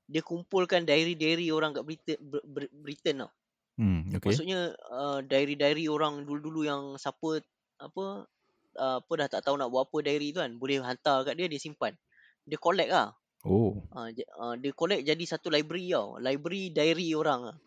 [0.06, 3.32] dia kumpulkan diary-diary orang kat Britain, Br- Br- Britain tau.
[3.74, 4.30] Hmm, okay.
[4.30, 7.42] Maksudnya uh, diary-diary orang dulu-dulu yang siapa
[7.82, 8.30] apa
[8.78, 11.50] uh, apa dah tak tahu nak buat apa diary tu kan boleh hantar kat dia
[11.50, 11.98] dia simpan.
[12.46, 13.18] Dia collect lah.
[13.44, 16.16] Oh, Uh, j- uh, dia collect jadi satu library tau.
[16.22, 17.58] Library diary orang lah.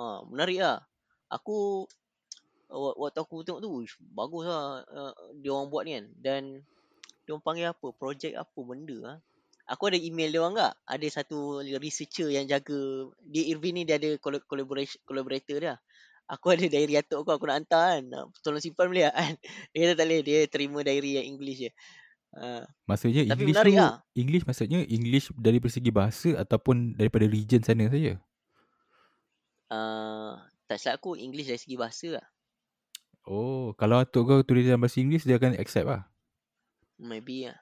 [0.00, 0.80] Uh, menarik lah.
[1.30, 1.86] Aku
[2.72, 3.70] uh, waktu aku tengok tu
[4.16, 6.06] bagus lah uh, dia orang buat ni kan.
[6.18, 6.42] Dan
[7.28, 7.86] dia orang panggil apa?
[7.94, 9.16] Projek apa benda lah.
[9.70, 10.72] Aku ada email dia orang tak?
[10.82, 15.74] Ada satu researcher yang jaga dia Irvin ni dia ada collab- collaboration collaborator dia.
[16.26, 18.02] Aku ada diary atuk aku aku nak hantar kan.
[18.42, 19.32] Tolong simpan boleh tak kan?
[19.74, 20.20] Dia kata tak boleh.
[20.22, 21.70] Dia terima diary yang English je.
[22.30, 23.94] Uh, maksudnya Tapi English menarik tu, lah.
[24.14, 28.22] English maksudnya English dari segi bahasa ataupun daripada region sana saja?
[29.74, 30.38] uh,
[30.70, 32.26] tak silap aku English dari segi bahasa lah.
[33.26, 36.06] Oh, kalau atuk kau tulis dalam bahasa Inggeris dia akan accept lah.
[36.98, 37.58] Maybe lah.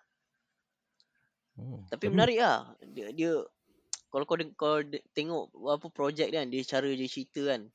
[1.59, 2.71] Oh, Tapi menarik lah.
[2.95, 3.33] Dia, dia
[4.09, 4.79] kalau kau kau
[5.13, 7.67] tengok apa projek dia kan, dia cara dia cerita kan.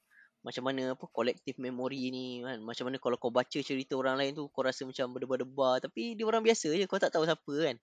[0.44, 2.60] Macam mana apa collective memory ni kan.
[2.64, 6.26] Macam mana kalau kau baca cerita orang lain tu kau rasa macam berdebar-debar tapi dia
[6.28, 7.76] orang biasa je kau tak tahu siapa kan.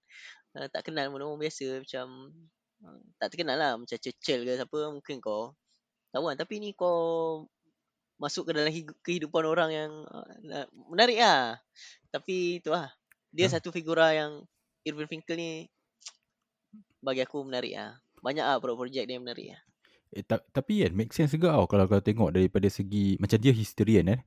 [0.56, 2.06] Uh, tak kenal pun orang biasa macam
[2.84, 5.54] uh, tak terkenal lah macam Churchill ke siapa mungkin kau
[6.10, 7.46] tahu kan tapi ni kau
[8.20, 11.56] masuk ke dalam hi- kehidupan orang yang uh, menarik lah.
[12.12, 12.90] Tapi tu lah.
[13.30, 13.56] Dia Ah.
[13.56, 14.42] satu figura yang
[14.84, 15.50] Irvin Finkel ni
[17.00, 17.92] bagi aku menarik lah.
[18.20, 19.60] Banyak lah projek dia menarik lah.
[20.10, 23.54] Eh, ta- tapi kan make sense juga tau kalau kau tengok daripada segi macam dia
[23.54, 24.20] historian kan.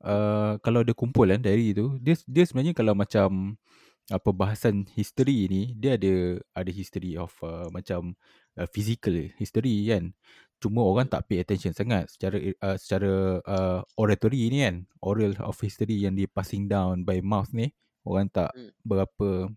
[0.00, 3.60] Uh, kalau dia kumpul kan diary tu, dia dia sebenarnya kalau macam
[4.08, 8.16] apa bahasan history ni, dia ada ada history of uh, macam
[8.56, 10.16] uh, physical history kan.
[10.56, 14.88] Cuma orang tak pay attention sangat secara uh, secara uh, oratory ni kan.
[15.04, 17.68] Oral of history yang di passing down by mouth ni
[18.08, 18.72] orang tak Hmm.
[18.80, 19.52] berapa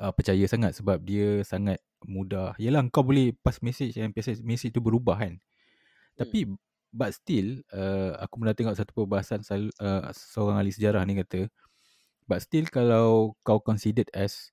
[0.00, 2.54] uh, percaya sangat sebab dia sangat mudah.
[2.60, 5.36] Yalah kau boleh pass message and message, message tu berubah kan.
[6.16, 6.48] Tapi
[6.92, 11.48] but still uh, aku pernah tengok satu perbahasan sal- uh, seorang ahli sejarah ni kata
[12.28, 14.52] but still kalau kau considered as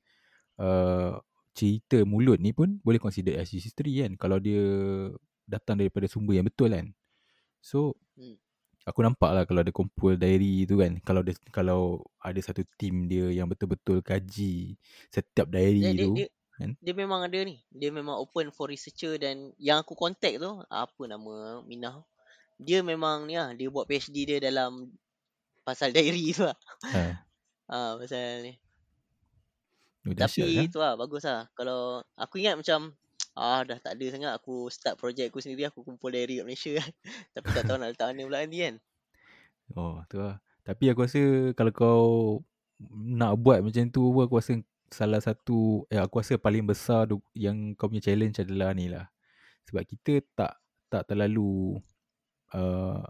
[0.56, 1.20] uh,
[1.52, 4.64] cerita mulut ni pun boleh consider as history kan kalau dia
[5.44, 6.96] datang daripada sumber yang betul kan.
[7.60, 8.36] So Hmm.
[8.88, 13.12] Aku nampak lah kalau ada kumpul diary tu kan kalau dia, kalau ada satu team
[13.12, 14.80] dia yang betul-betul kaji
[15.12, 16.28] setiap diary Dia, dia, tu dia,
[16.60, 16.72] kan?
[16.80, 17.64] dia memang ada ni.
[17.72, 22.04] Dia memang open for researcher dan yang aku contact tu, apa nama Minah.
[22.60, 24.92] Dia memang ni lah, dia buat PhD dia dalam
[25.64, 26.58] pasal diary tu lah.
[26.92, 27.04] Ha.
[27.70, 28.58] Ah, pasal ni.
[30.02, 30.74] Oh, dahsyat Tapi kan?
[30.74, 31.46] tu lah, bagus lah.
[31.54, 32.98] Kalau aku ingat macam,
[33.40, 34.32] ah dah tak ada sangat.
[34.36, 36.76] Aku start projek aku sendiri, aku kumpul diary kat Malaysia.
[37.34, 38.76] Tapi tak tahu nak letak mana pula nanti kan.
[39.78, 40.42] Oh tu lah.
[40.66, 41.22] Tapi aku rasa
[41.58, 42.04] Kalau kau
[42.94, 44.58] Nak buat macam tu pun Aku rasa
[44.90, 49.10] Salah satu eh, Aku rasa paling besar Yang kau punya challenge adalah ni lah.
[49.70, 50.58] Sebab kita tak
[50.90, 51.78] Tak terlalu
[52.54, 53.06] uh,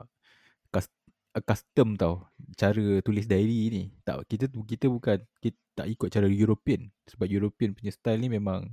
[0.76, 2.27] uh, Custom tau
[2.60, 3.84] Cara tulis diary ni.
[4.03, 6.91] Tak Kita kita bukan Kita tak ikut cara European.
[7.07, 8.68] Sebab European punya style ni memang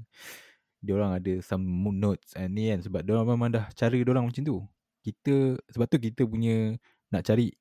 [0.80, 1.64] dia orang ada some
[1.96, 4.58] notes and ni kan sebab dia orang memang dah cara dia orang macam tu.
[5.02, 6.74] Kita sebab tu kita punya
[7.10, 7.54] nak cari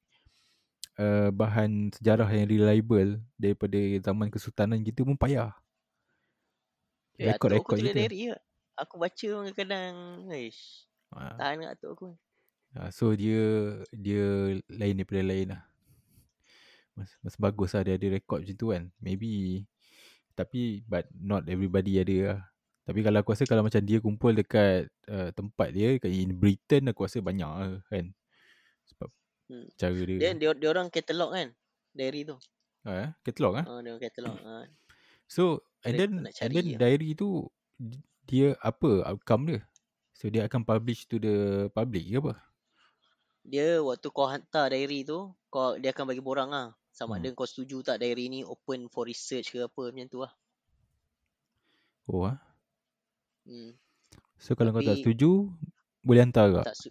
[0.99, 5.53] uh, bahan sejarah yang reliable daripada zaman kesultanan kita pun payah.
[7.15, 7.99] Eh, Rekod-rekod tulis kita.
[8.01, 8.35] diary je.
[8.75, 9.95] Aku baca pun kadang-kadang,
[10.35, 10.83] ish,
[11.15, 11.39] Ha.
[11.39, 12.09] tahan kat atuk aku.
[12.75, 13.39] Ha, so dia
[13.95, 15.63] dia lain daripada lain lah.
[16.91, 18.83] Mas, mas bagus lah dia ada rekod macam tu kan.
[18.99, 19.63] Maybe
[20.35, 22.39] tapi but not everybody ada lah.
[22.85, 26.85] Tapi kalau aku rasa kalau macam dia kumpul dekat uh, tempat dia kat in Britain
[26.85, 28.13] aku rasa banyak lah kan.
[28.87, 29.09] Sebab
[29.45, 29.69] Hmm.
[29.77, 30.17] cara dia.
[30.17, 31.53] Dia, dia, dia orang katalog kan,
[31.93, 32.33] diary tu.
[32.81, 33.09] Ha, eh?
[33.21, 33.65] katalog ah.
[33.65, 34.37] Ah, dia orang katalog.
[34.41, 34.65] Ah.
[35.25, 36.77] So and Dia then and then je.
[36.77, 37.45] diary tu
[37.77, 39.61] di- dia apa outcome dia?
[40.13, 41.35] So dia akan publish to the
[41.69, 42.33] public ke apa?
[43.41, 46.73] Dia waktu kau hantar diary tu, kau dia akan bagi borang lah.
[46.89, 47.21] Sama Hmm.
[47.21, 50.33] ada kau setuju tak diary ni open for research ke apa macam tu lah.
[52.05, 52.37] Oh ah.
[53.45, 53.71] Hmm.
[54.41, 55.49] So kalau kau tak Tapi- setuju
[56.05, 56.65] boleh hantar tak?
[56.73, 56.89] Tak su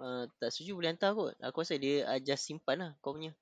[0.00, 1.34] uh, tak setuju boleh hantar kot.
[1.40, 3.32] Aku rasa dia uh, just simpan lah kau punya.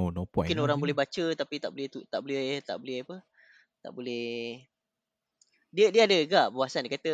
[0.00, 0.48] Oh no point.
[0.48, 3.16] Mungkin lah orang boleh baca tapi tak boleh tu tak boleh tak boleh apa?
[3.84, 4.60] Tak boleh
[5.72, 7.12] dia dia ada juga bahasan dia kata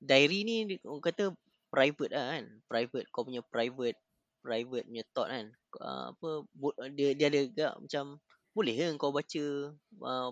[0.00, 1.32] diary ni orang kata
[1.68, 2.44] private lah kan.
[2.68, 3.96] Private kau punya private
[4.40, 5.46] private punya thought kan.
[5.80, 6.28] Uh, apa
[6.92, 8.04] dia dia ada juga macam
[8.56, 9.44] boleh ke kau baca
[10.04, 10.30] uh,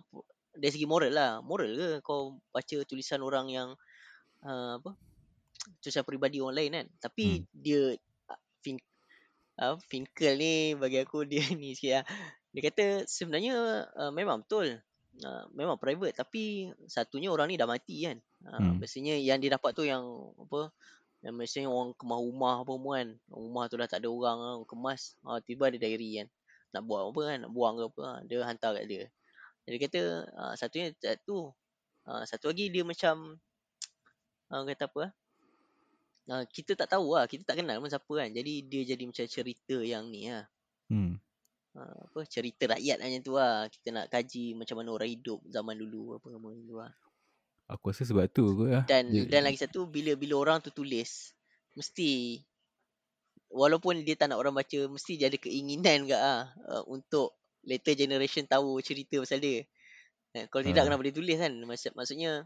[0.59, 1.31] dari segi moral lah.
[1.41, 3.69] Moral ke kau baca tulisan orang yang
[4.43, 4.99] uh, apa
[5.79, 6.87] tulisan peribadi orang lain kan.
[6.99, 7.47] Tapi Hmm.
[7.55, 7.83] dia
[8.29, 8.77] uh, fin
[9.63, 12.05] uh, Finkel ni bagi aku dia ni sikit lah.
[12.51, 13.55] Dia kata sebenarnya
[13.95, 14.83] uh, memang betul.
[15.19, 18.19] Uh, memang private tapi satunya orang ni dah mati kan.
[18.47, 18.77] Uh, Hmm.
[18.83, 20.03] Biasanya yang dia dapat tu yang
[20.39, 20.71] apa
[21.19, 23.09] yang biasanya orang kemas rumah apa kan.
[23.27, 25.19] Rumah tu dah tak ada orang kemas.
[25.27, 26.29] Uh, tiba ada diary kan.
[26.69, 28.03] Nak buat apa kan, nak buang ke apa.
[28.05, 29.05] ah, Dia hantar kat dia.
[29.69, 30.89] Jadi dia kata uh, satunya
[31.29, 31.53] tu.
[32.09, 33.37] Uh, satu lagi dia macam
[34.49, 35.13] uh, kata apa ah?
[36.29, 38.33] Uh, kita tak tahu lah, kita tak kenal pun siapa kan.
[38.33, 40.49] Jadi dia jadi macam cerita yang ni lah.
[40.89, 41.21] Hmm.
[41.77, 43.69] Uh, apa cerita rakyat macam tu lah.
[43.69, 46.93] Kita nak kaji macam mana orang hidup zaman dulu apa semua tu lah.
[47.69, 48.85] Aku rasa sebab tu kot lah.
[48.89, 51.37] Dan Dia- dan lagi satu bila bila orang tu tulis
[51.77, 52.41] mesti
[53.53, 57.95] walaupun dia tak nak orang baca mesti dia ada keinginan ke ah uh, untuk later
[57.95, 59.65] generation tahu cerita pasal dia.
[60.37, 60.87] Eh, kalau tidak Ah.
[60.93, 61.53] kenapa dia tulis kan?
[61.65, 62.45] Maksud, maksudnya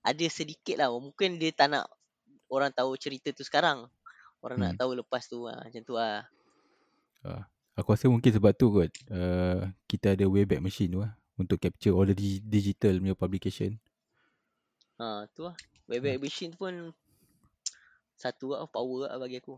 [0.00, 1.84] ada sedikit lah mungkin dia tak nak
[2.48, 3.86] orang tahu cerita tu sekarang.
[4.40, 4.80] Orang nak Hmm.
[4.80, 5.60] tahu lepas tu lah.
[5.60, 6.24] Macam tu lah.
[7.78, 11.94] Aku rasa mungkin sebab tu kot uh, kita ada Wayback Machine tu lah untuk capture
[11.94, 13.78] all the di- digital punya publication.
[14.98, 15.54] Ha, tu lah.
[15.86, 16.90] Wayback Machine tu pun
[18.18, 19.54] satu lah power lah bagi aku.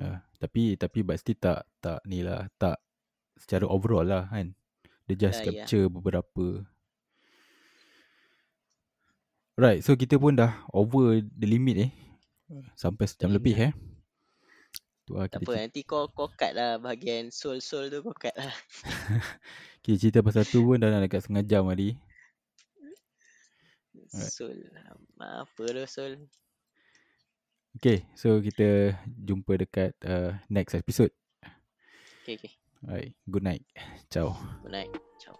[0.00, 2.80] Uh, tapi tapi but still tak tak ni lah tak
[3.42, 4.54] secara overall lah kan.
[5.10, 5.50] Dia just ya.
[5.50, 6.62] capture beberapa
[9.52, 11.90] Right, so kita pun dah over the limit eh.
[12.72, 13.72] Sampai sejam limit lebih eh.
[15.04, 18.54] Tu lah Tak apa, nanti kau kau cut lah bahagian soul-soul tu kau cut lah.
[19.84, 21.92] kita cerita pasal tu pun dah nak dekat setengah jam tadi.
[23.92, 24.32] Alright.
[24.32, 24.56] Soul.
[25.20, 26.12] Apa tu soul?
[27.76, 31.12] Okay, so kita jumpa dekat uh, next episode.
[32.24, 32.52] Okay, okay.
[32.88, 33.62] Alright, good night.
[34.10, 34.36] Ciao.
[34.62, 34.90] Good night.
[35.20, 35.38] Ciao.